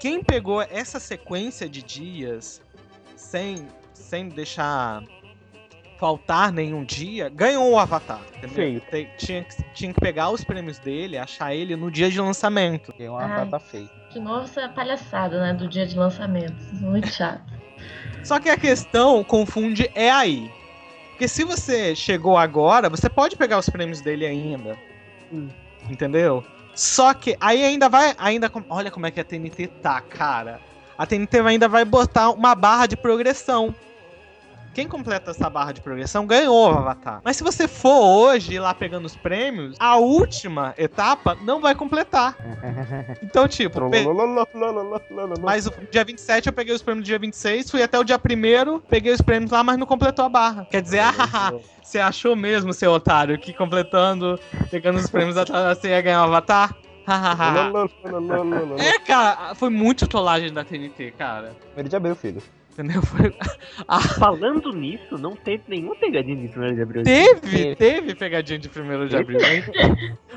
Quem 0.00 0.22
pegou 0.22 0.62
essa 0.62 0.98
sequência 0.98 1.68
de 1.68 1.82
dias 1.82 2.62
sem, 3.16 3.66
sem 3.92 4.28
deixar 4.28 5.02
faltar 5.98 6.50
nenhum 6.52 6.84
dia, 6.84 7.28
ganhou 7.28 7.70
o 7.70 7.78
Avatar, 7.78 8.20
entendeu? 8.36 8.50
Feio. 8.56 8.80
Tem- 8.90 9.08
tinha, 9.16 9.44
que- 9.44 9.62
tinha 9.74 9.92
que 9.92 10.00
pegar 10.00 10.30
os 10.30 10.42
prêmios 10.44 10.78
dele, 10.78 11.16
achar 11.16 11.54
ele 11.54 11.76
no 11.76 11.90
dia 11.90 12.10
de 12.10 12.20
lançamento. 12.20 12.92
Uma 12.98 13.22
Ai. 13.22 13.28
batata 13.28 13.60
feia. 13.60 13.88
De 14.12 14.18
novo 14.20 14.44
essa 14.44 14.68
palhaçada, 14.68 15.40
né? 15.40 15.52
Do 15.54 15.68
dia 15.68 15.86
de 15.86 15.96
lançamento. 15.96 16.54
Muito 16.72 17.08
chato. 17.08 17.42
Só 18.22 18.38
que 18.40 18.48
a 18.48 18.56
questão 18.56 19.22
confunde 19.22 19.90
é 19.94 20.10
aí. 20.10 20.50
Porque 21.14 21.28
se 21.28 21.44
você 21.44 21.94
chegou 21.94 22.36
agora, 22.36 22.90
você 22.90 23.08
pode 23.08 23.36
pegar 23.36 23.56
os 23.60 23.68
prêmios 23.68 24.00
dele 24.00 24.26
ainda. 24.26 24.76
Hum. 25.32 25.48
Entendeu? 25.88 26.44
Só 26.74 27.14
que 27.14 27.36
aí 27.40 27.64
ainda 27.64 27.88
vai. 27.88 28.16
Ainda, 28.18 28.50
olha 28.68 28.90
como 28.90 29.06
é 29.06 29.12
que 29.12 29.20
a 29.20 29.24
TNT 29.24 29.68
tá, 29.80 30.00
cara. 30.00 30.60
A 30.98 31.06
TNT 31.06 31.38
ainda 31.38 31.68
vai 31.68 31.84
botar 31.84 32.30
uma 32.30 32.52
barra 32.56 32.86
de 32.86 32.96
progressão. 32.96 33.72
Quem 34.74 34.88
completa 34.88 35.30
essa 35.30 35.48
barra 35.48 35.72
de 35.72 35.80
progressão 35.80 36.26
ganhou 36.26 36.68
o 36.72 36.76
Avatar. 36.76 37.20
Mas 37.24 37.36
se 37.36 37.44
você 37.44 37.68
for 37.68 38.00
hoje 38.02 38.54
ir 38.54 38.58
lá 38.60 38.74
pegando 38.74 39.04
os 39.04 39.14
prêmios, 39.16 39.76
a 39.78 39.96
última 39.96 40.74
etapa 40.76 41.36
não 41.42 41.60
vai 41.60 41.74
completar. 41.74 42.36
Então, 43.22 43.46
tipo, 43.48 43.78
pe- 43.90 44.02
mas 45.42 45.66
o 45.66 45.72
dia 45.90 46.04
27 46.04 46.46
eu 46.48 46.52
peguei 46.52 46.74
os 46.74 46.82
prêmios 46.82 47.04
do 47.04 47.06
dia 47.06 47.18
26, 47.18 47.70
fui 47.70 47.82
até 47.82 47.98
o 47.98 48.04
dia 48.04 48.16
1 48.18 48.80
peguei 48.80 49.12
os 49.12 49.20
prêmios 49.20 49.50
lá, 49.50 49.62
mas 49.62 49.76
não 49.76 49.86
completou 49.86 50.24
a 50.24 50.28
barra. 50.28 50.66
Quer 50.70 50.82
dizer, 50.82 51.00
ah, 51.00 51.52
você 51.82 51.98
achou 52.00 52.34
mesmo, 52.36 52.72
seu 52.72 52.92
otário, 52.92 53.38
que 53.38 53.52
completando, 53.52 54.38
pegando 54.70 54.98
os 54.98 55.08
prêmios 55.08 55.36
atrás, 55.36 55.78
você 55.78 55.88
ia 55.88 56.00
ganhar 56.00 56.22
o 56.22 56.24
Avatar? 56.24 56.74
é, 58.78 58.98
cara, 59.00 59.54
foi 59.54 59.68
muito 59.70 60.06
trollagem 60.06 60.52
da 60.52 60.64
TNT, 60.64 61.12
cara. 61.12 61.54
Primeiro 61.66 61.88
de 61.88 61.96
abril, 61.96 62.16
filho. 62.16 62.42
Entendeu? 62.74 63.02
Foi... 63.02 63.32
Ah, 63.86 64.00
Falando 64.00 64.72
nisso, 64.72 65.16
não 65.16 65.36
teve 65.36 65.62
nenhuma 65.68 65.94
pegadinha 65.94 66.36
de 66.36 66.48
primeiro 66.48 66.74
de 66.74 66.82
abril. 66.82 67.02
teve, 67.04 67.76
teve 67.76 68.14
pegadinha 68.16 68.58
de 68.58 68.68
1 68.68 69.06
de 69.06 69.16
abril. 69.16 69.38
hein? 69.40 69.64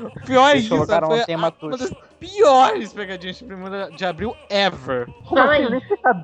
O 0.00 0.20
pior 0.24 0.48
é 0.48 0.52
Eles 0.52 0.64
isso, 0.64 0.74
colocaram 0.74 1.08
foi 1.08 1.20
um 1.20 1.24
tema 1.24 1.52
uma 1.60 1.76
das 1.76 1.92
piores 2.20 2.92
pegadinhas 2.92 3.38
de 3.38 3.44
1 3.44 3.96
de 3.96 4.04
abril 4.04 4.36
ever. 4.48 5.08
Aí. 5.36 5.64
Você 5.68 5.96
tá? 5.96 6.14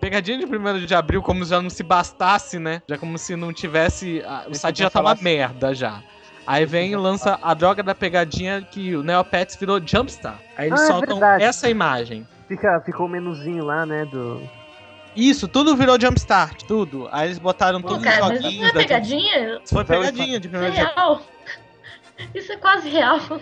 Pegadinha 0.00 0.38
de 0.38 0.44
1 0.46 0.86
de 0.86 0.94
abril, 0.94 1.20
como 1.20 1.44
já 1.44 1.60
não 1.60 1.68
se 1.70 1.82
bastasse, 1.82 2.58
né? 2.60 2.80
Já 2.88 2.96
como 2.96 3.18
se 3.18 3.34
não 3.34 3.52
tivesse. 3.52 4.22
ah, 4.24 4.46
o 4.48 4.54
site 4.54 4.78
já 4.78 4.90
tá 4.90 5.00
uma 5.00 5.16
merda 5.16 5.74
já. 5.74 6.00
Aí 6.46 6.64
vem 6.64 6.92
e 6.92 6.96
lança 6.96 7.38
a 7.42 7.54
droga 7.54 7.82
da 7.82 7.94
pegadinha 7.94 8.62
que 8.62 8.94
o 8.96 9.02
Neopets 9.02 9.56
virou 9.56 9.80
Jumpstar. 9.84 10.38
Aí 10.56 10.68
eles 10.68 10.80
Ah, 10.80 10.84
é 10.84 10.86
soltam 10.86 11.16
verdade. 11.16 11.42
essa 11.44 11.68
imagem. 11.68 12.26
Fica, 12.48 12.80
ficou 12.84 13.06
o 13.06 13.08
menuzinho 13.08 13.64
lá, 13.64 13.84
né? 13.86 14.04
Do. 14.06 14.40
Isso, 15.14 15.48
tudo 15.48 15.76
virou 15.76 16.00
Jumpstart, 16.00 16.62
tudo. 16.64 17.08
Aí 17.10 17.26
eles 17.28 17.38
botaram 17.38 17.80
Pô, 17.82 17.88
todos 17.88 18.04
cara, 18.04 18.22
os 18.24 18.28
mas 18.30 18.40
isso 18.44 18.60
não 18.60 18.68
é 18.68 18.72
pegadinha? 18.72 19.60
Isso 19.64 19.74
foi 19.74 19.84
pegadinha 19.84 20.38
de 20.40 20.46
Isso 20.48 20.56
é 20.56 20.68
1 20.68 20.70
de 20.70 20.80
abril. 20.80 20.94
real. 20.94 21.22
Isso 22.34 22.52
é 22.52 22.56
quase 22.56 22.88
real. 22.88 23.18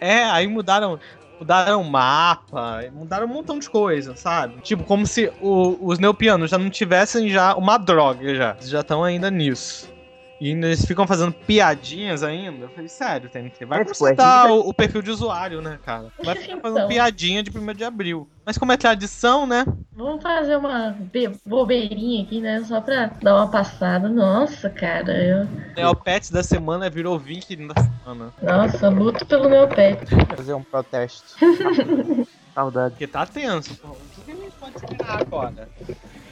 É, 0.00 0.24
aí 0.24 0.46
mudaram. 0.46 0.98
Mudaram 1.40 1.80
o 1.80 1.84
mapa, 1.90 2.82
mudaram 2.92 3.26
um 3.26 3.30
montão 3.30 3.58
de 3.58 3.68
coisa, 3.70 4.14
sabe? 4.14 4.60
Tipo, 4.60 4.84
como 4.84 5.06
se 5.06 5.32
o- 5.40 5.76
os 5.80 5.98
neopianos 5.98 6.50
já 6.50 6.58
não 6.58 6.70
tivessem 6.70 7.28
já 7.28 7.54
uma 7.54 7.76
droga 7.78 8.34
já. 8.34 8.50
Eles 8.52 8.68
já 8.68 8.80
estão 8.80 9.02
ainda 9.02 9.30
nisso. 9.30 9.92
E 10.40 10.50
eles 10.50 10.84
ficam 10.84 11.06
fazendo 11.06 11.32
piadinhas 11.32 12.22
ainda. 12.22 12.64
Eu 12.66 12.68
falei, 12.70 12.88
sério, 12.88 13.30
TNT, 13.30 13.64
vai 13.64 13.80
É, 13.80 13.84
tipo, 13.84 14.06
é 14.06 14.50
o, 14.50 14.68
o 14.68 14.74
perfil 14.74 15.00
de 15.00 15.10
usuário, 15.10 15.60
né, 15.62 15.78
cara? 15.84 16.12
Vai 16.22 16.34
ficar 16.34 16.58
fazendo 16.60 16.78
Então. 16.78 16.88
piadinha 16.88 17.42
de 17.42 17.56
1 17.56 17.72
de 17.74 17.84
abril. 17.84 18.28
Mas 18.44 18.58
como 18.58 18.72
é 18.72 18.76
tradição, 18.76 19.46
né? 19.46 19.64
Vamos 19.92 20.22
fazer 20.22 20.56
uma 20.56 20.90
be- 20.90 21.32
bobeirinha 21.46 22.24
aqui, 22.24 22.40
né? 22.40 22.62
Só 22.64 22.80
pra 22.80 23.06
dar 23.22 23.36
uma 23.36 23.48
passada. 23.48 24.08
Nossa, 24.08 24.68
cara. 24.68 25.12
Eu... 25.24 25.48
Neopets 25.76 26.30
da 26.30 26.42
semana 26.42 26.90
virou 26.90 27.18
20 27.18 27.56
da 27.56 27.74
semana. 27.80 28.34
Nossa, 28.42 28.88
luto 28.88 29.24
pelo 29.24 29.48
meu 29.48 29.66
pet. 29.68 30.04
Fazer 30.36 30.52
um 30.54 30.62
protesto. 30.62 31.36
Saudade. 32.54 32.90
Porque 32.90 33.06
tá 33.06 33.24
tenso. 33.26 33.74
pô. 33.76 33.88
O 33.88 34.24
que, 34.24 34.30
a 34.30 34.34
gente 34.34 34.52
pode 34.60 34.76
esperar 34.76 35.20
agora? 35.22 35.68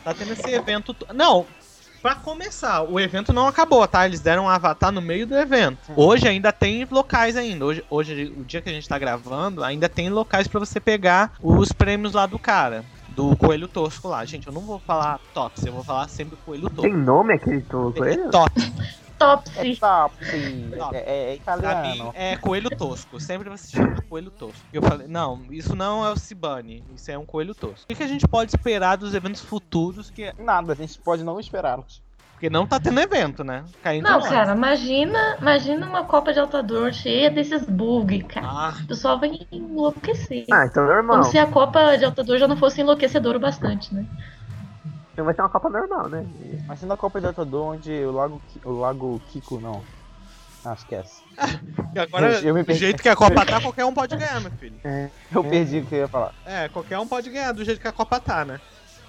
Tá 0.05 0.15
tendo 0.15 0.33
esse 0.33 0.51
evento. 0.51 0.93
to- 0.95 1.07
Não, 1.15 1.47
pra 2.03 2.15
começar, 2.17 2.83
o 2.83 2.99
evento 2.99 3.33
não 3.33 3.47
acabou, 3.47 3.87
tá? 3.87 4.05
Eles 4.05 4.21
deram 4.21 4.45
um 4.45 4.49
avatar 4.49 4.91
no 4.91 5.01
meio 5.01 5.27
do 5.27 5.37
evento. 5.37 5.79
Hoje 5.97 6.27
ainda 6.27 6.51
tem 6.53 6.87
locais 6.91 7.37
ainda. 7.37 7.65
Hoje, 7.65 7.85
hoje 7.89 8.33
o 8.37 8.45
dia 8.45 8.61
que 8.61 8.69
a 8.69 8.73
gente 8.73 8.89
tá 8.89 8.99
gravando, 8.99 9.63
ainda 9.63 9.89
tem 9.89 10.11
locais 10.11 10.49
pra 10.49 10.59
você 10.59 10.81
pegar 10.81 11.33
os 11.41 11.71
prêmios 11.73 12.13
lá 12.15 12.27
do 12.27 12.39
cara. 12.39 12.85
Do 13.09 13.37
coelho 13.37 13.69
tosco 13.69 14.09
lá. 14.09 14.25
Gente, 14.25 14.47
eu 14.47 14.53
não 14.53 14.63
vou 14.63 14.81
falar 14.81 15.21
Tops, 15.35 15.65
eu 15.67 15.73
vou 15.73 15.85
falar 15.85 16.09
sempre 16.09 16.37
coelho 16.45 16.69
Tem 16.71 16.77
tosco. 16.91 16.97
nome 16.97 17.35
aquele 17.35 17.61
to- 17.61 17.93
coelho? 17.97 18.31
Tops. 18.31 18.65
É 18.65 19.02
Topsy. 19.23 19.77
top. 19.77 20.15
Top. 20.79 20.97
É, 20.97 20.99
é, 20.99 21.35
é 21.35 21.39
Pra 21.39 21.57
mim 21.57 21.63
italiano. 21.63 22.13
é 22.15 22.37
coelho 22.37 22.71
tosco. 22.71 23.21
Sempre 23.21 23.49
vai 23.49 23.59
se 23.59 23.71
chamar 23.73 24.01
coelho 24.03 24.31
tosco. 24.31 24.61
Eu 24.73 24.83
falei, 24.83 25.07
não, 25.07 25.41
isso 25.51 25.75
não 25.77 26.05
é 26.05 26.11
o 26.11 26.17
Cibane, 26.17 26.85
isso 26.95 27.11
é 27.11 27.19
um 27.19 27.25
coelho 27.27 27.55
tosco. 27.55 27.87
O 27.91 27.95
que, 27.95 28.03
a 28.03 28.09
gente 28.09 28.27
pode 28.27 28.51
esperar 28.55 28.97
dos 28.97 29.15
eventos 29.15 29.41
futuros 29.41 30.11
que 30.11 30.33
Nada, 30.39 30.73
a 30.73 30.77
gente 30.77 30.99
pode 30.99 31.23
não 31.23 31.39
esperá-los. 31.39 32.03
Porque 32.33 32.51
não 32.51 32.67
tá 32.67 32.81
tendo 32.81 32.99
evento, 32.99 33.45
né? 33.45 33.65
Caindo 33.85 34.03
Não, 34.03 34.19
nós. 34.19 34.29
cara, 34.29 34.53
imagina, 34.53 35.37
imagina 35.41 35.87
uma 35.87 36.03
Copa 36.05 36.33
de 36.33 36.41
Altador 36.41 36.93
cheia 36.93 37.31
desses 37.31 37.65
bugs, 37.65 38.25
cara. 38.27 38.47
Ah, 38.49 38.75
O 38.83 38.87
pessoal 38.89 39.21
vai 39.21 39.39
enlouquecer. 39.53 40.47
Ah, 40.51 40.67
então 40.67 40.85
normal. 40.85 41.19
Como 41.19 41.31
se 41.31 41.39
a 41.39 41.47
Copa 41.47 41.97
de 41.97 42.05
Altador 42.05 42.39
já 42.39 42.49
não 42.49 42.57
fosse 42.57 42.81
enlouquecedora 42.81 43.39
o 43.39 43.41
bastante, 43.41 43.95
né? 43.95 44.05
Então 45.13 45.25
vai 45.25 45.35
ser 45.35 45.43
uma 45.43 45.49
Copa 45.51 45.69
normal, 45.69 46.09
né? 46.09 46.25
Mas 46.67 46.81
sendo 46.81 46.93
a 46.93 46.97
Copa 46.97 47.21
de 47.21 47.27
Altador 47.27 47.75
onde 47.75 47.93
o 48.05 48.11
Lago, 48.13 48.43
o 48.65 48.71
Lago 48.73 49.21
Kiko 49.29 49.61
não. 49.61 49.85
Ah, 50.65 50.73
esquece. 50.75 51.23
e 51.95 51.99
agora, 51.99 52.33
Eu- 52.35 52.49
eu 52.49 52.55
me 52.55 52.63
do 52.63 52.73
jeito 52.73 53.03
que 53.03 53.09
a 53.09 53.17
Copa 53.17 53.45
tá, 53.45 53.61
qualquer 53.61 53.85
um 53.85 53.93
pode 53.93 54.17
ganhar, 54.17 54.41
meu 54.41 54.51
filho. 54.53 54.81
Eu 55.31 55.45
perdi 55.45 55.81
o 55.81 55.87
que 55.87 55.95
eu 55.95 55.99
ia 56.01 56.09
falar. 56.09 56.33
É, 56.47 56.69
qualquer 56.69 56.99
um 56.99 57.07
pode 57.07 57.31
ganhar 57.31 57.53
do 57.53 57.65
jeito 57.65 57.81
que 57.81 57.89
a 57.89 57.93
Copa 57.93 58.19
tá, 58.21 58.45
né? 58.45 58.61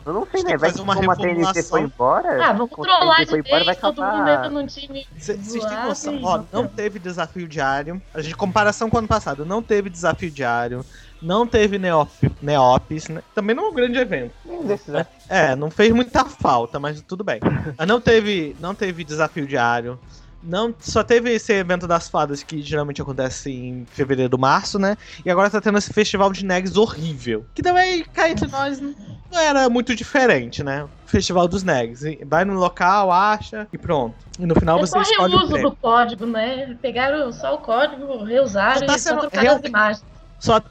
Eu 0.05 0.11
não 0.11 0.27
sei, 0.29 0.43
né? 0.43 0.57
Vai 0.57 0.71
uma 0.73 0.95
como 0.95 1.11
a 1.11 1.15
TNT 1.15 1.27
reformulação. 1.29 1.69
foi 1.69 1.81
embora. 1.81 2.45
Ah, 2.45 2.51
vamos 2.51 2.69
TNT 2.71 3.25
de 3.25 3.39
embora, 3.39 3.63
vai 3.63 3.75
todo 3.75 4.03
mundo 4.03 4.29
entra 4.29 4.49
num 4.49 4.67
time. 4.67 5.05
Vocês 5.15 5.65
têm 5.65 5.83
noção? 5.85 6.19
Ó, 6.23 6.43
não 6.51 6.67
teve 6.67 6.99
desafio 6.99 7.47
diário. 7.47 8.01
A 8.13 8.21
gente, 8.21 8.35
comparação 8.35 8.89
com 8.89 8.97
o 8.97 8.99
ano 8.99 9.07
passado, 9.07 9.45
não 9.45 9.61
teve 9.63 9.89
desafio 9.89 10.29
diário. 10.29 10.85
Não 11.23 11.47
teve 11.47 11.79
Neop, 11.79 12.09
Neops, 12.41 13.07
né? 13.07 13.23
Também 13.33 13.55
não 13.55 13.65
é 13.65 13.69
um 13.69 13.73
grande 13.73 13.97
evento. 13.97 14.33
Desses 14.65 14.93
é. 14.93 15.07
É, 15.29 15.55
não 15.55 15.71
fez 15.71 15.91
muita 15.91 16.25
falta, 16.25 16.79
mas 16.79 17.01
tudo 17.01 17.23
bem. 17.23 17.39
Não 17.87 18.01
teve, 18.01 18.55
não 18.59 18.75
teve 18.75 19.03
desafio 19.03 19.47
diário. 19.47 19.97
Não, 20.43 20.75
só 20.77 21.01
teve 21.01 21.31
esse 21.31 21.53
evento 21.53 21.87
das 21.87 22.09
fadas 22.09 22.43
que 22.43 22.61
geralmente 22.61 23.01
acontece 23.01 23.49
em 23.49 23.85
fevereiro, 23.89 24.37
março, 24.37 24.77
né? 24.77 24.97
E 25.25 25.31
agora 25.31 25.49
tá 25.49 25.61
tendo 25.61 25.77
esse 25.77 25.93
festival 25.93 26.33
de 26.33 26.43
Negs 26.45 26.75
horrível. 26.75 27.45
Que 27.55 27.61
também, 27.63 28.03
cá 28.03 28.29
entre 28.29 28.49
nós, 28.49 28.81
não 28.81 28.93
era 29.39 29.69
muito 29.69 29.95
diferente, 29.95 30.61
né? 30.61 30.85
Festival 31.05 31.47
dos 31.47 31.63
Negs. 31.63 32.01
Vai 32.25 32.43
no 32.43 32.55
local, 32.55 33.09
acha 33.09 33.65
e 33.71 33.77
pronto. 33.77 34.15
E 34.37 34.45
no 34.45 34.53
final 34.55 34.77
É 34.79 34.81
você 34.81 34.91
só 34.91 35.01
escolhe 35.01 35.33
o 35.33 35.37
reuso 35.37 35.53
prêmio. 35.53 35.69
do 35.69 35.75
código, 35.77 36.25
né? 36.25 36.77
Pegaram 36.81 37.31
só 37.31 37.55
o 37.55 37.59
código, 37.59 38.23
reusaram 38.25 38.79
Só 38.79 38.85
tá 38.85 38.95
e 38.95 38.99
só 38.99 39.09
sendo 39.09 39.21
trocaram 39.21 39.55
as 39.55 39.63
imagens. 39.63 40.05
Só, 40.39 40.61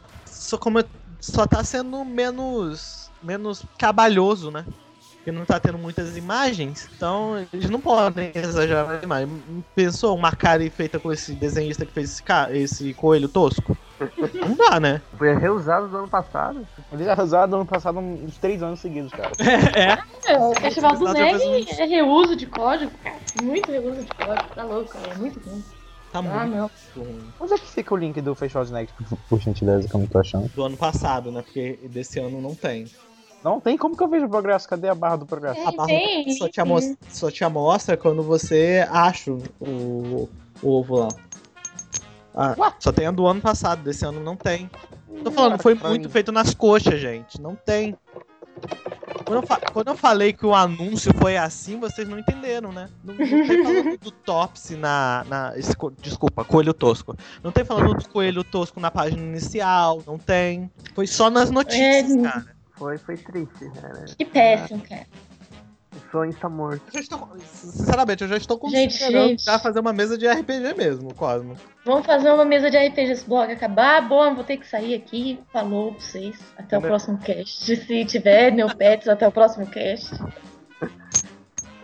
só, 0.43 0.59
como, 0.59 0.85
só 1.21 1.47
tá 1.47 1.63
sendo 1.65 2.05
menos, 2.05 3.11
menos 3.23 3.65
trabalhoso, 3.79 4.51
né? 4.51 4.65
Porque 5.17 5.31
não 5.31 5.45
tá 5.45 5.61
tendo 5.61 5.79
muitas 5.79 6.17
imagens, 6.17 6.89
então 6.97 7.47
eles 7.53 7.71
não 7.71 7.81
podem 7.81 8.33
exagerar 8.35 8.89
na 8.89 9.03
imagem. 9.05 9.65
Pensou 9.73 10.17
uma 10.17 10.33
cara 10.33 10.69
feita 10.69 10.99
com 10.99 11.13
esse 11.13 11.33
desenhista 11.35 11.87
que 11.87 11.93
fez 11.93 12.11
esse, 12.11 12.25
esse 12.53 12.95
coelho 12.95 13.29
tosco? 13.29 13.77
Não 14.35 14.57
dá, 14.57 14.81
né? 14.81 15.01
Foi 15.17 15.33
reusado 15.37 15.87
do 15.89 15.97
ano 15.97 16.09
passado. 16.09 16.67
Eles 16.91 17.07
já 17.07 17.23
usaram 17.23 17.55
ano 17.55 17.67
passado 17.67 18.01
uns 18.01 18.37
três 18.39 18.65
anos 18.65 18.81
seguidos, 18.81 19.13
cara. 19.13 19.31
É, 20.29 20.33
É, 20.33 20.39
o 20.39 20.55
Festival 20.55 20.97
do 20.97 21.13
Neg 21.13 21.71
é 21.71 21.85
reuso 21.85 22.35
de 22.35 22.47
código, 22.47 22.91
cara. 23.03 23.17
Muito 23.41 23.71
reuso 23.71 24.03
de 24.03 24.09
código. 24.09 24.49
Tá 24.55 24.65
louco, 24.65 24.89
cara. 24.89 25.13
É 25.13 25.15
muito 25.15 25.39
ruim. 25.49 25.63
Tá 26.13 26.19
Ah, 26.19 26.23
muito 26.23 26.57
não. 26.57 26.71
ruim. 26.97 27.21
Onde 27.41 27.55
é 27.55 27.59
que 27.59 27.67
fica 27.67 27.95
o 27.95 27.97
link 27.97 28.21
do 28.21 28.35
Festival 28.35 28.65
de 28.65 28.73
Next, 28.73 28.95
por, 29.29 29.41
gentileza, 29.41 29.89
que 29.89 29.95
eu 29.95 30.01
não 30.01 30.07
tô 30.07 30.19
achando? 30.19 30.49
Do 30.49 30.63
ano 30.65 30.77
passado, 30.77 31.33
né? 31.33 31.43
Porque 31.43 31.79
desse 31.91 32.21
ano 32.21 32.41
não 32.41 32.55
tem. 32.55 32.87
Não 33.43 33.59
tem 33.61 33.77
como 33.77 33.97
que 33.97 34.03
eu 34.03 34.09
vejo 34.09 34.27
o 34.27 34.29
progresso? 34.29 34.69
Cadê 34.69 34.89
a 34.89 34.95
barra 34.95 35.17
do 35.17 35.27
progresso? 35.27 35.59
É, 35.61 35.67
A 35.67 35.73
barra 35.73 35.89
tem, 35.89 36.31
só 36.37 36.49
te, 36.49 36.61
amostra, 36.61 36.97
só 37.11 37.31
te 37.31 37.43
amostra 37.43 37.97
quando 37.97 38.23
você 38.23 38.87
acha 38.89 39.33
o, 39.33 39.41
o 39.61 40.29
ovo 40.63 40.97
lá. 41.01 41.09
Ah, 42.35 42.55
só 42.79 42.93
tem 42.93 43.07
a 43.07 43.11
do 43.11 43.27
ano 43.27 43.41
passado, 43.41 43.83
desse 43.83 44.05
ano 44.05 44.21
não 44.21 44.37
tem. 44.37 44.71
Tô 45.25 45.31
falando, 45.31 45.61
foi 45.61 45.75
muito 45.75 46.09
feito 46.09 46.31
nas 46.33 46.55
coxas, 46.55 47.01
gente. 47.01 47.41
Não 47.41 47.55
tem. 47.55 47.97
Quando 49.25 49.43
eu, 49.43 49.47
fa- 49.47 49.61
quando 49.73 49.89
eu 49.89 49.97
falei 49.97 50.33
que 50.33 50.45
o 50.45 50.55
anúncio 50.55 51.13
foi 51.19 51.37
assim, 51.37 51.79
vocês 51.79 52.09
não 52.09 52.19
entenderam, 52.19 52.73
né? 52.73 52.89
Não, 53.05 53.15
não 53.15 53.27
tem 53.47 53.63
falando 53.63 53.99
do 54.03 54.11
Topsy 54.11 54.77
na. 54.77 55.25
na 55.29 55.55
desculpa, 56.01 56.45
Coelho 56.45 56.75
Tosco. 56.75 57.17
Não 57.43 57.51
tem 57.53 57.65
falando 57.65 57.95
do 57.95 58.09
Coelho 58.09 58.43
Tosco 58.45 58.81
na 58.81 58.91
página 58.91 59.23
inicial, 59.23 60.03
não 60.07 60.19
tem. 60.19 60.71
Foi 60.95 61.07
só 61.07 61.31
nas 61.31 61.51
notícias, 61.51 62.11
É. 62.17 62.23
cara. 62.23 62.47
Foi, 62.77 62.99
foi 62.99 63.17
triste, 63.17 63.65
né? 63.65 64.05
Que 64.19 64.25
péssimo, 64.25 64.83
cara. 64.89 65.07
O 65.95 66.11
sonho 66.11 66.31
está 66.31 66.49
morto. 66.49 66.83
Eu 66.89 66.93
já 66.95 67.01
estou, 67.01 67.29
sinceramente, 67.39 68.23
eu 68.23 68.29
já 68.29 68.37
estou 68.39 68.59
Gente, 68.71 68.93
considerando 68.99 69.29
gente. 69.29 69.45
já 69.45 69.59
fazer 69.59 69.81
uma 69.81 69.93
mesa 69.93 70.17
de 70.17 70.27
RPG 70.27 70.75
mesmo, 70.77 71.13
Cosmo. 71.15 71.55
Vamos 71.85 72.07
fazer 72.07 72.31
uma 72.31 72.45
mesa 72.47 72.71
de 72.71 72.79
RPG 72.79 73.11
esse 73.13 73.29
blog 73.29 73.53
acabar. 73.53 74.01
Bom, 74.09 74.35
vou 74.35 74.43
ter 74.45 74.57
que 74.57 74.67
sair 74.67 74.95
aqui. 74.95 75.39
Falou 75.53 75.93
pra 75.93 76.01
vocês. 76.01 76.37
Até 76.57 76.77
o 76.77 76.79
Entendeu? 76.79 76.81
próximo 76.89 77.19
cast. 77.19 77.65
Se 77.77 78.05
tiver 78.07 78.53
Neopets, 78.53 79.07
até 79.09 79.29
o 79.29 79.33
próximo 79.33 79.67
cast. 79.67 80.15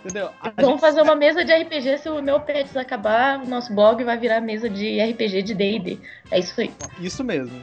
Entendeu? 0.04 0.30
A 0.40 0.50
Vamos 0.50 0.70
gente- 0.72 0.80
fazer 0.80 1.02
uma 1.02 1.14
mesa 1.14 1.44
de 1.44 1.52
RPG. 1.52 1.98
Se 1.98 2.08
o 2.08 2.20
Neopets 2.22 2.76
acabar, 2.78 3.42
o 3.42 3.46
nosso 3.48 3.74
blog 3.74 4.02
vai 4.04 4.16
virar 4.16 4.40
mesa 4.40 4.70
de 4.70 5.00
RPG 5.02 5.42
de 5.42 5.54
DD. 5.54 5.98
É 6.30 6.38
isso 6.38 6.58
aí. 6.60 6.70
Isso 7.00 7.22
mesmo. 7.22 7.60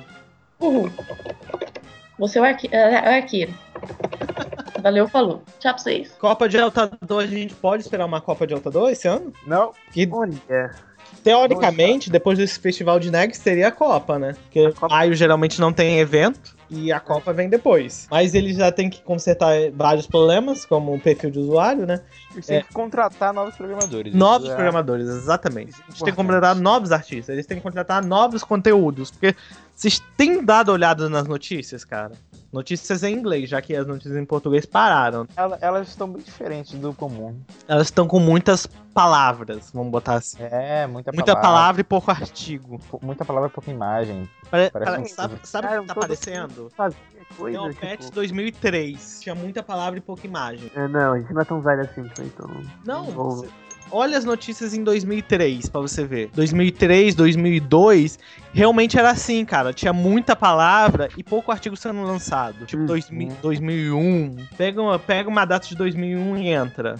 Uhul. 0.59 0.91
Você 2.19 2.37
é 2.37 2.41
o 2.41 2.45
arque... 2.45 2.69
é 2.71 3.01
o 3.09 3.15
arqueiro. 3.15 3.53
Valeu, 4.86 5.07
falou. 5.07 5.41
Tchau 5.59 5.73
pra 5.73 5.81
vocês. 5.81 6.11
Copa 6.19 6.47
de 6.47 6.59
Alta 6.59 6.91
2, 7.03 7.27
a 7.31 7.36
gente 7.36 7.55
pode 7.55 7.81
esperar 7.81 8.05
uma 8.05 8.21
Copa 8.21 8.45
de 8.45 8.53
Alta 8.53 8.69
2 8.69 8.91
esse 8.95 9.07
ano? 9.07 9.33
Não, 9.47 9.71
Que 9.91 10.07
Olha, 10.11 10.69
teoricamente, 11.23 12.07
depois 12.11 12.38
desse 12.38 12.59
festival 12.59 12.99
de 12.99 13.09
Negs, 13.09 13.39
seria 13.39 13.69
a 13.69 13.71
Copa, 13.71 14.19
né? 14.19 14.36
Porque 14.43 14.59
A 14.59 14.71
Copa- 14.71 14.93
maio 14.95 15.15
geralmente 15.15 15.59
não 15.59 15.73
tem 15.73 15.97
evento 15.99 16.55
e 16.69 16.91
a 16.91 16.99
Copa 16.99 17.33
vem 17.33 17.49
depois. 17.49 18.07
Mas 18.11 18.36
eles 18.36 18.57
já 18.57 18.71
têm 18.71 18.88
que 18.88 19.01
consertar 19.01 19.55
vários 19.73 20.05
problemas, 20.05 20.65
como 20.65 20.93
o 20.93 20.99
perfil 20.99 21.31
de 21.31 21.39
usuário, 21.39 21.88
né? 21.88 22.01
eles 22.33 22.45
têm 22.45 22.57
É. 22.57 22.61
que 22.61 22.71
contratar 22.71 23.33
novos 23.33 23.55
programadores. 23.55 24.13
Novos 24.13 24.49
é- 24.49 24.53
programadores, 24.55 25.07
exatamente. 25.07 25.69
Eles 25.69 25.77
têm 25.77 25.86
que 25.86 25.93
Importante. 26.03 26.15
contratar 26.15 26.55
novos 26.55 26.91
artistas, 26.91 27.29
eles 27.29 27.47
têm 27.47 27.57
que 27.57 27.63
contratar 27.63 28.05
novos 28.05 28.43
conteúdos. 28.43 29.09
Porque 29.09 29.33
vocês 29.76 30.01
têm 30.15 30.43
dado 30.43 30.71
olhada 30.71 31.09
nas 31.09 31.28
notícias, 31.28 31.84
cara? 31.84 32.13
Notícias 32.51 33.03
em 33.03 33.13
inglês, 33.13 33.49
já 33.49 33.61
que 33.61 33.76
as 33.76 33.86
notícias 33.86 34.15
em 34.15 34.23
português 34.23 34.65
pararam. 34.65 35.28
Ela- 35.36 35.57
Elas 35.59 35.89
estão 35.89 36.09
bem 36.09 36.21
diferentes 36.23 36.71
do 36.80 36.93
comum. 36.93 37.38
Elas 37.67 37.88
estão 37.88 38.07
com 38.07 38.17
muitas 38.19 38.65
palavras, 38.93 39.71
vamos 39.73 39.91
botar 39.91 40.13
assim. 40.15 40.38
É, 40.39 40.88
muita, 40.88 41.11
Muita 41.11 41.36
palavra 41.36 41.82
e 41.82 41.84
pouco 41.84 42.09
artigo. 42.11 42.80
pou- 42.89 42.99
Muita 43.03 43.26
palavra, 43.26 43.49
pouca 43.49 43.69
imagem. 43.69 44.30
Pare- 44.49 44.69
Parece 44.71 44.91
pare- 44.91 45.03
um 45.03 45.05
sabe 45.07 45.39
sabe 45.43 45.67
o 45.78 45.82
que 45.82 45.88
tá 45.88 45.93
todo- 45.93 46.01
parecendo? 46.03 46.71
fazia 46.78 46.97
coisa, 47.38 47.57
Neopets 47.59 48.05
tipo... 48.05 48.15
2003. 48.15 49.19
Tinha 49.21 49.36
muita 49.36 49.61
palavra 49.61 49.99
e 49.99 50.01
pouca 50.01 50.26
imagem. 50.26 50.71
É, 50.76 50.88
não, 50.88 51.13
a 51.13 51.19
gente 51.19 51.34
não 51.34 51.41
é 51.41 51.45
tão 51.45 51.59
velho 51.61 51.82
assim, 51.82 52.09
então... 52.19 52.49
Não, 52.86 53.03
Vou- 53.11 53.32
você- 53.32 53.49
olha 53.91 54.17
as 54.17 54.25
notícias 54.25 54.73
em 54.73 54.83
2003 54.83 55.69
pra 55.69 55.81
você 55.81 56.03
ver. 56.05 56.29
2003, 56.33 57.15
2002, 57.15 58.19
realmente 58.53 58.97
era 58.97 59.09
assim, 59.09 59.43
cara. 59.45 59.73
Tinha 59.73 59.93
muita 59.93 60.36
palavra 60.36 61.09
e 61.17 61.23
pouco 61.23 61.51
artigo 61.51 61.75
sendo 61.75 62.01
lançado. 62.03 62.65
Tipo, 62.65 62.81
Uhum. 62.81 62.88
2000, 62.88 63.31
2001. 63.41 64.36
Pega 64.57 64.81
uma, 64.81 64.99
pega 64.99 65.29
uma 65.29 65.45
data 65.45 65.67
de 65.67 65.75
2001 65.75 66.38
e 66.38 66.47
entra. 66.49 66.95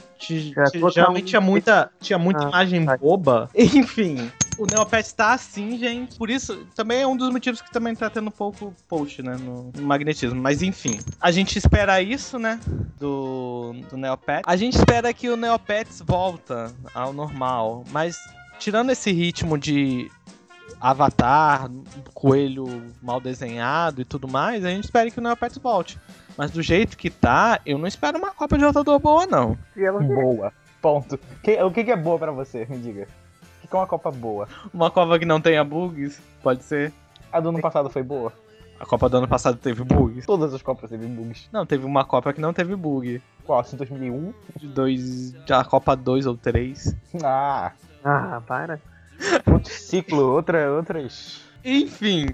Colocar 0.72 0.90
geralmente 0.94 1.26
tinha 1.26 1.42
muita, 1.42 1.90
tinha 2.02 2.18
muita 2.20 2.46
Ah, 2.46 2.50
imagem 2.50 2.86
tá. 2.86 2.98
boba. 2.98 3.50
Enfim. 3.56 4.32
O 4.58 4.66
Neopets 4.66 5.12
tá 5.12 5.34
assim, 5.34 5.78
gente. 5.78 6.18
Por 6.18 6.30
isso, 6.30 6.66
também 6.76 7.02
é 7.02 7.08
um 7.08 7.18
dos 7.18 7.30
motivos 7.30 7.62
que 7.62 7.72
também 7.72 7.94
tá 7.96 8.10
tendo 8.10 8.32
pouco 8.32 8.74
post, 8.88 9.22
né? 9.22 9.36
No, 9.38 9.72
no 9.76 9.82
magnetismo. 9.84 10.42
Mas 10.42 10.62
enfim. 10.62 11.00
A 11.20 11.30
gente 11.32 11.58
espera 11.58 12.02
isso, 12.02 12.40
né? 12.40 12.60
Do, 12.98 13.74
do 13.90 13.98
Neopets. 13.98 14.44
A 14.46 14.56
gente 14.56 14.78
espera 14.78 15.14
que 15.14 15.30
o 15.30 15.36
Neopets 15.36 16.02
volta 16.06 16.72
ao 16.94 17.12
normal. 17.12 17.84
Mas, 17.92 18.18
tirando 18.58 18.92
esse 18.92 19.12
ritmo 19.12 19.58
de 19.58 20.10
Avatar, 20.80 21.70
coelho 22.14 22.66
mal 23.02 23.20
desenhado 23.20 24.02
e 24.02 24.06
tudo 24.06 24.28
mais, 24.28 24.64
a 24.64 24.70
gente 24.70 24.86
espera 24.86 25.10
que 25.12 25.20
o 25.20 25.22
Neopets 25.22 25.58
volte. 25.58 26.00
Mas 26.38 26.52
do 26.52 26.62
jeito 26.62 26.98
que 26.98 27.10
tá, 27.10 27.60
eu 27.66 27.78
não 27.78 27.88
espero 27.88 28.18
uma 28.18 28.32
Copa 28.32 28.58
de 28.58 28.66
Lutador 28.66 29.00
boa, 29.00 29.26
não. 29.26 29.58
Boa. 30.02 30.54
Ponto. 30.82 31.18
Que- 31.42 31.62
o 31.64 31.72
que, 31.72 31.84
que 31.84 31.92
é 31.92 31.98
boa 31.98 32.20
pra 32.20 32.32
você? 32.32 32.66
Me 32.70 32.78
diga. 32.78 33.08
O 33.66 33.68
que, 33.68 33.76
é 33.76 33.80
uma 33.80 33.88
Copa 33.88 34.12
boa? 34.12 34.48
Uma 34.72 34.92
Copa 34.92 35.18
que 35.18 35.26
não 35.26 35.42
tenha 35.42 35.64
bugs, 35.64 36.22
pode 36.44 36.64
ser. 36.64 36.94
A 37.32 37.40
do 37.40 37.50
ano 37.50 37.60
passado 37.60 37.90
foi 37.90 38.04
boa? 38.04 38.32
A 38.80 38.86
Copa 38.86 39.10
do 39.10 39.18
ano 39.18 39.28
passado 39.28 39.58
teve 39.58 39.84
bugs. 39.84 40.26
Todas 40.26 40.54
as 40.54 40.62
Copas 40.62 40.90
teve 40.90 41.08
bugs. 41.08 41.50
Não, 41.52 41.66
teve 41.66 41.84
uma 41.84 42.06
Copa 42.06 42.32
que 42.32 42.40
não 42.40 42.54
teve 42.54 42.76
bug. 42.76 43.22
Qual? 43.44 43.60
Assim, 43.60 43.76
2001? 43.76 44.34
De 44.58 44.68
dois. 44.68 45.32
Da 45.48 45.64
Copa 45.64 45.96
2 45.96 46.28
ou 46.28 46.38
3. 46.38 46.96
Ah, 47.24 47.72
Ah, 48.04 48.42
para. 48.46 48.80
outro 49.52 49.74
ciclo, 49.74 50.34
outra, 50.34 50.72
outras... 50.72 51.42
Enfim. 51.64 52.28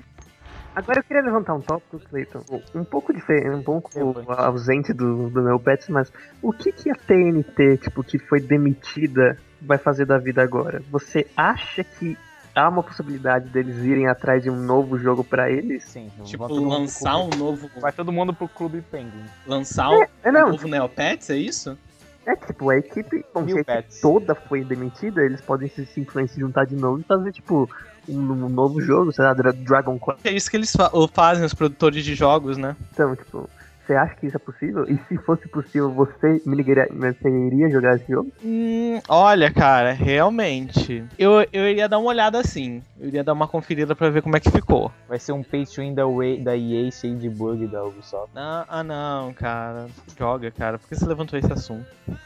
Agora 0.75 0.99
eu 0.99 1.03
queria 1.03 1.21
levantar 1.21 1.53
um 1.53 1.61
tópico, 1.61 1.99
Cleiton, 1.99 2.43
um 2.75 2.83
pouco 2.83 3.13
diferente, 3.13 3.49
um 3.49 3.63
pouco 3.63 3.89
ausente 4.37 4.93
do, 4.93 5.29
do 5.29 5.41
meu 5.41 5.59
pets, 5.59 5.87
mas 5.89 6.11
o 6.41 6.51
que 6.51 6.71
que 6.71 6.89
a 6.89 6.95
TNT, 6.95 7.77
tipo, 7.77 8.03
que 8.03 8.17
foi 8.17 8.39
demitida, 8.41 9.37
vai 9.61 9.77
fazer 9.77 10.05
da 10.05 10.17
vida 10.17 10.41
agora? 10.41 10.81
Você 10.91 11.25
acha 11.35 11.83
que 11.83 12.17
há 12.55 12.67
uma 12.67 12.83
possibilidade 12.83 13.47
deles 13.49 13.77
irem 13.77 14.07
atrás 14.07 14.43
de 14.43 14.49
um 14.49 14.55
novo 14.55 14.97
jogo 14.97 15.23
pra 15.23 15.49
eles? 15.49 15.83
Sim, 15.85 16.11
Tipo, 16.23 16.53
lançar 16.53 17.17
um 17.17 17.29
novo. 17.29 17.69
Vai 17.79 17.91
todo 17.91 18.11
mundo 18.11 18.33
pro 18.33 18.47
Clube 18.47 18.81
Penguin. 18.81 19.23
Lançar 19.45 19.89
um 19.91 20.03
É, 20.23 20.31
não, 20.31 20.49
novo 20.51 20.67
Neopets, 20.67 21.29
é 21.29 21.37
isso? 21.37 21.77
é 22.25 22.35
tipo, 22.35 22.69
a 22.69 22.77
equipe, 22.77 23.25
bom, 23.33 23.47
se 23.47 23.57
a 23.57 23.61
equipe 23.79 23.99
toda 24.01 24.35
foi 24.35 24.63
demitida, 24.63 25.23
eles 25.23 25.41
podem 25.41 25.67
se 25.69 25.85
simplesmente 25.87 26.33
se 26.33 26.39
juntar 26.39 26.65
de 26.65 26.75
novo 26.75 26.99
e 27.01 27.03
fazer, 27.03 27.31
tipo, 27.31 27.67
um, 28.07 28.19
um 28.19 28.49
novo 28.49 28.79
jogo, 28.79 29.11
sei 29.11 29.25
lá, 29.25 29.33
Dra- 29.33 29.51
Dragon 29.51 29.97
Quest. 29.97 30.19
É 30.25 30.31
isso 30.31 30.49
que 30.51 30.57
eles 30.57 30.71
fa- 30.71 30.91
ou 30.93 31.07
fazem, 31.07 31.43
os 31.43 31.53
produtores 31.53 32.03
de 32.05 32.13
jogos, 32.13 32.57
né? 32.57 32.75
Então, 32.93 33.15
tipo, 33.15 33.49
você 33.91 33.95
acha 33.95 34.15
que 34.15 34.27
isso 34.27 34.37
é 34.37 34.39
possível? 34.39 34.85
E 34.89 34.97
se 35.07 35.17
fosse 35.23 35.47
possível, 35.49 35.91
você, 35.91 36.41
me 36.45 36.55
ligaria, 36.55 36.87
você 36.91 37.29
iria 37.29 37.69
jogar 37.69 37.95
esse 37.95 38.09
jogo? 38.11 38.31
Hum, 38.43 38.99
olha, 39.09 39.51
cara, 39.51 39.91
realmente. 39.91 41.03
Eu, 41.17 41.45
eu 41.51 41.67
iria 41.69 41.89
dar 41.89 41.99
uma 41.99 42.09
olhada 42.09 42.39
assim. 42.39 42.81
Eu 42.99 43.07
iria 43.09 43.23
dar 43.23 43.33
uma 43.33 43.47
conferida 43.47 43.95
pra 43.95 44.09
ver 44.09 44.21
como 44.21 44.37
é 44.37 44.39
que 44.39 44.49
ficou. 44.49 44.91
Vai 45.07 45.19
ser 45.19 45.33
um 45.33 45.43
pay 45.43 45.65
to 45.65 45.81
win 45.81 45.93
da, 45.93 46.05
Way- 46.07 46.39
da 46.41 46.55
EA 46.55 46.89
cheio 46.91 47.17
de 47.17 47.29
bug 47.29 47.67
da 47.67 47.83
Ubisoft. 47.83 48.29
Ah, 48.35 48.65
ah, 48.67 48.83
não, 48.83 49.33
cara. 49.33 49.87
Joga, 50.17 50.49
cara. 50.51 50.77
Por 50.79 50.87
que 50.87 50.95
você 50.95 51.05
levantou 51.05 51.37
esse 51.37 51.51
assunto? 51.51 51.85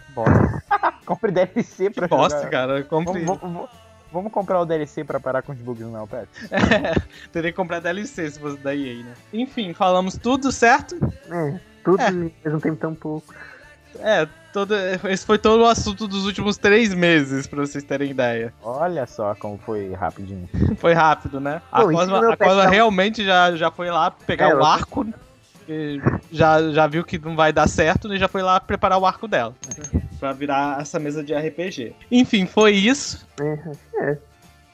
Bosta. 0.10 0.64
Compre 1.06 1.32
DLC 1.32 1.90
pra 1.90 2.08
Bosta, 2.08 2.40
jogar. 2.40 2.50
cara. 2.52 2.84
Compre. 2.84 3.24
Vamos, 3.24 3.40
vamos- 3.42 3.54
vamos- 3.56 3.85
vamos 4.16 4.32
comprar 4.32 4.60
o 4.62 4.66
DLC 4.66 5.04
pra 5.04 5.20
parar 5.20 5.42
com 5.44 5.52
os 5.52 5.58
bugs 5.60 5.86
no 5.86 5.92
Neopet? 5.92 6.28
Teria 7.32 7.52
que 7.52 7.56
comprar 7.56 7.80
DLC 7.80 8.32
se 8.32 8.40
fosse 8.40 8.58
da 8.58 8.74
EA, 8.76 9.04
né? 9.04 9.14
Enfim, 9.34 9.74
falamos 9.74 10.18
tudo 10.18 10.52
certo. 10.52 10.96
É, 11.30 11.60
tudo 11.84 12.02
É. 12.02 12.08
ao 12.08 12.14
mesmo 12.14 12.60
tempo 12.62 12.78
tão 12.78 12.96
pouco. 12.96 13.34
É, 14.00 14.28
todo, 14.52 14.74
esse 15.10 15.26
foi 15.26 15.38
todo 15.38 15.62
o 15.62 15.66
assunto 15.66 16.06
dos 16.08 16.26
últimos 16.26 16.58
três 16.58 16.94
meses, 16.94 17.48
pra 17.48 17.62
vocês 17.62 17.84
terem 17.84 18.12
ideia. 18.12 18.54
Olha 18.62 19.06
só 19.06 19.34
como 19.36 19.58
foi 19.58 19.94
rapidinho. 19.94 20.50
Foi 20.78 20.94
rápido, 20.94 21.40
né? 21.40 21.62
A 21.72 21.82
se 21.82 21.86
Cosma, 21.94 22.18
a 22.18 22.20
Cosma 22.22 22.38
pet 22.38 22.50
tá- 22.50 22.70
realmente 22.70 23.24
já, 23.24 23.56
já 23.56 23.72
foi 23.72 23.90
lá 23.90 24.12
pegar 24.12 24.50
É, 24.50 24.56
o 24.56 24.60
eu- 24.60 24.66
arco. 24.66 25.06
e 25.70 26.02
Já, 26.32 26.70
já 26.72 26.86
viu 26.88 27.04
que 27.06 27.18
não 27.18 27.36
vai 27.38 27.54
dar 27.54 27.68
certo 27.70 28.14
e 28.14 28.20
já 28.20 28.28
foi 28.28 28.42
lá 28.44 28.60
preparar 28.60 28.98
o 29.00 29.06
arco 29.06 29.28
dela. 29.30 29.56
Pra 30.20 30.34
virar 30.34 30.82
essa 30.82 30.98
mesa 31.00 31.24
de 31.24 31.34
RPG. 31.34 31.94
Enfim, 32.12 32.46
foi 32.46 32.72
isso, 32.74 33.26
É, 33.40 33.60
é. 34.02 34.18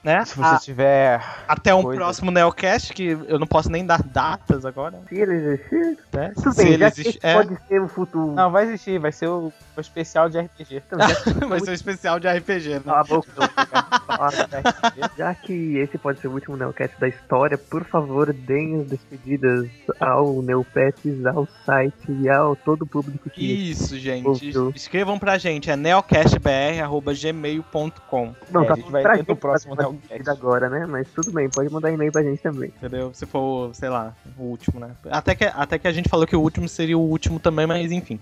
né? 0.03 0.23
Se 0.25 0.35
você 0.37 0.55
A- 0.55 0.59
tiver. 0.59 1.21
até 1.47 1.73
um 1.73 1.81
coisa- 1.83 1.99
próximo 2.01 2.31
Neocast, 2.31 2.93
que 2.93 3.09
eu 3.27 3.39
não 3.39 3.47
posso 3.47 3.69
nem 3.69 3.85
dar 3.85 4.01
datas 4.03 4.65
agora, 4.65 4.99
Se 5.09 5.15
ele 5.15 5.33
existir, 5.33 5.97
né? 6.13 6.31
tudo 6.35 6.51
Se 6.53 6.63
bem, 6.63 6.73
ele 6.73 6.85
existe. 6.85 7.19
É, 7.23 7.33
pode 7.35 7.57
ser 7.67 7.81
o 7.81 7.87
futuro. 7.87 8.33
Não, 8.33 8.51
vai 8.51 8.65
existir, 8.65 8.99
vai 8.99 9.11
ser 9.11 9.27
o, 9.27 9.51
o 9.77 9.81
especial 9.81 10.29
de 10.29 10.39
RPG. 10.39 10.83
Então, 10.87 10.99
já, 10.99 11.07
vai 11.47 11.59
ser 11.59 11.71
um 11.71 11.73
especial 11.73 12.19
de 12.19 12.27
RPG, 12.27 12.69
né? 12.69 12.81
cala 12.85 12.99
a 12.99 13.03
boca. 13.03 13.31
De 13.31 13.45
RPG. 13.45 15.11
já 15.17 15.33
que 15.35 15.77
esse 15.77 15.97
pode 15.97 16.19
ser 16.19 16.27
o 16.27 16.33
último 16.33 16.57
Neocast 16.57 16.99
da 16.99 17.07
história, 17.07 17.57
por 17.57 17.83
favor, 17.85 18.31
deem 18.33 18.81
as 18.81 18.87
despedidas 18.87 19.67
ao 19.99 20.41
Neopets, 20.41 21.25
ao 21.25 21.47
site 21.65 21.93
e 22.09 22.29
ao 22.29 22.55
todo 22.55 22.83
o 22.83 22.87
público 22.87 23.29
que. 23.29 23.69
Isso, 23.71 23.97
gente. 23.97 24.27
Ouviu. 24.27 24.71
Escrevam 24.75 25.17
pra 25.19 25.37
gente, 25.37 25.69
é 25.69 25.75
neocastbr.gmail.com, 25.75 28.35
Não, 28.51 28.63
É, 28.63 28.67
tá 28.67 28.73
a 28.73 28.75
gente 28.75 28.91
vai 28.91 29.01
pra 29.01 29.17
ter 29.17 29.25
no 29.27 29.35
próximo 29.35 29.75
Neocast. 29.75 30.29
agora, 30.29 30.69
né? 30.69 30.85
Mas 30.85 31.07
tudo 31.09 31.31
bem, 31.31 31.49
pode 31.49 31.69
mandar 31.71 31.91
e-mail 31.91 32.11
pra 32.11 32.21
gente 32.23 32.41
também. 32.41 32.69
entendeu? 32.69 33.11
Se 33.13 33.25
for, 33.25 33.73
sei 33.75 33.89
lá, 33.89 34.13
o 34.37 34.43
último, 34.43 34.79
né? 34.79 34.91
Até 35.09 35.35
que, 35.35 35.43
até 35.45 35.79
que 35.79 35.87
a 35.87 35.91
gente 35.91 36.09
falou 36.09 36.25
que 36.27 36.35
o 36.35 36.41
último 36.41 36.67
seria 36.67 36.97
o 36.97 37.01
último 37.01 37.39
também, 37.39 37.65
mas 37.67 37.91
enfim. 37.91 38.19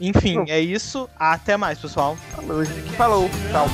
Enfim, 0.00 0.44
é 0.48 0.58
isso. 0.58 1.08
Até 1.18 1.56
mais, 1.56 1.78
pessoal. 1.78 2.16
Falou, 2.34 2.64
gente. 2.64 2.90
Falou, 2.92 3.28
tchau. 3.50 3.68